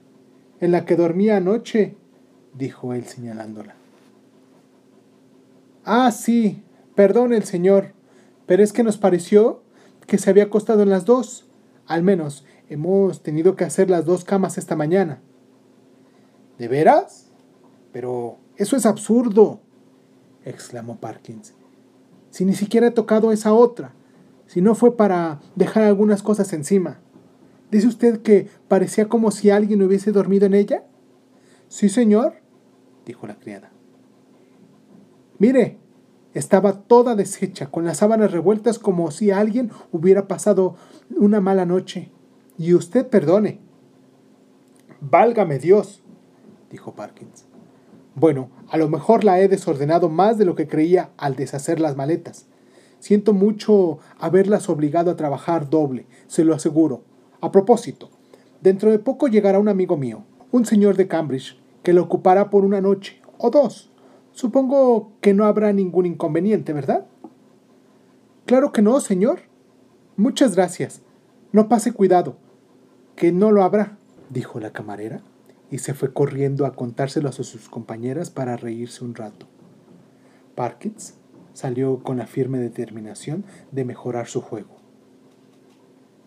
en 0.60 0.72
la 0.72 0.86
que 0.86 0.96
dormía 0.96 1.38
anoche, 1.38 1.96
dijo 2.54 2.94
él 2.94 3.06
señalándola. 3.06 3.76
Ah, 5.84 6.12
sí, 6.12 6.64
perdone 6.96 7.38
el 7.38 7.44
señor, 7.44 7.94
pero 8.46 8.64
es 8.64 8.74
que 8.74 8.84
nos 8.84 8.98
pareció 8.98 9.64
que 10.08 10.18
se 10.18 10.30
había 10.30 10.44
acostado 10.44 10.84
en 10.84 10.90
las 10.90 11.06
dos. 11.06 11.48
Al 11.88 12.04
menos 12.04 12.46
hemos 12.70 13.24
tenido 13.24 13.56
que 13.56 13.64
hacer 13.64 13.90
las 13.90 14.06
dos 14.06 14.24
camas 14.24 14.58
esta 14.58 14.76
mañana. 14.76 15.20
¿De 16.58 16.68
veras? 16.68 17.32
Pero 17.92 18.38
eso 18.58 18.76
es 18.76 18.86
absurdo, 18.86 19.60
exclamó 20.46 20.98
Parkins. 20.98 21.54
Si 22.30 22.46
ni 22.46 22.54
siquiera 22.54 22.88
he 22.88 22.92
tocado 22.92 23.32
esa 23.32 23.54
otra, 23.54 23.94
si 24.48 24.62
no 24.62 24.76
fue 24.76 24.96
para 24.96 25.40
dejar 25.56 25.84
algunas 25.84 26.22
cosas 26.22 26.54
encima. 26.54 27.00
¿Dice 27.72 27.88
usted 27.88 28.22
que 28.22 28.50
parecía 28.68 29.08
como 29.08 29.32
si 29.32 29.50
alguien 29.50 29.82
hubiese 29.82 30.12
dormido 30.12 30.46
en 30.46 30.54
ella? 30.54 30.84
Sí, 31.70 31.88
señor, 31.88 32.34
dijo 33.06 33.26
la 33.28 33.40
criada. 33.40 33.72
Mire, 35.40 35.78
estaba 36.34 36.74
toda 36.84 37.16
deshecha, 37.16 37.72
con 37.72 37.86
las 37.86 37.98
sábanas 37.98 38.32
revueltas 38.32 38.78
como 38.78 39.10
si 39.10 39.32
alguien 39.32 39.72
hubiera 39.92 40.28
pasado 40.28 40.76
una 41.18 41.40
mala 41.40 41.66
noche. 41.66 42.12
Y 42.58 42.74
usted 42.74 43.08
perdone. 43.08 43.60
Válgame 45.00 45.58
Dios, 45.58 46.04
dijo 46.70 46.94
Parkins. 46.94 47.46
Bueno, 48.16 48.50
a 48.70 48.78
lo 48.78 48.90
mejor 48.90 49.24
la 49.24 49.40
he 49.40 49.48
desordenado 49.48 50.10
más 50.10 50.38
de 50.38 50.46
lo 50.46 50.56
que 50.56 50.68
creía 50.68 51.12
al 51.18 51.38
deshacer 51.38 51.80
las 51.80 51.96
maletas. 51.96 52.48
Siento 53.00 53.34
mucho 53.34 54.00
haberlas 54.20 54.70
obligado 54.70 55.10
a 55.10 55.16
trabajar 55.16 55.70
doble, 55.70 56.06
se 56.28 56.44
lo 56.44 56.54
aseguro. 56.54 57.04
A 57.42 57.52
propósito, 57.52 58.10
dentro 58.62 58.92
de 58.92 59.00
poco 59.00 59.28
llegará 59.28 59.58
un 59.58 59.68
amigo 59.68 59.98
mío, 59.98 60.24
un 60.52 60.66
señor 60.66 60.96
de 60.96 61.08
Cambridge, 61.08 61.58
que 61.82 61.94
lo 61.94 62.04
ocupará 62.04 62.52
por 62.52 62.64
una 62.64 62.82
noche 62.82 63.20
o 63.40 63.50
dos. 63.50 63.92
Supongo 64.32 65.12
que 65.22 65.34
no 65.34 65.46
habrá 65.46 65.74
ningún 65.74 66.06
inconveniente, 66.06 66.72
¿verdad? 66.72 67.08
Claro 68.46 68.72
que 68.72 68.82
no, 68.82 69.00
señor. 69.00 69.40
Muchas 70.18 70.56
gracias. 70.56 71.02
No 71.52 71.68
pase 71.68 71.94
cuidado, 71.94 72.38
que 73.16 73.32
no 73.32 73.52
lo 73.52 73.64
habrá, 73.64 73.98
dijo 74.30 74.60
la 74.60 74.72
camarera, 74.72 75.22
y 75.72 75.80
se 75.80 75.94
fue 75.94 76.14
corriendo 76.14 76.66
a 76.66 76.76
contárselo 76.76 77.30
a 77.30 77.32
sus 77.32 77.70
compañeras 77.70 78.30
para 78.30 78.56
reírse 78.56 79.04
un 79.04 79.16
rato. 79.16 79.48
Parkins 80.54 81.16
salió 81.54 82.04
con 82.04 82.18
la 82.18 82.28
firme 82.28 82.60
determinación 82.60 83.46
de 83.72 83.86
mejorar 83.86 84.28
su 84.28 84.42
juego. 84.42 84.81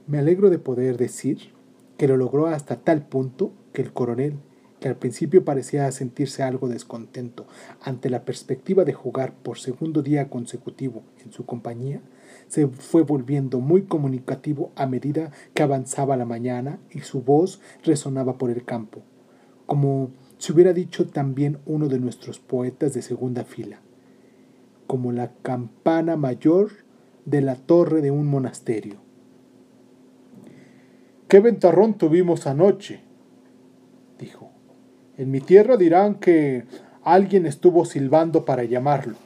Me 0.06 0.18
alegro 0.18 0.50
de 0.50 0.58
poder 0.58 0.98
decir 0.98 1.54
que 1.96 2.06
lo 2.08 2.18
logró 2.18 2.46
hasta 2.46 2.76
tal 2.76 3.06
punto 3.06 3.52
que 3.72 3.80
el 3.80 3.94
coronel, 3.94 4.34
que 4.78 4.88
al 4.88 4.96
principio 4.96 5.46
parecía 5.46 5.90
sentirse 5.92 6.42
algo 6.42 6.68
descontento 6.68 7.46
ante 7.80 8.10
la 8.10 8.26
perspectiva 8.26 8.84
de 8.84 8.92
jugar 8.92 9.32
por 9.32 9.58
segundo 9.58 10.02
día 10.02 10.28
consecutivo 10.28 11.04
en 11.24 11.32
su 11.32 11.46
compañía, 11.46 12.02
se 12.48 12.66
fue 12.66 13.02
volviendo 13.02 13.60
muy 13.60 13.84
comunicativo 13.84 14.72
a 14.76 14.86
medida 14.86 15.30
que 15.54 15.62
avanzaba 15.62 16.18
la 16.18 16.26
mañana 16.26 16.80
y 16.90 17.00
su 17.00 17.22
voz 17.22 17.62
resonaba 17.82 18.36
por 18.36 18.50
el 18.50 18.62
campo, 18.66 19.00
como 19.64 20.10
si 20.36 20.52
hubiera 20.52 20.74
dicho 20.74 21.06
también 21.06 21.60
uno 21.64 21.88
de 21.88 21.98
nuestros 21.98 22.40
poetas 22.40 22.92
de 22.92 23.00
segunda 23.00 23.44
fila, 23.44 23.80
como 24.86 25.12
la 25.12 25.32
campana 25.40 26.16
mayor 26.18 26.72
de 27.24 27.40
la 27.40 27.56
torre 27.56 28.02
de 28.02 28.10
un 28.10 28.26
monasterio. 28.26 29.03
¡Qué 31.34 31.40
ventarrón 31.40 31.94
tuvimos 31.98 32.46
anoche! 32.46 33.00
dijo. 34.20 34.52
En 35.18 35.32
mi 35.32 35.40
tierra 35.40 35.76
dirán 35.76 36.14
que 36.20 36.62
alguien 37.02 37.44
estuvo 37.44 37.84
silbando 37.84 38.44
para 38.44 38.62
llamarlo. 38.62 39.16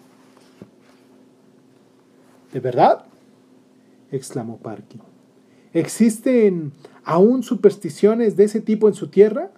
¿De 2.51 2.61
verdad? 2.61 3.05
exclamó 4.11 4.57
Parkin. 4.57 5.03
¿Existen 5.75 6.73
aún 7.05 7.43
supersticiones 7.43 8.37
de 8.39 8.45
ese 8.45 8.63
tipo 8.63 8.89
en 8.89 8.95
su 8.95 9.09
tierra? 9.09 9.51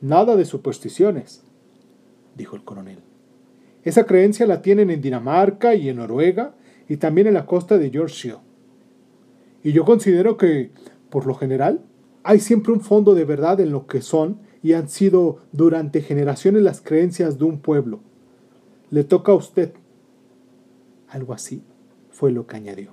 Nada 0.00 0.34
de 0.34 0.46
supersticiones, 0.46 1.44
dijo 2.36 2.56
el 2.56 2.64
coronel. 2.64 2.98
Esa 3.84 4.04
creencia 4.04 4.48
la 4.48 4.62
tienen 4.62 4.90
en 4.90 5.00
Dinamarca 5.00 5.76
y 5.76 5.90
en 5.90 5.98
Noruega 5.98 6.56
y 6.88 6.96
también 6.96 7.28
en 7.28 7.34
la 7.34 7.46
costa 7.46 7.78
de 7.78 7.92
Yorkshire. 7.92 8.38
Y 9.62 9.70
yo 9.70 9.84
considero 9.84 10.36
que, 10.36 10.70
por 11.16 11.24
lo 11.24 11.34
general, 11.34 11.80
hay 12.24 12.40
siempre 12.40 12.74
un 12.74 12.82
fondo 12.82 13.14
de 13.14 13.24
verdad 13.24 13.58
en 13.60 13.70
lo 13.70 13.86
que 13.86 14.02
son 14.02 14.38
y 14.62 14.74
han 14.74 14.90
sido 14.90 15.38
durante 15.50 16.02
generaciones 16.02 16.62
las 16.62 16.82
creencias 16.82 17.38
de 17.38 17.44
un 17.44 17.58
pueblo. 17.60 18.00
Le 18.90 19.02
toca 19.02 19.32
a 19.32 19.36
usted. 19.36 19.72
Algo 21.08 21.32
así 21.32 21.62
fue 22.10 22.32
lo 22.32 22.46
que 22.46 22.56
añadió. 22.56 22.90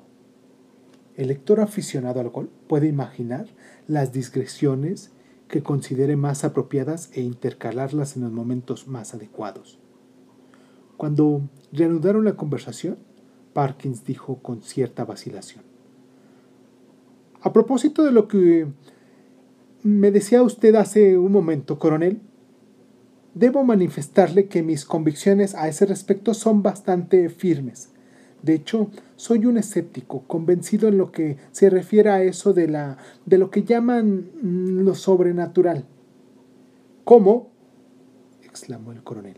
El 1.17 1.27
lector 1.27 1.59
aficionado 1.59 2.21
al 2.21 2.29
gol 2.29 2.49
puede 2.69 2.87
imaginar 2.87 3.47
las 3.89 4.13
digresiones 4.13 5.11
que 5.49 5.61
considere 5.61 6.15
más 6.15 6.45
apropiadas 6.45 7.09
e 7.11 7.19
intercalarlas 7.19 8.15
en 8.15 8.23
los 8.23 8.31
momentos 8.31 8.87
más 8.87 9.13
adecuados. 9.13 9.79
Cuando 10.95 11.41
reanudaron 11.73 12.23
la 12.23 12.37
conversación, 12.37 12.99
Parkins 13.51 14.05
dijo 14.05 14.41
con 14.41 14.61
cierta 14.61 15.03
vacilación. 15.03 15.72
A 17.43 17.51
propósito 17.51 18.05
de 18.05 18.13
lo 18.13 18.29
que 18.29 18.67
me 19.83 20.11
decía 20.11 20.41
usted 20.41 20.75
hace 20.75 21.17
un 21.17 21.33
momento, 21.33 21.77
coronel, 21.77 22.21
debo 23.33 23.65
manifestarle 23.65 24.47
que 24.47 24.63
mis 24.63 24.85
convicciones 24.85 25.53
a 25.53 25.67
ese 25.67 25.85
respecto 25.85 26.33
son 26.33 26.63
bastante 26.63 27.27
firmes. 27.27 27.89
De 28.41 28.53
hecho, 28.53 28.89
soy 29.17 29.45
un 29.45 29.57
escéptico, 29.57 30.23
convencido 30.25 30.87
en 30.87 30.97
lo 30.97 31.11
que 31.11 31.35
se 31.51 31.69
refiere 31.69 32.11
a 32.11 32.23
eso 32.23 32.53
de, 32.53 32.69
la, 32.69 32.97
de 33.25 33.37
lo 33.37 33.51
que 33.51 33.63
llaman 33.63 34.31
lo 34.41 34.95
sobrenatural. 34.95 35.85
¿Cómo? 37.03 37.49
exclamó 38.41 38.93
el 38.93 39.03
coronel. 39.03 39.37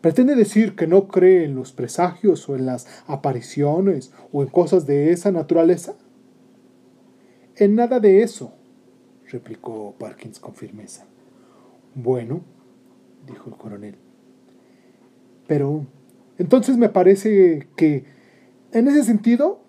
¿Pretende 0.00 0.34
decir 0.34 0.74
que 0.74 0.88
no 0.88 1.06
cree 1.06 1.44
en 1.44 1.54
los 1.54 1.70
presagios 1.70 2.48
o 2.48 2.56
en 2.56 2.66
las 2.66 2.88
apariciones 3.06 4.12
o 4.32 4.42
en 4.42 4.48
cosas 4.48 4.86
de 4.86 5.12
esa 5.12 5.30
naturaleza? 5.30 5.94
En 7.60 7.74
nada 7.74 8.00
de 8.00 8.22
eso, 8.22 8.54
replicó 9.30 9.94
Parkins 9.98 10.40
con 10.40 10.54
firmeza. 10.54 11.04
Bueno, 11.94 12.40
dijo 13.26 13.50
el 13.50 13.56
coronel. 13.56 13.96
Pero 15.46 15.84
entonces 16.38 16.78
me 16.78 16.88
parece 16.88 17.68
que, 17.76 18.06
en 18.72 18.88
ese 18.88 19.04
sentido, 19.04 19.60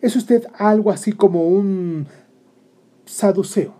es 0.00 0.14
usted 0.14 0.46
algo 0.54 0.92
así 0.92 1.12
como 1.12 1.48
un 1.48 2.06
saduceo. 3.06 3.74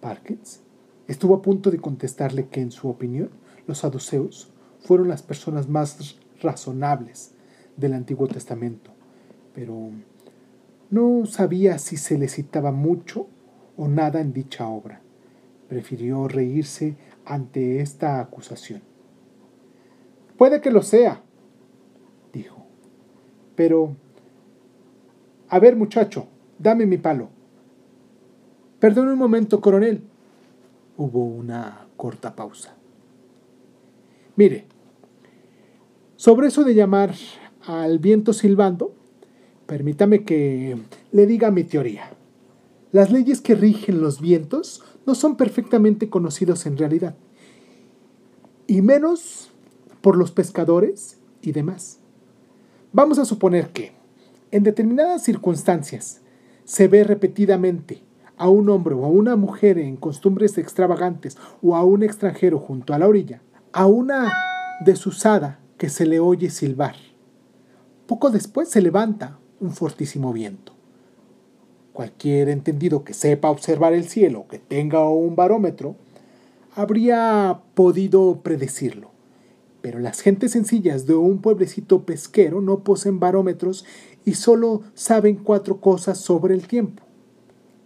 Parkins 0.00 0.60
estuvo 1.06 1.36
a 1.36 1.42
punto 1.42 1.70
de 1.70 1.78
contestarle 1.78 2.48
que, 2.48 2.62
en 2.62 2.72
su 2.72 2.88
opinión, 2.88 3.30
los 3.68 3.78
saduceos 3.78 4.52
fueron 4.80 5.06
las 5.06 5.22
personas 5.22 5.68
más 5.68 6.18
razonables 6.42 7.32
del 7.76 7.92
Antiguo 7.92 8.26
Testamento, 8.26 8.90
pero 9.54 9.92
no 10.90 11.24
sabía 11.26 11.78
si 11.78 11.96
se 11.96 12.18
le 12.18 12.28
citaba 12.28 12.72
mucho 12.72 13.28
o 13.76 13.88
nada 13.88 14.20
en 14.20 14.32
dicha 14.32 14.68
obra. 14.68 15.00
Prefirió 15.68 16.26
reírse 16.26 16.96
ante 17.24 17.80
esta 17.80 18.20
acusación. 18.20 18.82
Puede 20.36 20.60
que 20.60 20.70
lo 20.70 20.82
sea, 20.82 21.22
dijo. 22.32 22.66
Pero... 23.54 23.96
A 25.48 25.58
ver, 25.58 25.76
muchacho, 25.76 26.26
dame 26.58 26.86
mi 26.86 26.96
palo. 26.96 27.28
Perdone 28.78 29.12
un 29.12 29.18
momento, 29.18 29.60
coronel. 29.60 30.02
Hubo 30.96 31.24
una 31.24 31.86
corta 31.96 32.34
pausa. 32.34 32.74
Mire, 34.36 34.64
sobre 36.16 36.48
eso 36.48 36.64
de 36.64 36.74
llamar 36.74 37.14
al 37.66 37.98
viento 37.98 38.32
silbando, 38.32 38.94
permítame 39.70 40.24
que 40.24 40.76
le 41.12 41.26
diga 41.26 41.52
mi 41.52 41.62
teoría. 41.62 42.10
Las 42.90 43.12
leyes 43.12 43.40
que 43.40 43.54
rigen 43.54 44.00
los 44.00 44.20
vientos 44.20 44.82
no 45.06 45.14
son 45.14 45.36
perfectamente 45.36 46.10
conocidos 46.10 46.66
en 46.66 46.76
realidad, 46.76 47.14
y 48.66 48.82
menos 48.82 49.52
por 50.00 50.16
los 50.16 50.32
pescadores 50.32 51.20
y 51.40 51.52
demás. 51.52 52.00
Vamos 52.92 53.20
a 53.20 53.24
suponer 53.24 53.68
que, 53.68 53.92
en 54.50 54.64
determinadas 54.64 55.22
circunstancias, 55.22 56.20
se 56.64 56.88
ve 56.88 57.04
repetidamente 57.04 58.02
a 58.36 58.48
un 58.48 58.70
hombre 58.70 58.96
o 58.96 59.04
a 59.04 59.08
una 59.08 59.36
mujer 59.36 59.78
en 59.78 59.96
costumbres 59.96 60.58
extravagantes 60.58 61.38
o 61.62 61.76
a 61.76 61.84
un 61.84 62.02
extranjero 62.02 62.58
junto 62.58 62.92
a 62.92 62.98
la 62.98 63.06
orilla, 63.06 63.40
a 63.72 63.86
una 63.86 64.32
desusada 64.84 65.60
que 65.78 65.90
se 65.90 66.06
le 66.06 66.18
oye 66.18 66.50
silbar. 66.50 66.96
Poco 68.08 68.30
después 68.30 68.68
se 68.68 68.82
levanta 68.82 69.39
un 69.60 69.72
fortísimo 69.72 70.32
viento. 70.32 70.72
Cualquier 71.92 72.48
entendido 72.48 73.04
que 73.04 73.14
sepa 73.14 73.50
observar 73.50 73.92
el 73.92 74.04
cielo, 74.08 74.46
que 74.48 74.58
tenga 74.58 75.08
un 75.08 75.36
barómetro, 75.36 75.96
habría 76.74 77.60
podido 77.74 78.40
predecirlo. 78.42 79.10
Pero 79.82 79.98
las 79.98 80.20
gentes 80.20 80.52
sencillas 80.52 81.06
de 81.06 81.14
un 81.14 81.40
pueblecito 81.40 82.04
pesquero 82.04 82.60
no 82.60 82.80
poseen 82.80 83.18
barómetros 83.18 83.84
y 84.24 84.34
solo 84.34 84.82
saben 84.94 85.36
cuatro 85.36 85.80
cosas 85.80 86.18
sobre 86.18 86.54
el 86.54 86.66
tiempo. 86.66 87.02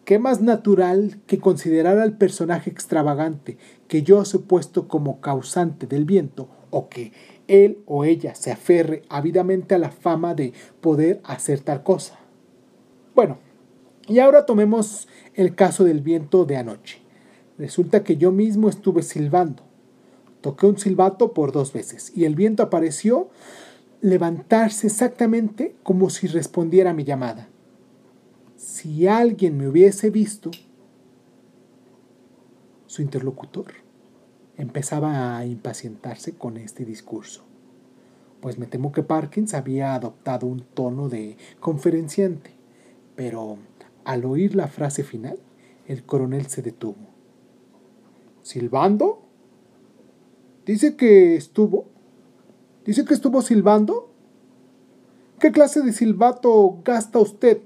¿Qué 0.05 0.18
más 0.18 0.43
natural 0.43 1.20
que 1.27 1.39
considerar 1.39 1.99
al 1.99 2.18
personaje 2.18 2.68
extravagante 2.68 3.57
que 3.89 4.03
yo 4.03 4.22
he 4.22 4.39
puesto 4.39 4.87
como 4.87 5.20
causante 5.20 5.87
del 5.87 6.05
viento 6.05 6.49
o 6.70 6.89
que 6.89 7.12
él 7.49 7.79
o 7.87 8.05
ella 8.05 8.35
se 8.35 8.51
aferre 8.51 9.03
ávidamente 9.09 9.75
a 9.75 9.79
la 9.79 9.91
fama 9.91 10.35
de 10.35 10.53
poder 10.81 11.21
hacer 11.25 11.61
tal 11.61 11.83
cosa? 11.83 12.19
Bueno, 13.15 13.39
y 14.09 14.19
ahora 14.19 14.47
tomemos 14.47 15.09
el 15.35 15.55
caso 15.55 15.85
del 15.85 16.01
viento 16.01 16.45
de 16.45 16.57
anoche. 16.57 17.01
Resulta 17.59 18.03
que 18.03 18.17
yo 18.17 18.33
mismo 18.33 18.69
estuve 18.69 19.03
silbando 19.03 19.63
Toqué 20.45 20.67
un 20.67 20.77
silbato 20.77 21.33
por 21.33 21.53
dos 21.53 21.73
veces 21.73 22.13
y 22.15 22.27
el 22.27 22.35
viento 22.35 22.63
apareció 22.63 23.31
levantarse 24.03 24.89
exactamente 24.89 25.75
como 25.83 26.11
si 26.11 26.27
respondiera 26.27 26.91
a 26.91 26.93
mi 26.93 27.05
llamada. 27.05 27.49
Si 28.55 29.07
alguien 29.09 29.57
me 29.57 29.67
hubiese 29.67 30.11
visto, 30.11 30.51
su 32.87 33.01
interlocutor 33.01 33.73
empezaba 34.57 35.37
a 35.37 35.47
impacientarse 35.47 36.35
con 36.35 36.57
este 36.57 36.85
discurso, 36.85 37.45
pues 38.41 38.59
me 38.59 38.67
temo 38.67 38.93
que 38.93 39.03
Parkins 39.03 39.55
había 39.55 39.95
adoptado 39.95 40.47
un 40.47 40.61
tono 40.61 41.09
de 41.09 41.37
conferenciante, 41.61 42.51
pero 43.17 43.59
al 44.05 44.25
oír 44.25 44.55
la 44.55 44.69
frase 44.69 45.03
final, 45.03 45.39
el 45.87 46.05
coronel 46.05 46.47
se 46.47 46.63
detuvo. 46.63 47.15
¿Silbando? 48.43 49.23
Dice 50.67 50.97
que 50.97 51.37
estuvo. 51.37 51.87
Dice 52.85 53.05
que 53.05 53.15
estuvo 53.15 53.41
silbando. 53.43 54.11
¿Qué 55.41 55.51
clase 55.51 55.83
de 55.83 55.93
silbato 55.93 56.81
gasta 56.85 57.19
usted? 57.19 57.63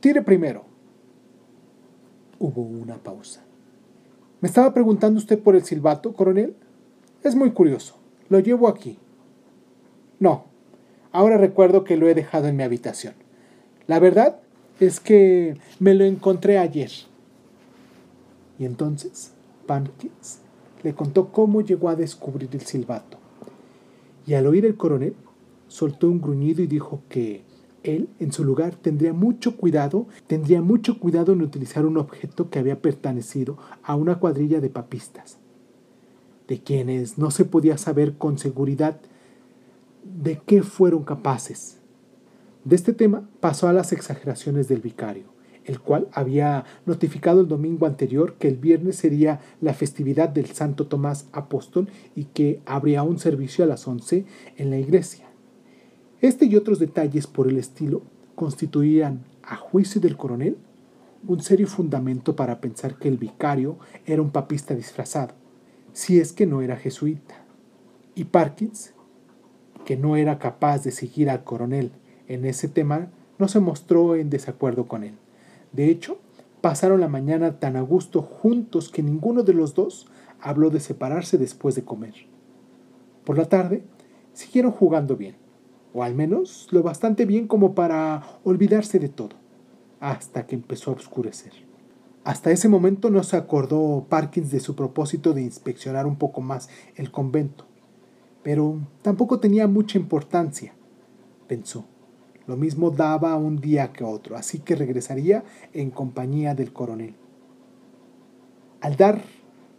Tire 0.00 0.22
primero. 0.22 0.64
Hubo 2.38 2.62
una 2.62 2.96
pausa. 2.96 3.47
¿Me 4.40 4.48
estaba 4.48 4.72
preguntando 4.72 5.18
usted 5.18 5.38
por 5.38 5.56
el 5.56 5.64
silbato, 5.64 6.12
coronel? 6.12 6.54
Es 7.24 7.34
muy 7.34 7.50
curioso. 7.50 7.96
Lo 8.28 8.38
llevo 8.38 8.68
aquí. 8.68 8.98
No. 10.20 10.44
Ahora 11.10 11.38
recuerdo 11.38 11.82
que 11.82 11.96
lo 11.96 12.08
he 12.08 12.14
dejado 12.14 12.46
en 12.46 12.56
mi 12.56 12.62
habitación. 12.62 13.14
La 13.86 13.98
verdad 13.98 14.40
es 14.78 15.00
que 15.00 15.56
me 15.80 15.94
lo 15.94 16.04
encontré 16.04 16.58
ayer. 16.58 16.90
Y 18.58 18.64
entonces 18.64 19.32
Parkins 19.66 20.40
le 20.82 20.94
contó 20.94 21.32
cómo 21.32 21.60
llegó 21.60 21.88
a 21.88 21.96
descubrir 21.96 22.50
el 22.52 22.60
silbato. 22.60 23.18
Y 24.26 24.34
al 24.34 24.46
oír 24.46 24.66
el 24.66 24.76
coronel, 24.76 25.14
soltó 25.66 26.08
un 26.08 26.20
gruñido 26.20 26.62
y 26.62 26.66
dijo 26.66 27.00
que 27.08 27.42
él, 27.94 28.08
en 28.18 28.32
su 28.32 28.44
lugar, 28.44 28.76
tendría 28.76 29.12
mucho 29.12 29.56
cuidado, 29.56 30.06
tendría 30.26 30.60
mucho 30.60 30.98
cuidado 30.98 31.32
en 31.32 31.42
utilizar 31.42 31.86
un 31.86 31.96
objeto 31.96 32.50
que 32.50 32.58
había 32.58 32.80
pertenecido 32.80 33.58
a 33.82 33.96
una 33.96 34.18
cuadrilla 34.18 34.60
de 34.60 34.70
papistas, 34.70 35.38
de 36.46 36.60
quienes 36.62 37.18
no 37.18 37.30
se 37.30 37.44
podía 37.44 37.78
saber 37.78 38.16
con 38.16 38.38
seguridad 38.38 39.00
de 40.04 40.40
qué 40.44 40.62
fueron 40.62 41.04
capaces. 41.04 41.78
De 42.64 42.76
este 42.76 42.92
tema 42.92 43.28
pasó 43.40 43.68
a 43.68 43.72
las 43.72 43.92
exageraciones 43.92 44.68
del 44.68 44.80
vicario, 44.80 45.24
el 45.64 45.80
cual 45.80 46.08
había 46.12 46.64
notificado 46.86 47.40
el 47.40 47.48
domingo 47.48 47.86
anterior 47.86 48.34
que 48.34 48.48
el 48.48 48.56
viernes 48.56 48.96
sería 48.96 49.40
la 49.60 49.74
festividad 49.74 50.28
del 50.28 50.46
Santo 50.46 50.86
Tomás 50.86 51.28
Apóstol 51.32 51.88
y 52.14 52.24
que 52.24 52.60
habría 52.66 53.02
un 53.02 53.18
servicio 53.18 53.64
a 53.64 53.68
las 53.68 53.86
once 53.86 54.24
en 54.56 54.70
la 54.70 54.78
iglesia. 54.78 55.27
Este 56.20 56.46
y 56.46 56.56
otros 56.56 56.80
detalles 56.80 57.28
por 57.28 57.46
el 57.46 57.58
estilo 57.58 58.02
constituían, 58.34 59.20
a 59.44 59.54
juicio 59.54 60.00
del 60.00 60.16
coronel, 60.16 60.56
un 61.26 61.40
serio 61.40 61.68
fundamento 61.68 62.34
para 62.34 62.60
pensar 62.60 62.96
que 62.96 63.08
el 63.08 63.18
vicario 63.18 63.78
era 64.04 64.20
un 64.20 64.30
papista 64.30 64.74
disfrazado, 64.74 65.34
si 65.92 66.18
es 66.18 66.32
que 66.32 66.46
no 66.46 66.60
era 66.60 66.76
jesuita. 66.76 67.36
Y 68.16 68.24
Parkins, 68.24 68.94
que 69.84 69.96
no 69.96 70.16
era 70.16 70.40
capaz 70.40 70.82
de 70.82 70.90
seguir 70.90 71.30
al 71.30 71.44
coronel 71.44 71.92
en 72.26 72.44
ese 72.44 72.68
tema, 72.68 73.10
no 73.38 73.46
se 73.46 73.60
mostró 73.60 74.16
en 74.16 74.28
desacuerdo 74.28 74.88
con 74.88 75.04
él. 75.04 75.14
De 75.72 75.88
hecho, 75.88 76.18
pasaron 76.60 77.00
la 77.00 77.08
mañana 77.08 77.60
tan 77.60 77.76
a 77.76 77.80
gusto 77.80 78.22
juntos 78.22 78.88
que 78.90 79.04
ninguno 79.04 79.44
de 79.44 79.54
los 79.54 79.74
dos 79.74 80.08
habló 80.40 80.70
de 80.70 80.80
separarse 80.80 81.38
después 81.38 81.76
de 81.76 81.84
comer. 81.84 82.14
Por 83.24 83.38
la 83.38 83.48
tarde, 83.48 83.82
siguieron 84.32 84.72
jugando 84.72 85.16
bien, 85.16 85.36
o 85.92 86.02
al 86.02 86.14
menos 86.14 86.68
lo 86.70 86.82
bastante 86.82 87.24
bien 87.24 87.46
como 87.46 87.74
para 87.74 88.22
olvidarse 88.44 88.98
de 88.98 89.08
todo, 89.08 89.36
hasta 90.00 90.46
que 90.46 90.54
empezó 90.54 90.90
a 90.90 90.94
oscurecer. 90.94 91.52
Hasta 92.24 92.50
ese 92.50 92.68
momento 92.68 93.10
no 93.10 93.22
se 93.22 93.36
acordó 93.36 94.04
Parkins 94.08 94.50
de 94.50 94.60
su 94.60 94.74
propósito 94.74 95.32
de 95.32 95.42
inspeccionar 95.42 96.06
un 96.06 96.16
poco 96.16 96.40
más 96.40 96.68
el 96.96 97.10
convento, 97.10 97.64
pero 98.42 98.78
tampoco 99.02 99.40
tenía 99.40 99.66
mucha 99.66 99.98
importancia, 99.98 100.74
pensó. 101.46 101.84
Lo 102.46 102.56
mismo 102.56 102.90
daba 102.90 103.36
un 103.36 103.56
día 103.56 103.92
que 103.92 104.04
otro, 104.04 104.36
así 104.36 104.58
que 104.58 104.74
regresaría 104.74 105.44
en 105.72 105.90
compañía 105.90 106.54
del 106.54 106.72
coronel. 106.72 107.14
Al 108.80 108.96
dar 108.96 109.22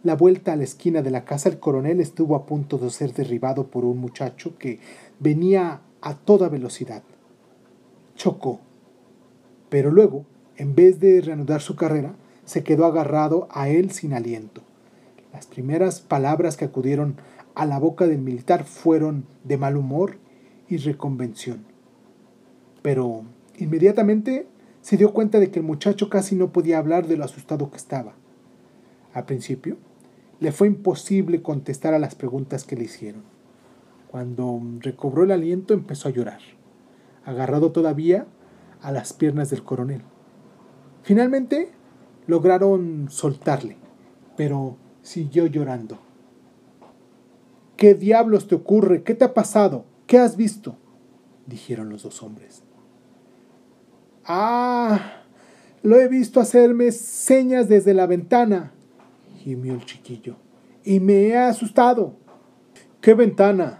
la 0.02 0.14
vuelta 0.14 0.52
a 0.52 0.56
la 0.56 0.64
esquina 0.64 1.02
de 1.02 1.10
la 1.10 1.24
casa, 1.24 1.48
el 1.48 1.58
coronel 1.58 2.00
estuvo 2.00 2.34
a 2.36 2.46
punto 2.46 2.78
de 2.78 2.90
ser 2.90 3.12
derribado 3.12 3.66
por 3.66 3.84
un 3.84 3.98
muchacho 3.98 4.56
que 4.56 4.78
venía 5.18 5.82
a 6.00 6.14
toda 6.14 6.48
velocidad. 6.48 7.02
Chocó, 8.16 8.60
pero 9.70 9.90
luego, 9.90 10.26
en 10.56 10.74
vez 10.74 11.00
de 11.00 11.20
reanudar 11.20 11.62
su 11.62 11.76
carrera, 11.76 12.14
se 12.44 12.64
quedó 12.64 12.84
agarrado 12.84 13.48
a 13.50 13.68
él 13.68 13.92
sin 13.92 14.12
aliento. 14.12 14.62
Las 15.32 15.46
primeras 15.46 16.00
palabras 16.00 16.56
que 16.56 16.64
acudieron 16.64 17.16
a 17.54 17.64
la 17.64 17.78
boca 17.78 18.06
del 18.06 18.18
militar 18.18 18.64
fueron 18.64 19.24
de 19.44 19.56
mal 19.56 19.76
humor 19.76 20.18
y 20.68 20.76
reconvención. 20.78 21.64
Pero 22.82 23.22
inmediatamente 23.56 24.46
se 24.82 24.96
dio 24.96 25.12
cuenta 25.12 25.38
de 25.38 25.50
que 25.50 25.60
el 25.60 25.64
muchacho 25.64 26.10
casi 26.10 26.34
no 26.34 26.52
podía 26.52 26.78
hablar 26.78 27.06
de 27.06 27.16
lo 27.16 27.24
asustado 27.24 27.70
que 27.70 27.76
estaba. 27.76 28.14
Al 29.14 29.24
principio, 29.24 29.76
le 30.40 30.52
fue 30.52 30.66
imposible 30.66 31.42
contestar 31.42 31.94
a 31.94 31.98
las 31.98 32.14
preguntas 32.14 32.64
que 32.64 32.76
le 32.76 32.84
hicieron. 32.84 33.22
Cuando 34.10 34.60
recobró 34.80 35.22
el 35.22 35.30
aliento 35.30 35.72
empezó 35.72 36.08
a 36.08 36.10
llorar, 36.10 36.40
agarrado 37.24 37.70
todavía 37.70 38.26
a 38.82 38.90
las 38.90 39.12
piernas 39.12 39.50
del 39.50 39.62
coronel. 39.62 40.02
Finalmente 41.04 41.70
lograron 42.26 43.06
soltarle, 43.08 43.76
pero 44.36 44.76
siguió 45.02 45.46
llorando. 45.46 46.00
¿Qué 47.76 47.94
diablos 47.94 48.48
te 48.48 48.56
ocurre? 48.56 49.04
¿Qué 49.04 49.14
te 49.14 49.24
ha 49.24 49.32
pasado? 49.32 49.84
¿Qué 50.08 50.18
has 50.18 50.36
visto? 50.36 50.76
dijeron 51.46 51.88
los 51.88 52.02
dos 52.02 52.20
hombres. 52.24 52.64
Ah, 54.24 55.22
lo 55.84 56.00
he 56.00 56.08
visto 56.08 56.40
hacerme 56.40 56.90
señas 56.90 57.68
desde 57.68 57.94
la 57.94 58.06
ventana, 58.06 58.72
gimió 59.38 59.74
el 59.74 59.84
chiquillo, 59.84 60.34
y 60.82 60.98
me 60.98 61.28
he 61.28 61.38
asustado. 61.38 62.16
¿Qué 63.00 63.14
ventana? 63.14 63.79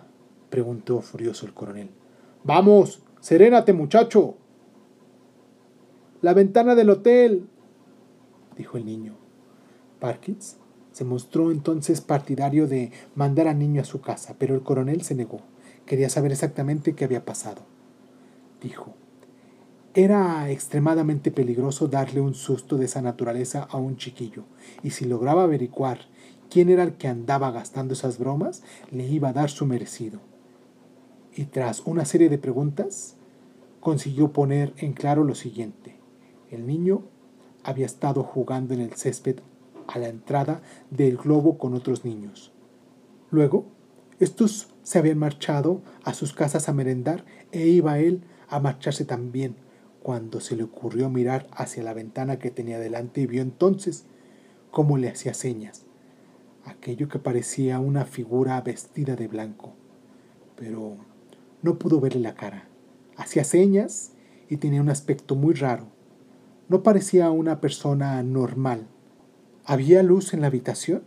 Preguntó 0.50 1.00
furioso 1.00 1.46
el 1.46 1.54
coronel. 1.54 1.90
Vamos, 2.44 3.02
serénate, 3.20 3.72
muchacho. 3.72 4.36
La 6.20 6.34
ventana 6.34 6.74
del 6.74 6.90
hotel, 6.90 7.48
dijo 8.56 8.76
el 8.76 8.84
niño. 8.84 9.14
Parkins 10.00 10.56
se 10.92 11.04
mostró 11.04 11.50
entonces 11.50 12.00
partidario 12.00 12.66
de 12.66 12.92
mandar 13.14 13.48
al 13.48 13.58
niño 13.58 13.80
a 13.80 13.86
su 13.86 14.00
casa, 14.00 14.34
pero 14.38 14.54
el 14.54 14.62
coronel 14.62 15.02
se 15.02 15.14
negó. 15.14 15.40
Quería 15.86 16.10
saber 16.10 16.32
exactamente 16.32 16.94
qué 16.94 17.04
había 17.04 17.24
pasado. 17.24 17.62
Dijo, 18.60 18.94
era 19.94 20.50
extremadamente 20.50 21.30
peligroso 21.30 21.88
darle 21.88 22.20
un 22.20 22.34
susto 22.34 22.76
de 22.76 22.84
esa 22.84 23.02
naturaleza 23.02 23.66
a 23.70 23.76
un 23.76 23.96
chiquillo, 23.96 24.44
y 24.82 24.90
si 24.90 25.04
lograba 25.04 25.44
averiguar 25.44 26.00
quién 26.48 26.68
era 26.68 26.82
el 26.82 26.94
que 26.94 27.08
andaba 27.08 27.50
gastando 27.50 27.94
esas 27.94 28.18
bromas, 28.18 28.62
le 28.90 29.06
iba 29.06 29.30
a 29.30 29.32
dar 29.32 29.50
su 29.50 29.66
merecido. 29.66 30.29
Y 31.34 31.44
tras 31.44 31.80
una 31.86 32.04
serie 32.04 32.28
de 32.28 32.38
preguntas, 32.38 33.16
consiguió 33.80 34.32
poner 34.32 34.74
en 34.76 34.92
claro 34.92 35.24
lo 35.24 35.34
siguiente. 35.34 35.96
El 36.50 36.66
niño 36.66 37.02
había 37.62 37.86
estado 37.86 38.22
jugando 38.22 38.74
en 38.74 38.80
el 38.80 38.94
césped 38.94 39.36
a 39.86 39.98
la 39.98 40.08
entrada 40.08 40.62
del 40.90 41.16
globo 41.16 41.58
con 41.58 41.74
otros 41.74 42.04
niños. 42.04 42.52
Luego, 43.30 43.66
estos 44.18 44.68
se 44.82 44.98
habían 44.98 45.18
marchado 45.18 45.82
a 46.04 46.14
sus 46.14 46.32
casas 46.32 46.68
a 46.68 46.72
merendar 46.72 47.24
e 47.52 47.66
iba 47.66 47.98
él 47.98 48.22
a 48.48 48.60
marcharse 48.60 49.04
también, 49.04 49.56
cuando 50.02 50.40
se 50.40 50.56
le 50.56 50.64
ocurrió 50.64 51.10
mirar 51.10 51.46
hacia 51.52 51.82
la 51.82 51.94
ventana 51.94 52.38
que 52.38 52.50
tenía 52.50 52.78
delante 52.78 53.20
y 53.20 53.26
vio 53.26 53.42
entonces 53.42 54.04
cómo 54.70 54.98
le 54.98 55.08
hacía 55.08 55.34
señas, 55.34 55.84
aquello 56.64 57.08
que 57.08 57.18
parecía 57.18 57.78
una 57.78 58.04
figura 58.04 58.60
vestida 58.60 59.16
de 59.16 59.28
blanco. 59.28 59.74
Pero 60.56 60.96
no 61.62 61.78
pudo 61.78 62.00
verle 62.00 62.20
la 62.20 62.34
cara. 62.34 62.68
Hacía 63.16 63.44
señas 63.44 64.12
y 64.48 64.56
tenía 64.56 64.80
un 64.80 64.88
aspecto 64.88 65.34
muy 65.34 65.54
raro. 65.54 65.86
No 66.68 66.82
parecía 66.82 67.30
una 67.30 67.60
persona 67.60 68.22
normal. 68.22 68.86
¿Había 69.64 70.02
luz 70.02 70.32
en 70.34 70.40
la 70.40 70.46
habitación? 70.46 71.02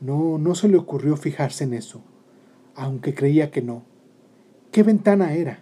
No, 0.00 0.38
no 0.38 0.54
se 0.54 0.68
le 0.68 0.76
ocurrió 0.76 1.16
fijarse 1.16 1.64
en 1.64 1.74
eso, 1.74 2.02
aunque 2.74 3.14
creía 3.14 3.50
que 3.50 3.62
no. 3.62 3.82
¿Qué 4.70 4.82
ventana 4.82 5.34
era? 5.34 5.60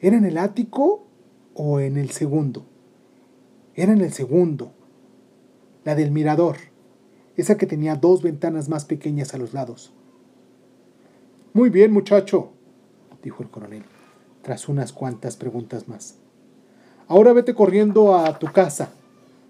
¿Era 0.00 0.16
en 0.16 0.24
el 0.24 0.38
ático 0.38 1.06
o 1.54 1.80
en 1.80 1.96
el 1.96 2.10
segundo? 2.10 2.66
Era 3.74 3.92
en 3.92 4.00
el 4.00 4.12
segundo, 4.12 4.72
la 5.84 5.94
del 5.94 6.10
mirador, 6.10 6.56
esa 7.36 7.56
que 7.56 7.66
tenía 7.66 7.94
dos 7.94 8.22
ventanas 8.22 8.68
más 8.68 8.84
pequeñas 8.84 9.34
a 9.34 9.38
los 9.38 9.54
lados. 9.54 9.92
Muy 11.52 11.70
bien, 11.70 11.92
muchacho, 11.92 12.52
dijo 13.22 13.42
el 13.42 13.50
coronel, 13.50 13.84
tras 14.42 14.68
unas 14.68 14.92
cuantas 14.92 15.36
preguntas 15.36 15.88
más. 15.88 16.16
Ahora 17.06 17.32
vete 17.32 17.54
corriendo 17.54 18.16
a 18.16 18.38
tu 18.38 18.46
casa. 18.52 18.90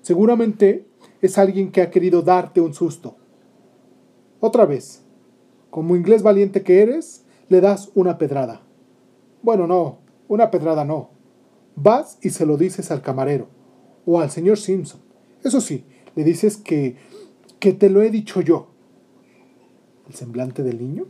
Seguramente 0.03 0.87
es 1.21 1.39
alguien 1.39 1.73
que 1.73 1.83
ha 1.83 1.91
querido 1.91 2.23
darte 2.23 2.61
un 2.61 2.73
susto. 2.73 3.17
Otra 4.41 4.65
vez, 4.65 5.03
como 5.71 5.97
inglés 5.97 6.23
valiente 6.23 6.63
que 6.63 6.83
eres, 6.83 7.25
le 7.49 7.61
das 7.61 7.91
una 7.95 8.19
pedrada. 8.19 8.63
Bueno, 9.43 9.67
no, 9.67 9.99
una 10.29 10.51
pedrada 10.51 10.85
no. 10.85 11.11
Vas 11.75 12.19
y 12.23 12.31
se 12.31 12.47
lo 12.47 12.57
dices 12.57 12.91
al 12.91 13.03
camarero 13.03 13.49
o 14.07 14.21
al 14.21 14.31
señor 14.31 14.59
Simpson. 14.59 15.01
Eso 15.43 15.61
sí, 15.61 15.85
le 16.15 16.25
dices 16.25 16.57
que, 16.57 16.97
que 17.59 17.73
te 17.73 17.91
lo 17.91 18.03
he 18.03 18.11
dicho 18.11 18.41
yo. 18.41 18.69
El 20.09 20.15
semblante 20.15 20.63
del 20.63 20.79
niño 20.79 21.07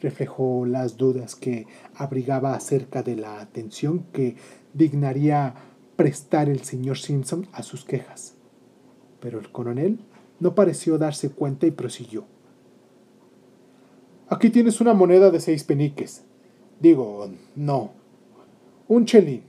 reflejó 0.00 0.66
las 0.66 0.96
dudas 0.96 1.34
que 1.34 1.66
abrigaba 1.94 2.54
acerca 2.54 3.02
de 3.02 3.16
la 3.16 3.40
atención 3.40 4.04
que 4.12 4.36
dignaría 4.74 5.54
prestar 5.96 6.48
el 6.48 6.62
señor 6.62 6.98
Simpson 6.98 7.48
a 7.52 7.62
sus 7.62 7.84
quejas. 7.84 8.34
Pero 9.20 9.38
el 9.38 9.50
coronel 9.50 9.98
no 10.40 10.54
pareció 10.54 10.98
darse 10.98 11.30
cuenta 11.30 11.66
y 11.66 11.70
prosiguió. 11.70 12.24
Aquí 14.28 14.50
tienes 14.50 14.80
una 14.80 14.92
moneda 14.92 15.30
de 15.30 15.40
seis 15.40 15.64
peniques. 15.64 16.24
Digo, 16.80 17.30
no, 17.54 17.92
un 18.88 19.06
chelín. 19.06 19.42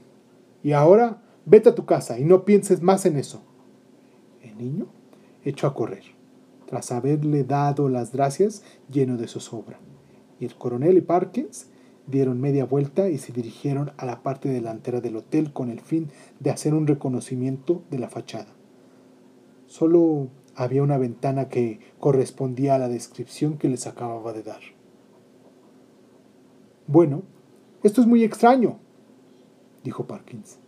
Y 0.62 0.72
ahora 0.72 1.22
vete 1.44 1.68
a 1.68 1.74
tu 1.74 1.84
casa 1.84 2.18
y 2.18 2.24
no 2.24 2.44
pienses 2.44 2.82
más 2.82 3.04
en 3.04 3.16
eso. 3.16 3.42
El 4.42 4.56
niño 4.56 4.86
echó 5.44 5.66
a 5.66 5.74
correr, 5.74 6.04
tras 6.66 6.92
haberle 6.92 7.44
dado 7.44 7.88
las 7.88 8.12
gracias 8.12 8.62
lleno 8.90 9.16
de 9.16 9.28
zozobra. 9.28 9.78
Y 10.40 10.44
el 10.44 10.54
coronel 10.54 10.98
y 10.98 11.00
Parkins 11.00 11.68
dieron 12.06 12.40
media 12.40 12.64
vuelta 12.64 13.08
y 13.08 13.18
se 13.18 13.32
dirigieron 13.32 13.92
a 13.96 14.06
la 14.06 14.22
parte 14.22 14.48
delantera 14.48 15.00
del 15.00 15.16
hotel 15.16 15.52
con 15.52 15.70
el 15.70 15.80
fin 15.80 16.08
de 16.40 16.50
hacer 16.50 16.74
un 16.74 16.86
reconocimiento 16.86 17.82
de 17.90 17.98
la 17.98 18.08
fachada. 18.08 18.54
Solo 19.66 20.28
había 20.54 20.82
una 20.82 20.98
ventana 20.98 21.48
que 21.48 21.80
correspondía 22.00 22.74
a 22.74 22.78
la 22.78 22.88
descripción 22.88 23.58
que 23.58 23.68
les 23.68 23.86
acababa 23.86 24.32
de 24.32 24.42
dar. 24.42 24.60
Bueno, 26.86 27.22
esto 27.82 28.00
es 28.00 28.06
muy 28.06 28.24
extraño, 28.24 28.78
dijo 29.84 30.06
Parkins. 30.06 30.58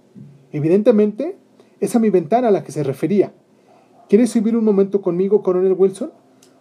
Evidentemente, 0.52 1.36
es 1.80 1.96
a 1.96 1.98
mi 1.98 2.10
ventana 2.10 2.48
a 2.48 2.50
la 2.50 2.62
que 2.62 2.72
se 2.72 2.84
refería. 2.84 3.32
¿Quieres 4.08 4.30
subir 4.30 4.56
un 4.56 4.64
momento 4.64 5.00
conmigo, 5.00 5.42
coronel 5.42 5.72
Wilson? 5.72 6.12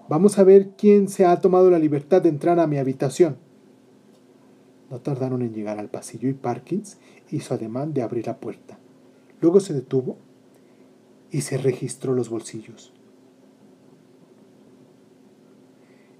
Vamos 0.10 0.39
a 0.39 0.43
ver 0.43 0.72
quién 0.76 1.07
se 1.07 1.26
ha 1.26 1.39
tomado 1.39 1.70
la 1.70 1.78
libertad 1.78 2.24
de 2.24 2.30
entrar 2.30 2.60
a 2.60 2.66
mi 2.66 2.80
habitación. 2.80 3.38
No 4.89 4.99
tardaron 5.01 5.43
en 5.43 5.53
llegar 5.53 5.78
al 5.78 5.89
pasillo 5.89 6.28
y 6.28 6.34
Parkins 6.34 6.97
hizo 7.30 7.53
ademán 7.53 7.93
de 7.93 8.01
abrir 8.01 8.26
la 8.26 8.39
puerta. 8.39 8.80
Luego 9.39 9.60
se 9.60 9.76
detuvo 9.76 10.18
y 11.30 11.41
se 11.41 11.60
registró 11.60 12.16
los 12.16 12.30
bolsillos. 12.30 12.91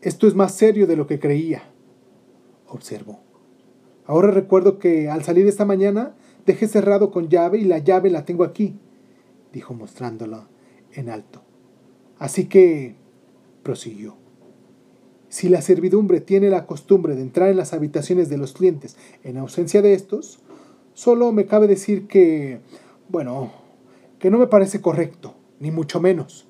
Esto 0.02 0.28
es 0.28 0.36
más 0.36 0.54
serio 0.54 0.86
de 0.86 0.96
lo 0.96 1.08
que 1.08 1.20
creía, 1.20 1.64
observó. 2.68 3.20
Ahora 4.06 4.30
recuerdo 4.30 4.78
que 4.78 5.10
al 5.10 5.24
salir 5.24 5.48
esta 5.48 5.66
mañana 5.66 6.14
dejé 6.46 6.68
cerrado 6.68 7.10
con 7.10 7.28
llave 7.28 7.58
y 7.58 7.64
la 7.66 7.80
llave 7.80 8.12
la 8.12 8.24
tengo 8.24 8.44
aquí, 8.44 8.76
dijo 9.52 9.74
mostrándola 9.74 10.48
en 10.94 11.10
alto. 11.10 11.42
Así 12.20 12.46
que, 12.46 12.96
prosiguió, 13.70 14.16
si 15.28 15.48
la 15.48 15.62
servidumbre 15.62 16.22
tiene 16.22 16.50
la 16.50 16.66
costumbre 16.66 17.14
de 17.14 17.22
entrar 17.22 17.50
en 17.50 17.58
las 17.58 17.72
habitaciones 17.72 18.28
de 18.28 18.40
los 18.40 18.54
clientes 18.54 18.98
en 19.24 19.38
ausencia 19.38 19.84
de 19.84 19.94
estos, 19.94 20.40
solo 20.96 21.32
me 21.32 21.46
cabe 21.46 21.68
decir 21.68 22.08
que, 22.08 22.62
bueno, 23.10 23.52
que 24.18 24.32
no 24.32 24.40
me 24.40 24.48
parece 24.48 24.82
correcto, 24.82 25.36
ni 25.60 25.70
mucho 25.70 26.02
menos. 26.02 26.48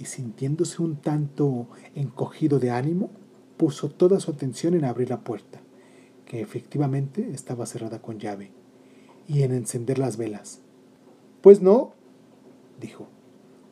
Y 0.00 0.06
sintiéndose 0.06 0.82
un 0.82 0.96
tanto 0.96 1.68
encogido 1.94 2.58
de 2.58 2.72
ánimo, 2.72 3.10
puso 3.56 3.88
toda 3.88 4.18
su 4.18 4.32
atención 4.32 4.74
en 4.74 4.84
abrir 4.84 5.10
la 5.10 5.20
puerta, 5.20 5.60
que 6.24 6.40
efectivamente 6.40 7.30
estaba 7.32 7.66
cerrada 7.66 8.02
con 8.02 8.18
llave, 8.18 8.50
y 9.28 9.44
en 9.44 9.52
encender 9.52 10.00
las 10.00 10.16
velas. 10.16 10.60
Pues 11.40 11.62
no, 11.62 11.92
dijo, 12.80 13.06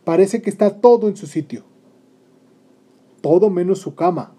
parece 0.04 0.40
que 0.40 0.50
está 0.50 0.80
todo 0.80 1.08
en 1.08 1.16
su 1.16 1.26
sitio. 1.26 1.64
Todo 3.26 3.50
menos 3.50 3.80
su 3.80 3.96
cama, 3.96 4.34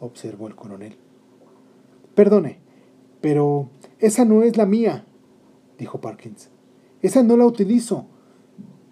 observó 0.00 0.48
el 0.48 0.56
coronel. 0.56 0.96
Perdone, 2.14 2.58
pero 3.20 3.68
esa 3.98 4.24
no 4.24 4.42
es 4.42 4.56
la 4.56 4.64
mía, 4.64 5.04
dijo 5.76 6.00
Parkins. 6.00 6.48
Esa 7.02 7.22
no 7.22 7.36
la 7.36 7.44
utilizo, 7.44 8.06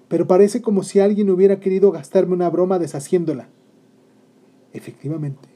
pero 0.08 0.26
parece 0.26 0.60
como 0.60 0.82
si 0.82 1.00
alguien 1.00 1.30
hubiera 1.30 1.60
querido 1.60 1.92
gastarme 1.92 2.34
una 2.34 2.50
broma 2.50 2.78
deshaciéndola. 2.78 3.48
Efectivamente, 4.74 5.48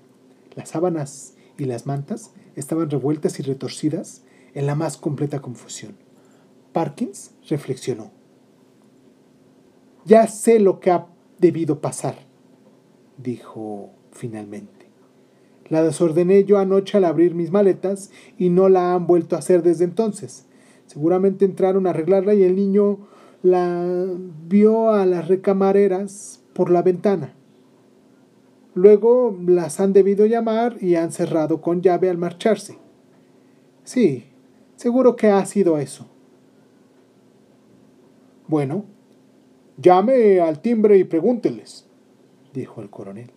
las 0.57 0.71
sábanas 0.71 1.35
y 1.59 1.67
las 1.67 1.85
mantas 1.85 2.33
estaban 2.57 2.89
revueltas 2.89 3.41
y 3.41 3.43
retorcidas 3.43 4.25
en 4.55 4.65
la 4.65 4.75
más 4.75 4.97
completa 4.97 5.43
confusión. 5.43 5.97
Parkins 6.73 7.33
reflexionó. 7.47 8.11
Ya 10.07 10.27
sé 10.29 10.61
lo 10.61 10.81
que 10.81 10.93
ha 10.93 11.09
debido 11.39 11.83
pasar 11.83 12.30
dijo 13.23 13.91
finalmente. 14.13 14.87
La 15.69 15.83
desordené 15.85 16.45
yo 16.45 16.59
anoche 16.59 16.99
al 16.99 17.05
abrir 17.05 17.35
mis 17.35 17.53
maletas 17.53 18.11
y 18.37 18.51
no 18.51 18.69
la 18.69 18.95
han 18.95 19.07
vuelto 19.07 19.37
a 19.37 19.39
hacer 19.39 19.63
desde 19.63 19.85
entonces. 19.85 20.47
Seguramente 20.87 21.45
entraron 21.45 21.87
a 21.87 21.91
arreglarla 21.91 22.35
y 22.35 22.43
el 22.43 22.57
niño 22.57 22.99
la 23.43 24.07
vio 24.49 24.91
a 24.91 25.07
las 25.07 25.29
recamareras 25.29 26.43
por 26.55 26.71
la 26.71 26.83
ventana. 26.83 27.35
Luego 28.75 29.37
las 29.47 29.79
han 29.81 29.93
debido 29.93 30.27
llamar 30.27 30.77
y 30.81 30.97
han 30.97 31.13
cerrado 31.13 31.61
con 31.61 31.83
llave 31.83 32.11
al 32.11 32.19
marcharse. 32.19 32.79
Sí, 33.85 34.25
seguro 34.77 35.15
que 35.15 35.29
ha 35.29 35.45
sido 35.47 35.79
eso. 35.79 36.07
Bueno, 38.49 38.85
llame 39.77 40.41
al 40.41 40.61
timbre 40.61 40.99
y 40.99 41.05
pregúnteles 41.05 41.90
dijo 42.53 42.81
el 42.81 42.91
coronel. 42.91 43.31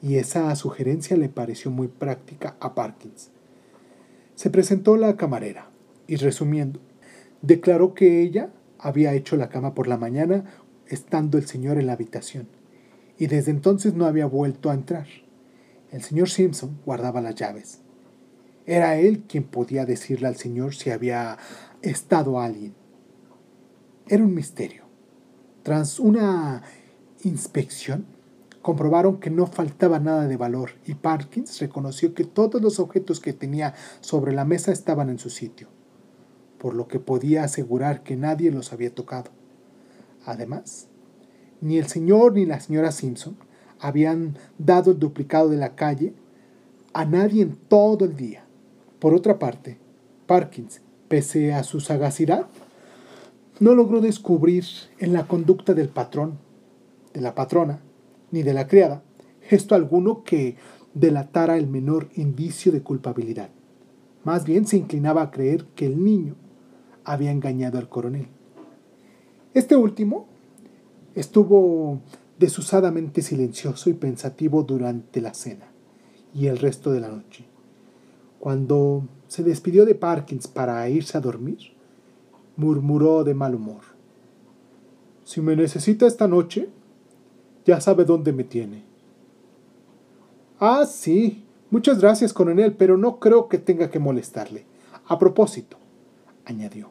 Y 0.00 0.16
esa 0.16 0.54
sugerencia 0.56 1.16
le 1.16 1.28
pareció 1.28 1.70
muy 1.70 1.88
práctica 1.88 2.56
a 2.60 2.74
Parkins. 2.74 3.30
Se 4.34 4.50
presentó 4.50 4.96
la 4.96 5.16
camarera 5.16 5.70
y 6.06 6.16
resumiendo, 6.16 6.80
declaró 7.42 7.94
que 7.94 8.22
ella 8.22 8.50
había 8.78 9.14
hecho 9.14 9.36
la 9.36 9.48
cama 9.48 9.74
por 9.74 9.86
la 9.86 9.96
mañana 9.96 10.44
estando 10.86 11.38
el 11.38 11.46
señor 11.46 11.78
en 11.78 11.86
la 11.86 11.92
habitación 11.92 12.48
y 13.18 13.28
desde 13.28 13.52
entonces 13.52 13.94
no 13.94 14.06
había 14.06 14.26
vuelto 14.26 14.70
a 14.70 14.74
entrar. 14.74 15.06
El 15.92 16.02
señor 16.02 16.28
Simpson 16.28 16.80
guardaba 16.84 17.20
las 17.20 17.34
llaves. 17.34 17.80
Era 18.66 18.96
él 18.96 19.24
quien 19.28 19.44
podía 19.44 19.84
decirle 19.84 20.28
al 20.28 20.36
señor 20.36 20.74
si 20.74 20.90
había 20.90 21.38
estado 21.82 22.40
alguien. 22.40 22.74
Era 24.08 24.24
un 24.24 24.34
misterio. 24.34 24.82
Tras 25.62 26.00
una 26.00 26.62
inspección, 27.22 28.04
comprobaron 28.62 29.18
que 29.18 29.30
no 29.30 29.46
faltaba 29.46 29.98
nada 29.98 30.28
de 30.28 30.36
valor 30.36 30.70
y 30.86 30.94
Parkins 30.94 31.60
reconoció 31.60 32.14
que 32.14 32.24
todos 32.24 32.62
los 32.62 32.78
objetos 32.78 33.20
que 33.20 33.32
tenía 33.32 33.74
sobre 34.00 34.32
la 34.32 34.44
mesa 34.44 34.72
estaban 34.72 35.10
en 35.10 35.18
su 35.18 35.30
sitio, 35.30 35.68
por 36.58 36.74
lo 36.74 36.86
que 36.86 37.00
podía 37.00 37.44
asegurar 37.44 38.02
que 38.02 38.16
nadie 38.16 38.52
los 38.52 38.72
había 38.72 38.94
tocado. 38.94 39.30
Además, 40.24 40.86
ni 41.60 41.78
el 41.78 41.88
señor 41.88 42.34
ni 42.34 42.46
la 42.46 42.60
señora 42.60 42.92
Simpson 42.92 43.36
habían 43.80 44.38
dado 44.58 44.92
el 44.92 44.98
duplicado 45.00 45.48
de 45.48 45.56
la 45.56 45.74
calle 45.74 46.14
a 46.92 47.04
nadie 47.04 47.42
en 47.42 47.56
todo 47.56 48.04
el 48.04 48.16
día. 48.16 48.44
Por 49.00 49.14
otra 49.14 49.40
parte, 49.40 49.78
Parkins, 50.26 50.80
pese 51.08 51.52
a 51.52 51.64
su 51.64 51.80
sagacidad, 51.80 52.46
no 53.58 53.74
logró 53.74 54.00
descubrir 54.00 54.64
en 54.98 55.12
la 55.12 55.26
conducta 55.26 55.74
del 55.74 55.88
patrón 55.88 56.38
de 57.12 57.20
la 57.20 57.34
patrona, 57.34 57.80
ni 58.30 58.42
de 58.42 58.54
la 58.54 58.66
criada, 58.66 59.02
gesto 59.40 59.74
alguno 59.74 60.24
que 60.24 60.56
delatara 60.94 61.56
el 61.56 61.66
menor 61.66 62.08
indicio 62.14 62.72
de 62.72 62.82
culpabilidad. 62.82 63.50
Más 64.24 64.44
bien 64.44 64.66
se 64.66 64.76
inclinaba 64.76 65.22
a 65.22 65.30
creer 65.30 65.64
que 65.74 65.86
el 65.86 66.02
niño 66.02 66.36
había 67.04 67.30
engañado 67.30 67.78
al 67.78 67.88
coronel. 67.88 68.28
Este 69.54 69.76
último 69.76 70.26
estuvo 71.14 72.00
desusadamente 72.38 73.22
silencioso 73.22 73.90
y 73.90 73.94
pensativo 73.94 74.62
durante 74.62 75.20
la 75.20 75.34
cena 75.34 75.66
y 76.34 76.46
el 76.46 76.58
resto 76.58 76.92
de 76.92 77.00
la 77.00 77.08
noche. 77.08 77.44
Cuando 78.38 79.06
se 79.28 79.42
despidió 79.42 79.84
de 79.84 79.94
Parkins 79.94 80.48
para 80.48 80.88
irse 80.88 81.16
a 81.16 81.20
dormir, 81.20 81.58
murmuró 82.56 83.24
de 83.24 83.34
mal 83.34 83.54
humor. 83.54 83.82
Si 85.24 85.40
me 85.40 85.54
necesita 85.54 86.06
esta 86.06 86.26
noche, 86.26 86.68
ya 87.64 87.80
sabe 87.80 88.04
dónde 88.04 88.32
me 88.32 88.44
tiene. 88.44 88.82
Ah, 90.58 90.86
sí. 90.86 91.44
Muchas 91.70 92.00
gracias, 92.00 92.32
coronel, 92.32 92.74
pero 92.74 92.96
no 92.96 93.18
creo 93.18 93.48
que 93.48 93.58
tenga 93.58 93.90
que 93.90 93.98
molestarle. 93.98 94.64
A 95.06 95.18
propósito, 95.18 95.76
añadió. 96.44 96.90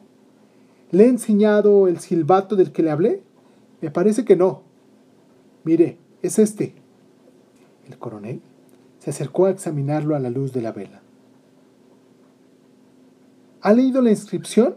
¿Le 0.90 1.04
he 1.04 1.08
enseñado 1.08 1.88
el 1.88 2.00
silbato 2.00 2.56
del 2.56 2.72
que 2.72 2.82
le 2.82 2.90
hablé? 2.90 3.22
Me 3.80 3.90
parece 3.90 4.24
que 4.24 4.36
no. 4.36 4.62
Mire, 5.64 5.98
es 6.20 6.38
este. 6.38 6.74
El 7.86 7.98
coronel 7.98 8.40
se 8.98 9.10
acercó 9.10 9.46
a 9.46 9.50
examinarlo 9.50 10.14
a 10.14 10.20
la 10.20 10.30
luz 10.30 10.52
de 10.52 10.62
la 10.62 10.72
vela. 10.72 11.00
¿Ha 13.62 13.72
leído 13.72 14.02
la 14.02 14.10
inscripción? 14.10 14.76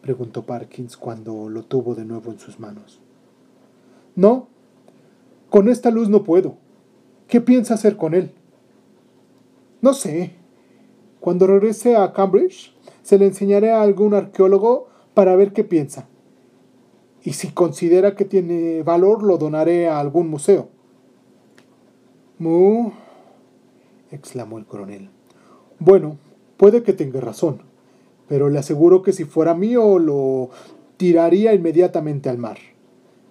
preguntó 0.00 0.44
Parkins 0.44 0.96
cuando 0.96 1.48
lo 1.48 1.64
tuvo 1.64 1.94
de 1.94 2.04
nuevo 2.04 2.30
en 2.30 2.38
sus 2.38 2.60
manos. 2.60 3.00
No, 4.14 4.48
con 5.54 5.68
esta 5.68 5.92
luz 5.92 6.08
no 6.08 6.24
puedo. 6.24 6.56
¿Qué 7.28 7.40
piensa 7.40 7.74
hacer 7.74 7.96
con 7.96 8.12
él? 8.12 8.32
No 9.82 9.94
sé. 9.94 10.32
Cuando 11.20 11.46
regrese 11.46 11.94
a 11.94 12.12
Cambridge, 12.12 12.74
se 13.02 13.18
le 13.18 13.26
enseñaré 13.26 13.70
a 13.70 13.82
algún 13.82 14.14
arqueólogo 14.14 14.88
para 15.14 15.36
ver 15.36 15.52
qué 15.52 15.62
piensa. 15.62 16.08
Y 17.22 17.34
si 17.34 17.52
considera 17.52 18.16
que 18.16 18.24
tiene 18.24 18.82
valor, 18.82 19.22
lo 19.22 19.38
donaré 19.38 19.86
a 19.86 20.00
algún 20.00 20.28
museo. 20.28 20.70
Mu, 22.40 22.90
exclamó 24.10 24.58
el 24.58 24.66
coronel. 24.66 25.08
Bueno, 25.78 26.18
puede 26.56 26.82
que 26.82 26.94
tenga 26.94 27.20
razón, 27.20 27.62
pero 28.26 28.48
le 28.48 28.58
aseguro 28.58 29.02
que 29.02 29.12
si 29.12 29.24
fuera 29.24 29.54
mío 29.54 30.00
lo 30.00 30.50
tiraría 30.96 31.54
inmediatamente 31.54 32.28
al 32.28 32.38
mar. 32.38 32.58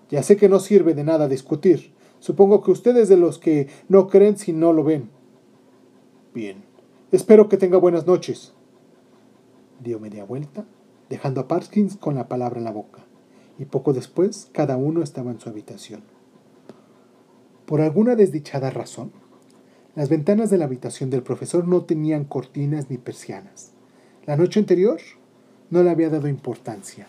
Ya 0.10 0.24
sé 0.24 0.38
que 0.38 0.48
no 0.48 0.62
sirve 0.62 0.94
de 0.94 1.04
nada 1.04 1.28
discutir. 1.28 1.93
Supongo 2.24 2.64
que 2.64 2.72
ustedes 2.72 3.10
de 3.10 3.18
los 3.18 3.38
que 3.38 3.68
no 3.90 4.08
creen 4.08 4.38
si 4.38 4.54
no 4.54 4.72
lo 4.72 4.86
ven. 4.86 5.10
Bien. 6.34 6.64
Espero 7.12 7.50
que 7.50 7.58
tenga 7.58 7.78
buenas 7.78 8.08
noches. 8.08 8.54
Dio 9.84 10.00
media 10.00 10.24
vuelta, 10.24 10.64
dejando 11.10 11.42
a 11.42 11.50
Parkins 11.50 11.98
con 11.98 12.16
la 12.16 12.30
palabra 12.30 12.60
en 12.60 12.64
la 12.64 12.72
boca, 12.72 13.02
y 13.60 13.66
poco 13.66 13.92
después 13.92 14.48
cada 14.54 14.78
uno 14.78 15.04
estaba 15.04 15.32
en 15.32 15.42
su 15.42 15.50
habitación. 15.50 16.02
Por 17.66 17.82
alguna 17.82 18.16
desdichada 18.16 18.70
razón, 18.70 19.12
las 19.94 20.08
ventanas 20.08 20.50
de 20.50 20.60
la 20.60 20.64
habitación 20.64 21.10
del 21.10 21.24
profesor 21.24 21.68
no 21.68 21.84
tenían 21.84 22.24
cortinas 22.24 22.90
ni 22.90 22.98
persianas. 22.98 23.74
La 24.26 24.38
noche 24.38 24.62
anterior 24.62 25.02
no 25.72 25.84
le 25.84 25.90
había 25.90 26.10
dado 26.10 26.30
importancia, 26.30 27.06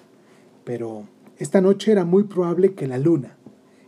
pero 0.65 1.05
esta 1.39 1.61
noche 1.61 1.93
era 1.93 2.05
muy 2.05 2.25
probable 2.25 2.75
que 2.75 2.89
la 2.89 2.99
luna, 2.99 3.37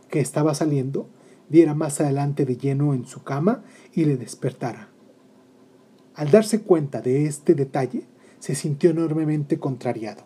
que 0.09 0.21
estaba 0.21 0.53
saliendo, 0.53 1.09
diera 1.49 1.73
más 1.73 2.01
adelante 2.01 2.45
de 2.45 2.57
lleno 2.57 2.93
en 2.93 3.05
su 3.05 3.23
cama 3.23 3.63
y 3.93 4.05
le 4.05 4.17
despertara. 4.17 4.89
Al 6.13 6.31
darse 6.31 6.61
cuenta 6.61 7.01
de 7.01 7.25
este 7.25 7.53
detalle, 7.53 8.07
se 8.39 8.55
sintió 8.55 8.91
enormemente 8.91 9.59
contrariado, 9.59 10.23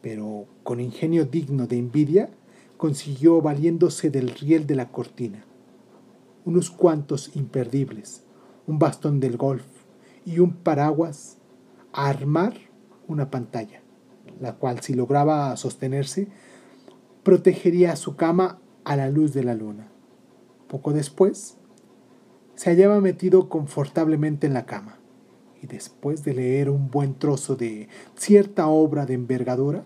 pero 0.00 0.46
con 0.62 0.80
ingenio 0.80 1.24
digno 1.24 1.66
de 1.66 1.78
envidia, 1.78 2.30
consiguió 2.76 3.40
valiéndose 3.40 4.10
del 4.10 4.30
riel 4.30 4.66
de 4.66 4.74
la 4.74 4.90
cortina. 4.90 5.44
Unos 6.44 6.70
cuantos 6.70 7.34
imperdibles, 7.34 8.22
un 8.66 8.78
bastón 8.78 9.20
del 9.20 9.36
golf 9.36 9.64
y 10.24 10.38
un 10.38 10.54
paraguas 10.54 11.38
a 11.92 12.08
armar 12.08 12.54
una 13.08 13.30
pantalla, 13.30 13.82
la 14.40 14.56
cual 14.56 14.80
si 14.80 14.94
lograba 14.94 15.56
sostenerse, 15.56 16.28
protegería 17.22 17.96
su 17.96 18.16
cama 18.16 18.60
a 18.84 18.96
la 18.96 19.08
luz 19.08 19.32
de 19.32 19.44
la 19.44 19.54
luna. 19.54 19.88
Poco 20.68 20.92
después, 20.92 21.56
se 22.54 22.70
hallaba 22.70 23.00
metido 23.00 23.48
confortablemente 23.48 24.46
en 24.46 24.54
la 24.54 24.66
cama, 24.66 24.98
y 25.62 25.66
después 25.66 26.24
de 26.24 26.34
leer 26.34 26.70
un 26.70 26.90
buen 26.90 27.14
trozo 27.14 27.56
de 27.56 27.88
cierta 28.16 28.66
obra 28.66 29.06
de 29.06 29.14
envergadura, 29.14 29.84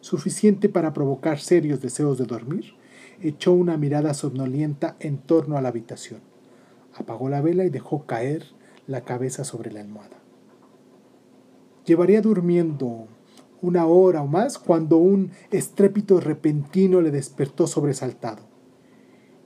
suficiente 0.00 0.68
para 0.68 0.92
provocar 0.92 1.38
serios 1.38 1.80
deseos 1.80 2.18
de 2.18 2.26
dormir, 2.26 2.74
echó 3.20 3.52
una 3.52 3.76
mirada 3.76 4.14
somnolienta 4.14 4.96
en 5.00 5.18
torno 5.18 5.56
a 5.56 5.62
la 5.62 5.68
habitación, 5.68 6.20
apagó 6.94 7.28
la 7.28 7.40
vela 7.40 7.64
y 7.64 7.70
dejó 7.70 8.06
caer 8.06 8.44
la 8.86 9.04
cabeza 9.04 9.44
sobre 9.44 9.72
la 9.72 9.80
almohada. 9.80 10.18
Llevaría 11.84 12.20
durmiendo 12.20 13.06
una 13.60 13.86
hora 13.86 14.22
o 14.22 14.26
más 14.26 14.58
cuando 14.58 14.98
un 14.98 15.30
estrépito 15.50 16.20
repentino 16.20 17.00
le 17.00 17.10
despertó 17.10 17.66
sobresaltado. 17.66 18.47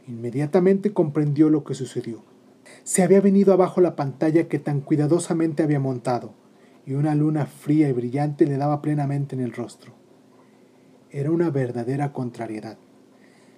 Inmediatamente 0.08 0.92
comprendió 0.92 1.48
lo 1.48 1.64
que 1.64 1.74
sucedió. 1.74 2.22
Se 2.84 3.02
había 3.02 3.20
venido 3.20 3.52
abajo 3.52 3.80
la 3.80 3.96
pantalla 3.96 4.48
que 4.48 4.58
tan 4.58 4.80
cuidadosamente 4.80 5.62
había 5.62 5.80
montado, 5.80 6.34
y 6.84 6.94
una 6.94 7.14
luna 7.14 7.46
fría 7.46 7.88
y 7.88 7.92
brillante 7.92 8.46
le 8.46 8.56
daba 8.56 8.82
plenamente 8.82 9.36
en 9.36 9.42
el 9.42 9.52
rostro. 9.52 9.92
Era 11.10 11.30
una 11.30 11.50
verdadera 11.50 12.12
contrariedad. 12.12 12.78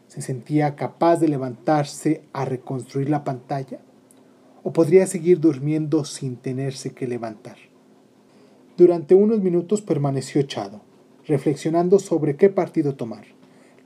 ¿Se 0.09 0.20
sentía 0.20 0.76
capaz 0.76 1.16
de 1.16 1.28
levantarse 1.28 2.22
a 2.32 2.45
reconstruir 2.45 3.09
la 3.09 3.24
pantalla? 3.24 3.80
¿O 4.62 4.72
podría 4.72 5.07
seguir 5.07 5.40
durmiendo 5.40 6.05
sin 6.05 6.36
tenerse 6.36 6.92
que 6.92 7.07
levantar? 7.07 7.57
Durante 8.76 9.14
unos 9.14 9.40
minutos 9.40 9.82
permaneció 9.82 10.40
echado, 10.40 10.82
reflexionando 11.26 11.99
sobre 11.99 12.36
qué 12.36 12.51
partido 12.51 12.97
tomar. 12.97 13.34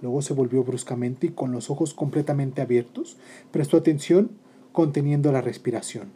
Luego 0.00 0.22
se 0.22 0.34
volvió 0.34 0.62
bruscamente 0.62 1.28
y 1.28 1.30
con 1.30 1.52
los 1.52 1.70
ojos 1.70 1.94
completamente 1.94 2.62
abiertos, 2.62 3.16
prestó 3.50 3.76
atención 3.76 4.30
conteniendo 4.72 5.32
la 5.32 5.40
respiración. 5.40 6.12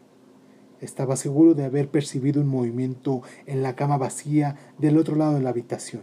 Estaba 0.81 1.17
seguro 1.17 1.55
de 1.55 1.65
haber 1.65 1.89
percibido 1.89 2.41
un 2.41 2.49
movimiento 2.49 3.23
en 3.47 3.63
la 3.63 3.77
cama 3.77 3.99
vacía 3.99 4.57
del 4.79 4.99
otro 4.99 5.17
lado 5.17 5.35
de 5.35 5.43
la 5.43 5.51
habitación. 5.51 6.03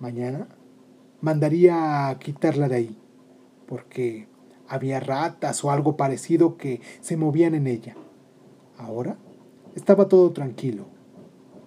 Mañana 0.00 0.48
mandaría 1.20 2.08
a 2.08 2.18
quitarla 2.18 2.68
de 2.68 2.76
ahí, 2.76 2.98
porque 3.66 4.26
había 4.68 5.00
ratas 5.00 5.62
o 5.64 5.70
algo 5.70 5.96
parecido 5.96 6.56
que 6.56 6.80
se 7.00 7.16
movían 7.16 7.54
en 7.54 7.66
ella. 7.66 7.94
Ahora 8.78 9.16
estaba 9.74 10.08
todo 10.08 10.32
tranquilo. 10.32 10.86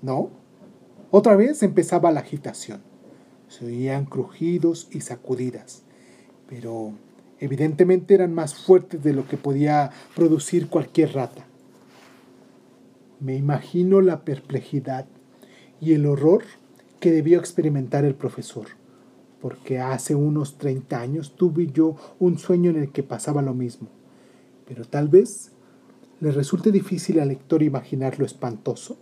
¿No? 0.01 0.29
Otra 1.11 1.35
vez 1.35 1.63
empezaba 1.63 2.11
la 2.11 2.19
agitación. 2.19 2.81
Se 3.57 3.65
oían 3.65 4.03
crujidos 4.03 4.89
y 4.91 4.99
sacudidas, 4.99 5.83
pero 6.49 6.91
evidentemente 7.39 8.13
eran 8.13 8.33
más 8.33 8.53
fuertes 8.53 9.01
de 9.01 9.13
lo 9.13 9.29
que 9.29 9.37
podía 9.37 9.91
producir 10.13 10.67
cualquier 10.67 11.13
rata. 11.13 11.45
Me 13.21 13.37
imagino 13.37 14.01
la 14.01 14.25
perplejidad 14.25 15.05
y 15.79 15.93
el 15.93 16.05
horror 16.05 16.43
que 16.99 17.13
debió 17.13 17.39
experimentar 17.39 18.03
el 18.03 18.15
profesor, 18.15 18.67
porque 19.39 19.79
hace 19.79 20.15
unos 20.15 20.57
30 20.57 20.99
años 20.99 21.37
tuve 21.37 21.67
yo 21.67 21.95
un 22.19 22.37
sueño 22.37 22.71
en 22.71 22.75
el 22.75 22.91
que 22.91 23.03
pasaba 23.03 23.41
lo 23.41 23.53
mismo, 23.53 23.87
pero 24.67 24.83
tal 24.83 25.07
vez 25.07 25.53
le 26.19 26.31
resulte 26.31 26.73
difícil 26.73 27.21
al 27.21 27.29
lector 27.29 27.63
imaginar 27.63 28.19
lo 28.19 28.25
espantoso 28.25 28.97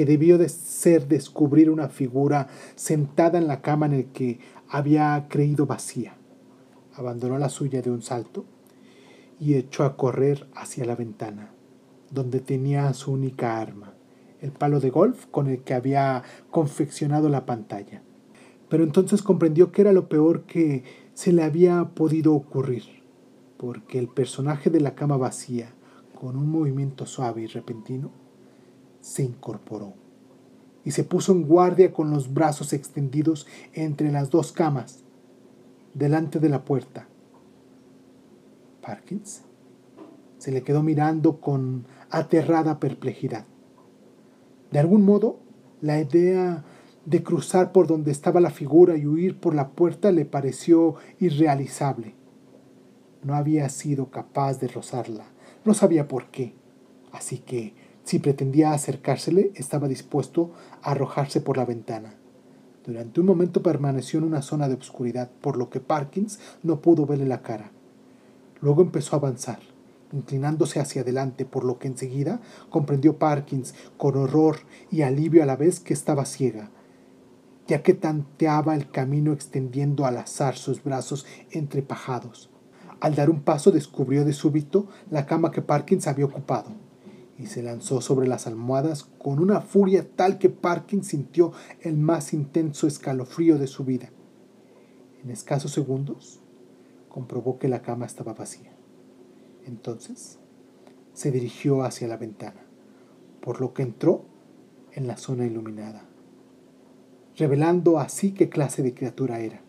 que 0.00 0.06
debió 0.06 0.38
de 0.38 0.48
ser 0.48 1.08
descubrir 1.08 1.68
una 1.68 1.90
figura 1.90 2.48
sentada 2.74 3.36
en 3.36 3.46
la 3.46 3.60
cama 3.60 3.84
en 3.84 3.92
el 3.92 4.06
que 4.06 4.40
había 4.66 5.26
creído 5.28 5.66
vacía. 5.66 6.16
Abandonó 6.94 7.36
la 7.36 7.50
suya 7.50 7.82
de 7.82 7.90
un 7.90 8.00
salto 8.00 8.46
y 9.38 9.56
echó 9.56 9.84
a 9.84 9.98
correr 9.98 10.48
hacia 10.54 10.86
la 10.86 10.96
ventana, 10.96 11.50
donde 12.10 12.40
tenía 12.40 12.90
su 12.94 13.12
única 13.12 13.60
arma, 13.60 13.92
el 14.40 14.52
palo 14.52 14.80
de 14.80 14.88
golf 14.88 15.26
con 15.26 15.48
el 15.48 15.64
que 15.64 15.74
había 15.74 16.22
confeccionado 16.50 17.28
la 17.28 17.44
pantalla. 17.44 18.00
Pero 18.70 18.84
entonces 18.84 19.20
comprendió 19.20 19.70
que 19.70 19.82
era 19.82 19.92
lo 19.92 20.08
peor 20.08 20.44
que 20.44 20.82
se 21.12 21.30
le 21.30 21.42
había 21.42 21.90
podido 21.94 22.32
ocurrir, 22.32 22.84
porque 23.58 23.98
el 23.98 24.08
personaje 24.08 24.70
de 24.70 24.80
la 24.80 24.94
cama 24.94 25.18
vacía, 25.18 25.74
con 26.18 26.38
un 26.38 26.48
movimiento 26.48 27.04
suave 27.04 27.42
y 27.42 27.48
repentino, 27.48 28.19
se 29.00 29.22
incorporó 29.22 29.94
y 30.84 30.92
se 30.92 31.04
puso 31.04 31.32
en 31.32 31.42
guardia 31.42 31.92
con 31.92 32.10
los 32.10 32.32
brazos 32.32 32.72
extendidos 32.72 33.46
entre 33.74 34.10
las 34.10 34.30
dos 34.30 34.52
camas, 34.52 35.04
delante 35.94 36.38
de 36.38 36.48
la 36.48 36.64
puerta. 36.64 37.06
Parkins 38.80 39.42
se 40.38 40.52
le 40.52 40.62
quedó 40.62 40.82
mirando 40.82 41.40
con 41.40 41.86
aterrada 42.10 42.80
perplejidad. 42.80 43.44
De 44.70 44.78
algún 44.78 45.04
modo, 45.04 45.38
la 45.80 46.00
idea 46.00 46.64
de 47.04 47.22
cruzar 47.22 47.72
por 47.72 47.86
donde 47.86 48.10
estaba 48.10 48.40
la 48.40 48.50
figura 48.50 48.96
y 48.96 49.06
huir 49.06 49.38
por 49.38 49.54
la 49.54 49.70
puerta 49.70 50.12
le 50.12 50.24
pareció 50.24 50.94
irrealizable. 51.18 52.14
No 53.22 53.34
había 53.34 53.68
sido 53.68 54.10
capaz 54.10 54.60
de 54.60 54.68
rozarla, 54.68 55.26
no 55.64 55.74
sabía 55.74 56.08
por 56.08 56.30
qué, 56.30 56.54
así 57.12 57.38
que 57.38 57.74
si 58.10 58.18
pretendía 58.18 58.72
acercársele, 58.72 59.52
estaba 59.54 59.86
dispuesto 59.86 60.50
a 60.82 60.90
arrojarse 60.90 61.40
por 61.40 61.56
la 61.56 61.64
ventana. 61.64 62.14
Durante 62.84 63.20
un 63.20 63.26
momento 63.26 63.62
permaneció 63.62 64.18
en 64.18 64.24
una 64.24 64.42
zona 64.42 64.68
de 64.68 64.74
oscuridad, 64.74 65.30
por 65.40 65.56
lo 65.56 65.70
que 65.70 65.78
Parkins 65.78 66.40
no 66.64 66.80
pudo 66.80 67.06
verle 67.06 67.26
la 67.26 67.42
cara. 67.42 67.70
Luego 68.60 68.82
empezó 68.82 69.14
a 69.14 69.20
avanzar, 69.20 69.60
inclinándose 70.10 70.80
hacia 70.80 71.02
adelante, 71.02 71.44
por 71.44 71.62
lo 71.62 71.78
que 71.78 71.86
enseguida 71.86 72.40
comprendió 72.68 73.16
Parkins 73.16 73.76
con 73.96 74.16
horror 74.16 74.56
y 74.90 75.02
alivio 75.02 75.44
a 75.44 75.46
la 75.46 75.54
vez 75.54 75.78
que 75.78 75.94
estaba 75.94 76.24
ciega, 76.24 76.68
ya 77.68 77.84
que 77.84 77.94
tanteaba 77.94 78.74
el 78.74 78.90
camino 78.90 79.32
extendiendo 79.32 80.04
al 80.04 80.16
azar 80.16 80.56
sus 80.56 80.82
brazos 80.82 81.26
entrepajados. 81.52 82.50
Al 82.98 83.14
dar 83.14 83.30
un 83.30 83.42
paso 83.42 83.70
descubrió 83.70 84.24
de 84.24 84.32
súbito 84.32 84.88
la 85.12 85.26
cama 85.26 85.52
que 85.52 85.62
Parkins 85.62 86.08
había 86.08 86.24
ocupado 86.24 86.89
y 87.40 87.46
se 87.46 87.62
lanzó 87.62 88.02
sobre 88.02 88.28
las 88.28 88.46
almohadas 88.46 89.04
con 89.04 89.40
una 89.40 89.62
furia 89.62 90.06
tal 90.14 90.38
que 90.38 90.50
Parkins 90.50 91.06
sintió 91.06 91.52
el 91.80 91.96
más 91.96 92.34
intenso 92.34 92.86
escalofrío 92.86 93.58
de 93.58 93.66
su 93.66 93.84
vida. 93.84 94.10
En 95.24 95.30
escasos 95.30 95.72
segundos 95.72 96.40
comprobó 97.08 97.58
que 97.58 97.68
la 97.68 97.80
cama 97.80 98.04
estaba 98.04 98.34
vacía. 98.34 98.72
Entonces 99.64 100.38
se 101.14 101.30
dirigió 101.30 101.82
hacia 101.82 102.08
la 102.08 102.18
ventana, 102.18 102.60
por 103.40 103.60
lo 103.60 103.72
que 103.72 103.82
entró 103.82 104.26
en 104.92 105.06
la 105.06 105.16
zona 105.16 105.46
iluminada, 105.46 106.04
revelando 107.36 107.98
así 107.98 108.32
qué 108.32 108.50
clase 108.50 108.82
de 108.82 108.92
criatura 108.92 109.40
era. 109.40 109.62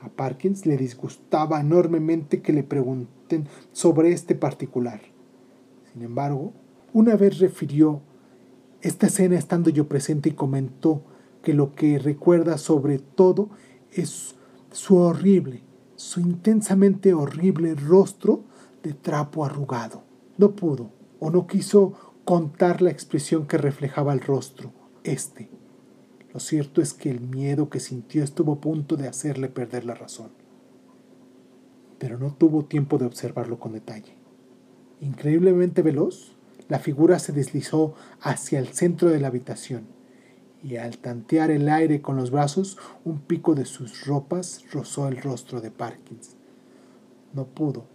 A 0.00 0.08
Parkins 0.08 0.64
le 0.64 0.78
disgustaba 0.78 1.60
enormemente 1.60 2.40
que 2.40 2.54
le 2.54 2.62
pregunten 2.62 3.46
sobre 3.72 4.12
este 4.12 4.34
particular. 4.34 5.02
Sin 5.92 6.02
embargo, 6.02 6.54
una 6.92 7.16
vez 7.16 7.38
refirió 7.38 8.00
esta 8.82 9.06
escena 9.06 9.38
estando 9.38 9.70
yo 9.70 9.88
presente 9.88 10.30
y 10.30 10.32
comentó 10.32 11.02
que 11.42 11.54
lo 11.54 11.74
que 11.74 11.98
recuerda 11.98 12.58
sobre 12.58 12.98
todo 12.98 13.50
es 13.92 14.36
su 14.72 14.96
horrible, 14.96 15.62
su 15.96 16.20
intensamente 16.20 17.12
horrible 17.12 17.74
rostro 17.74 18.44
de 18.82 18.94
trapo 18.94 19.44
arrugado. 19.44 20.02
No 20.38 20.52
pudo 20.52 20.90
o 21.18 21.30
no 21.30 21.46
quiso 21.46 21.92
contar 22.24 22.80
la 22.80 22.90
expresión 22.90 23.46
que 23.46 23.58
reflejaba 23.58 24.12
el 24.12 24.20
rostro, 24.20 24.72
este. 25.04 25.50
Lo 26.32 26.40
cierto 26.40 26.80
es 26.80 26.94
que 26.94 27.10
el 27.10 27.20
miedo 27.20 27.68
que 27.68 27.80
sintió 27.80 28.22
estuvo 28.22 28.54
a 28.54 28.60
punto 28.60 28.96
de 28.96 29.08
hacerle 29.08 29.48
perder 29.48 29.84
la 29.84 29.94
razón. 29.94 30.30
Pero 31.98 32.18
no 32.18 32.32
tuvo 32.32 32.64
tiempo 32.64 32.98
de 32.98 33.06
observarlo 33.06 33.58
con 33.58 33.72
detalle. 33.72 34.14
Increíblemente 35.00 35.82
veloz, 35.82 36.36
la 36.70 36.78
figura 36.78 37.18
se 37.18 37.32
deslizó 37.32 37.94
hacia 38.22 38.60
el 38.60 38.68
centro 38.68 39.10
de 39.10 39.20
la 39.20 39.26
habitación 39.26 39.88
y 40.62 40.76
al 40.76 40.98
tantear 40.98 41.50
el 41.50 41.68
aire 41.68 42.00
con 42.00 42.16
los 42.16 42.30
brazos, 42.30 42.78
un 43.04 43.18
pico 43.20 43.54
de 43.54 43.64
sus 43.64 44.06
ropas 44.06 44.64
rozó 44.72 45.08
el 45.08 45.16
rostro 45.20 45.60
de 45.60 45.70
Parkins. 45.70 46.36
No 47.34 47.46
pudo, 47.46 47.86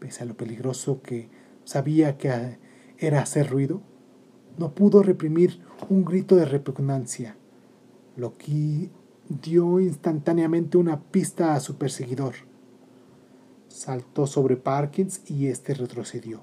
pese 0.00 0.24
a 0.24 0.26
lo 0.26 0.36
peligroso 0.36 1.00
que 1.00 1.28
sabía 1.64 2.18
que 2.18 2.58
era 2.98 3.20
hacer 3.20 3.50
ruido, 3.50 3.82
no 4.58 4.74
pudo 4.74 5.02
reprimir 5.02 5.60
un 5.88 6.04
grito 6.04 6.34
de 6.34 6.44
repugnancia, 6.44 7.36
lo 8.16 8.36
que 8.36 8.90
dio 9.28 9.78
instantáneamente 9.78 10.76
una 10.76 11.00
pista 11.00 11.54
a 11.54 11.60
su 11.60 11.76
perseguidor. 11.76 12.34
Saltó 13.68 14.26
sobre 14.26 14.56
Parkins 14.56 15.22
y 15.30 15.46
éste 15.46 15.74
retrocedió, 15.74 16.42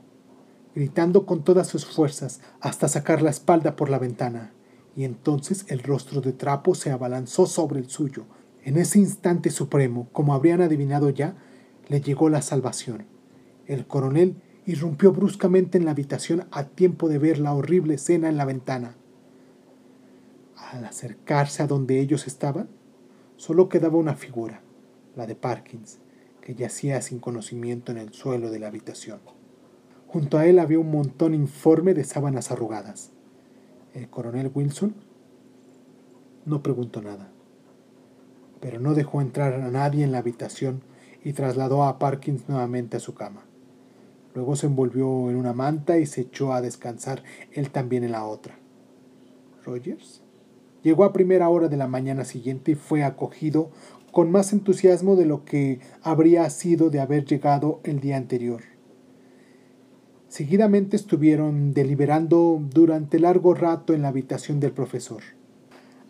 gritando 0.73 1.25
con 1.25 1.43
todas 1.43 1.67
sus 1.67 1.85
fuerzas 1.85 2.41
hasta 2.59 2.87
sacar 2.87 3.21
la 3.21 3.29
espalda 3.29 3.75
por 3.75 3.89
la 3.89 3.99
ventana, 3.99 4.53
y 4.95 5.03
entonces 5.03 5.65
el 5.67 5.79
rostro 5.79 6.21
de 6.21 6.33
trapo 6.33 6.75
se 6.75 6.91
abalanzó 6.91 7.45
sobre 7.45 7.79
el 7.79 7.89
suyo. 7.89 8.25
En 8.63 8.77
ese 8.77 8.99
instante 8.99 9.49
supremo, 9.49 10.07
como 10.11 10.33
habrían 10.33 10.61
adivinado 10.61 11.09
ya, 11.09 11.35
le 11.87 12.01
llegó 12.01 12.29
la 12.29 12.41
salvación. 12.41 13.05
El 13.67 13.87
coronel 13.87 14.35
irrumpió 14.65 15.11
bruscamente 15.11 15.77
en 15.77 15.85
la 15.85 15.91
habitación 15.91 16.47
a 16.51 16.65
tiempo 16.65 17.09
de 17.09 17.17
ver 17.17 17.39
la 17.39 17.53
horrible 17.53 17.95
escena 17.95 18.29
en 18.29 18.37
la 18.37 18.45
ventana. 18.45 18.95
Al 20.55 20.85
acercarse 20.85 21.63
a 21.63 21.67
donde 21.67 21.99
ellos 21.99 22.27
estaban, 22.27 22.69
solo 23.35 23.69
quedaba 23.69 23.97
una 23.97 24.13
figura, 24.13 24.61
la 25.15 25.25
de 25.25 25.35
Parkins, 25.35 25.99
que 26.41 26.55
yacía 26.55 27.01
sin 27.01 27.19
conocimiento 27.19 27.91
en 27.91 27.97
el 27.97 28.13
suelo 28.13 28.51
de 28.51 28.59
la 28.59 28.67
habitación. 28.67 29.19
Junto 30.11 30.37
a 30.37 30.45
él 30.45 30.59
había 30.59 30.77
un 30.77 30.91
montón 30.91 31.33
informe 31.33 31.93
de 31.93 32.03
sábanas 32.03 32.51
arrugadas. 32.51 33.11
El 33.93 34.09
coronel 34.09 34.51
Wilson 34.53 34.93
no 36.45 36.61
preguntó 36.61 37.01
nada, 37.01 37.29
pero 38.59 38.81
no 38.81 38.93
dejó 38.93 39.21
entrar 39.21 39.53
a 39.53 39.71
nadie 39.71 40.03
en 40.03 40.11
la 40.11 40.17
habitación 40.17 40.81
y 41.23 41.31
trasladó 41.31 41.85
a 41.85 41.97
Parkins 41.97 42.49
nuevamente 42.49 42.97
a 42.97 42.99
su 42.99 43.13
cama. 43.13 43.45
Luego 44.35 44.57
se 44.57 44.67
envolvió 44.67 45.29
en 45.29 45.37
una 45.37 45.53
manta 45.53 45.97
y 45.97 46.05
se 46.05 46.21
echó 46.21 46.51
a 46.51 46.59
descansar 46.59 47.23
él 47.53 47.69
también 47.69 48.03
en 48.03 48.11
la 48.11 48.25
otra. 48.25 48.59
Rogers 49.63 50.23
llegó 50.83 51.05
a 51.05 51.13
primera 51.13 51.47
hora 51.47 51.69
de 51.69 51.77
la 51.77 51.87
mañana 51.87 52.25
siguiente 52.25 52.73
y 52.73 52.75
fue 52.75 53.05
acogido 53.05 53.71
con 54.11 54.29
más 54.29 54.51
entusiasmo 54.51 55.15
de 55.15 55.25
lo 55.25 55.45
que 55.45 55.79
habría 56.01 56.49
sido 56.49 56.89
de 56.89 56.99
haber 56.99 57.23
llegado 57.23 57.79
el 57.85 58.01
día 58.01 58.17
anterior. 58.17 58.70
Seguidamente 60.31 60.95
estuvieron 60.95 61.73
deliberando 61.73 62.63
durante 62.73 63.19
largo 63.19 63.53
rato 63.53 63.93
en 63.93 64.01
la 64.01 64.07
habitación 64.07 64.61
del 64.61 64.71
profesor. 64.71 65.21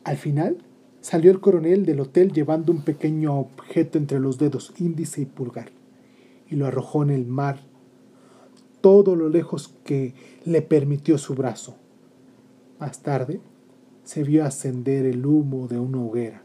Al 0.04 0.16
final 0.16 0.60
salió 1.00 1.32
el 1.32 1.40
coronel 1.40 1.88
del 1.88 2.02
hotel 2.02 2.32
llevando 2.32 2.72
un 2.72 2.84
pequeño 2.84 3.40
objeto 3.40 3.98
entre 3.98 4.20
los 4.20 4.38
dedos 4.38 4.76
índice 4.78 5.22
y 5.22 5.26
pulgar 5.26 5.72
y 6.48 6.56
lo 6.56 6.68
arrojó 6.68 7.02
en 7.02 7.10
el 7.10 7.26
mar 7.26 7.62
todo 8.82 9.16
lo 9.16 9.28
lejos 9.28 9.74
que 9.84 10.14
le 10.46 10.62
permitió 10.62 11.18
su 11.18 11.34
brazo. 11.34 11.74
Más 12.80 13.02
tarde 13.02 13.42
se 14.04 14.24
vio 14.24 14.46
ascender 14.46 15.08
el 15.08 15.26
humo 15.26 15.68
de 15.68 15.80
una 15.80 16.00
hoguera 16.00 16.44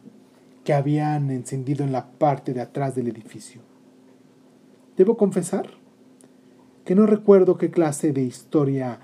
que 0.65 0.73
habían 0.73 1.31
encendido 1.31 1.85
en 1.85 1.93
la 1.93 2.09
parte 2.13 2.55
de 2.55 2.63
atrás 2.63 2.95
del 2.95 3.09
edificio. 3.09 3.61
Debo 4.97 5.19
confesar 5.19 5.69
que 6.87 6.95
no 6.95 7.05
recuerdo 7.05 7.59
qué 7.59 7.71
clase 7.71 8.13
de 8.13 8.23
historia 8.23 9.01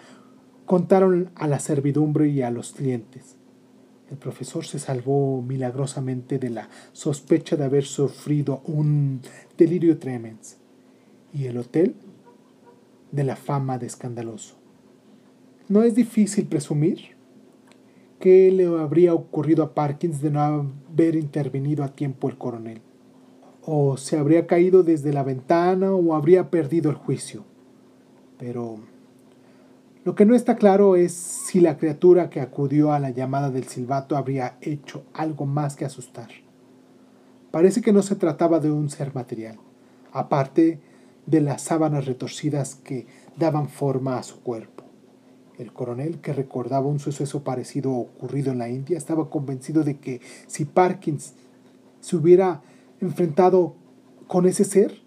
contaron 0.67 1.31
a 1.35 1.49
la 1.49 1.59
servidumbre 1.59 2.29
y 2.29 2.41
a 2.41 2.51
los 2.51 2.73
clientes. 2.73 3.35
El 4.09 4.19
profesor 4.19 4.65
se 4.65 4.79
salvó 4.79 5.43
milagrosamente 5.43 6.39
de 6.39 6.51
la 6.51 6.69
sospecha 6.93 7.57
de 7.57 7.65
haber 7.65 7.85
sufrido 7.85 8.63
un 8.67 9.21
delirio 9.59 9.99
tremens 9.99 10.59
y 11.35 11.47
el 11.47 11.59
hotel 11.59 11.97
de 13.11 13.25
la 13.25 13.35
fama 13.35 13.79
de 13.79 13.87
escandaloso. 13.87 14.55
No 15.69 15.83
es 15.83 15.97
difícil 15.97 16.47
presumir 16.47 17.17
qué 18.21 18.53
le 18.53 18.67
habría 18.67 19.13
ocurrido 19.13 19.65
a 19.65 19.75
Parkins 19.75 20.23
de 20.23 20.31
no 20.31 20.41
haber 20.41 21.17
intervenido 21.17 21.83
a 21.83 21.89
tiempo 21.89 22.29
el 22.29 22.39
coronel. 22.39 22.81
O 23.65 23.97
se 23.97 24.19
habría 24.19 24.47
caído 24.47 24.85
desde 24.85 25.13
la 25.13 25.25
ventana 25.25 25.93
o 25.93 26.15
habría 26.15 26.49
perdido 26.49 26.89
el 26.89 26.97
juicio. 26.97 27.45
Pero 28.43 28.81
lo 30.05 30.17
que 30.17 30.27
no 30.27 30.35
está 30.35 30.57
claro 30.57 30.97
es 30.97 31.13
si 31.13 31.61
la 31.61 31.79
criatura 31.79 32.29
que 32.29 32.41
acudió 32.41 32.93
a 32.93 32.99
la 32.99 33.11
llamada 33.11 33.53
del 33.53 33.69
silbato 33.69 34.17
habría 34.17 34.59
hecho 34.61 35.05
algo 35.15 35.47
más 35.47 35.77
que 35.77 35.85
asustar. 35.85 36.29
Parece 37.53 37.83
que 37.83 37.93
no 37.93 38.03
se 38.03 38.17
trataba 38.17 38.59
de 38.59 38.73
un 38.73 38.91
ser 38.91 39.15
material, 39.15 39.61
aparte 40.13 40.81
de 41.25 41.41
las 41.41 41.63
sábanas 41.63 42.07
retorcidas 42.07 42.75
que 42.75 43.07
daban 43.37 43.69
forma 43.69 44.19
a 44.19 44.25
su 44.25 44.41
cuerpo. 44.41 44.83
El 45.57 45.73
coronel, 45.73 46.19
que 46.19 46.33
recordaba 46.33 46.89
un 46.89 46.99
suceso 46.99 47.45
parecido 47.45 47.93
ocurrido 47.93 48.51
en 48.51 48.59
la 48.59 48.69
India, 48.69 48.99
estaba 48.99 49.31
convencido 49.31 49.85
de 49.85 49.99
que 49.99 50.21
si 50.49 50.65
Parkins 50.65 51.35
se 52.01 52.17
hubiera 52.17 52.61
enfrentado 53.01 53.77
con 54.27 54.47
ese 54.47 54.65
ser, 54.65 55.01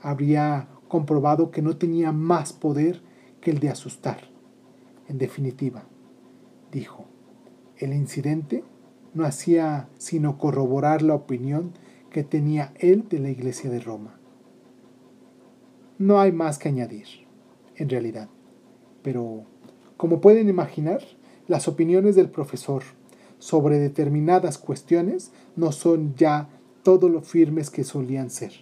habría 0.00 0.69
comprobado 0.90 1.50
que 1.50 1.62
no 1.62 1.78
tenía 1.78 2.12
más 2.12 2.52
poder 2.52 3.00
que 3.40 3.50
el 3.50 3.60
de 3.60 3.70
asustar. 3.70 4.28
En 5.08 5.16
definitiva, 5.16 5.84
dijo, 6.70 7.06
el 7.78 7.94
incidente 7.94 8.62
no 9.14 9.24
hacía 9.24 9.88
sino 9.96 10.36
corroborar 10.36 11.00
la 11.00 11.14
opinión 11.14 11.72
que 12.10 12.24
tenía 12.24 12.74
él 12.76 13.08
de 13.08 13.20
la 13.20 13.30
Iglesia 13.30 13.70
de 13.70 13.80
Roma. 13.80 14.18
No 15.96 16.20
hay 16.20 16.32
más 16.32 16.58
que 16.58 16.68
añadir, 16.68 17.06
en 17.76 17.88
realidad. 17.88 18.28
Pero, 19.02 19.44
como 19.96 20.20
pueden 20.20 20.48
imaginar, 20.48 21.00
las 21.46 21.68
opiniones 21.68 22.16
del 22.16 22.28
profesor 22.28 22.82
sobre 23.38 23.78
determinadas 23.78 24.58
cuestiones 24.58 25.32
no 25.56 25.72
son 25.72 26.14
ya 26.16 26.48
todo 26.82 27.08
lo 27.08 27.22
firmes 27.22 27.70
que 27.70 27.84
solían 27.84 28.30
ser. 28.30 28.52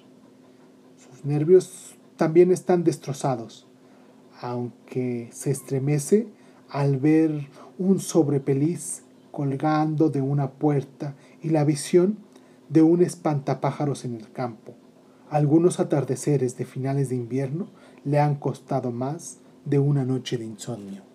Sus 0.97 1.25
nervios 1.25 1.98
también 2.19 2.53
están 2.53 2.85
destrozados, 2.85 3.67
aunque 4.43 5.31
se 5.33 5.51
estremece 5.51 6.29
al 6.69 6.99
ver 6.99 7.49
un 7.79 8.01
sobrepeliz 8.01 9.05
colgando 9.31 10.11
de 10.11 10.21
una 10.21 10.51
puerta 10.51 11.15
y 11.43 11.49
la 11.51 11.65
visión 11.65 12.19
de 12.69 12.83
un 12.83 13.03
espantapájaros 13.03 14.05
en 14.05 14.17
el 14.17 14.31
campo. 14.33 14.75
Algunos 15.31 15.79
atardeceres 15.79 16.59
de 16.59 16.67
finales 16.67 17.09
de 17.09 17.15
invierno 17.15 17.69
le 18.05 18.19
han 18.19 18.35
costado 18.35 18.91
más 18.91 19.39
de 19.65 19.79
una 19.79 20.05
noche 20.05 20.37
de 20.39 20.45
insomnio. 20.45 21.08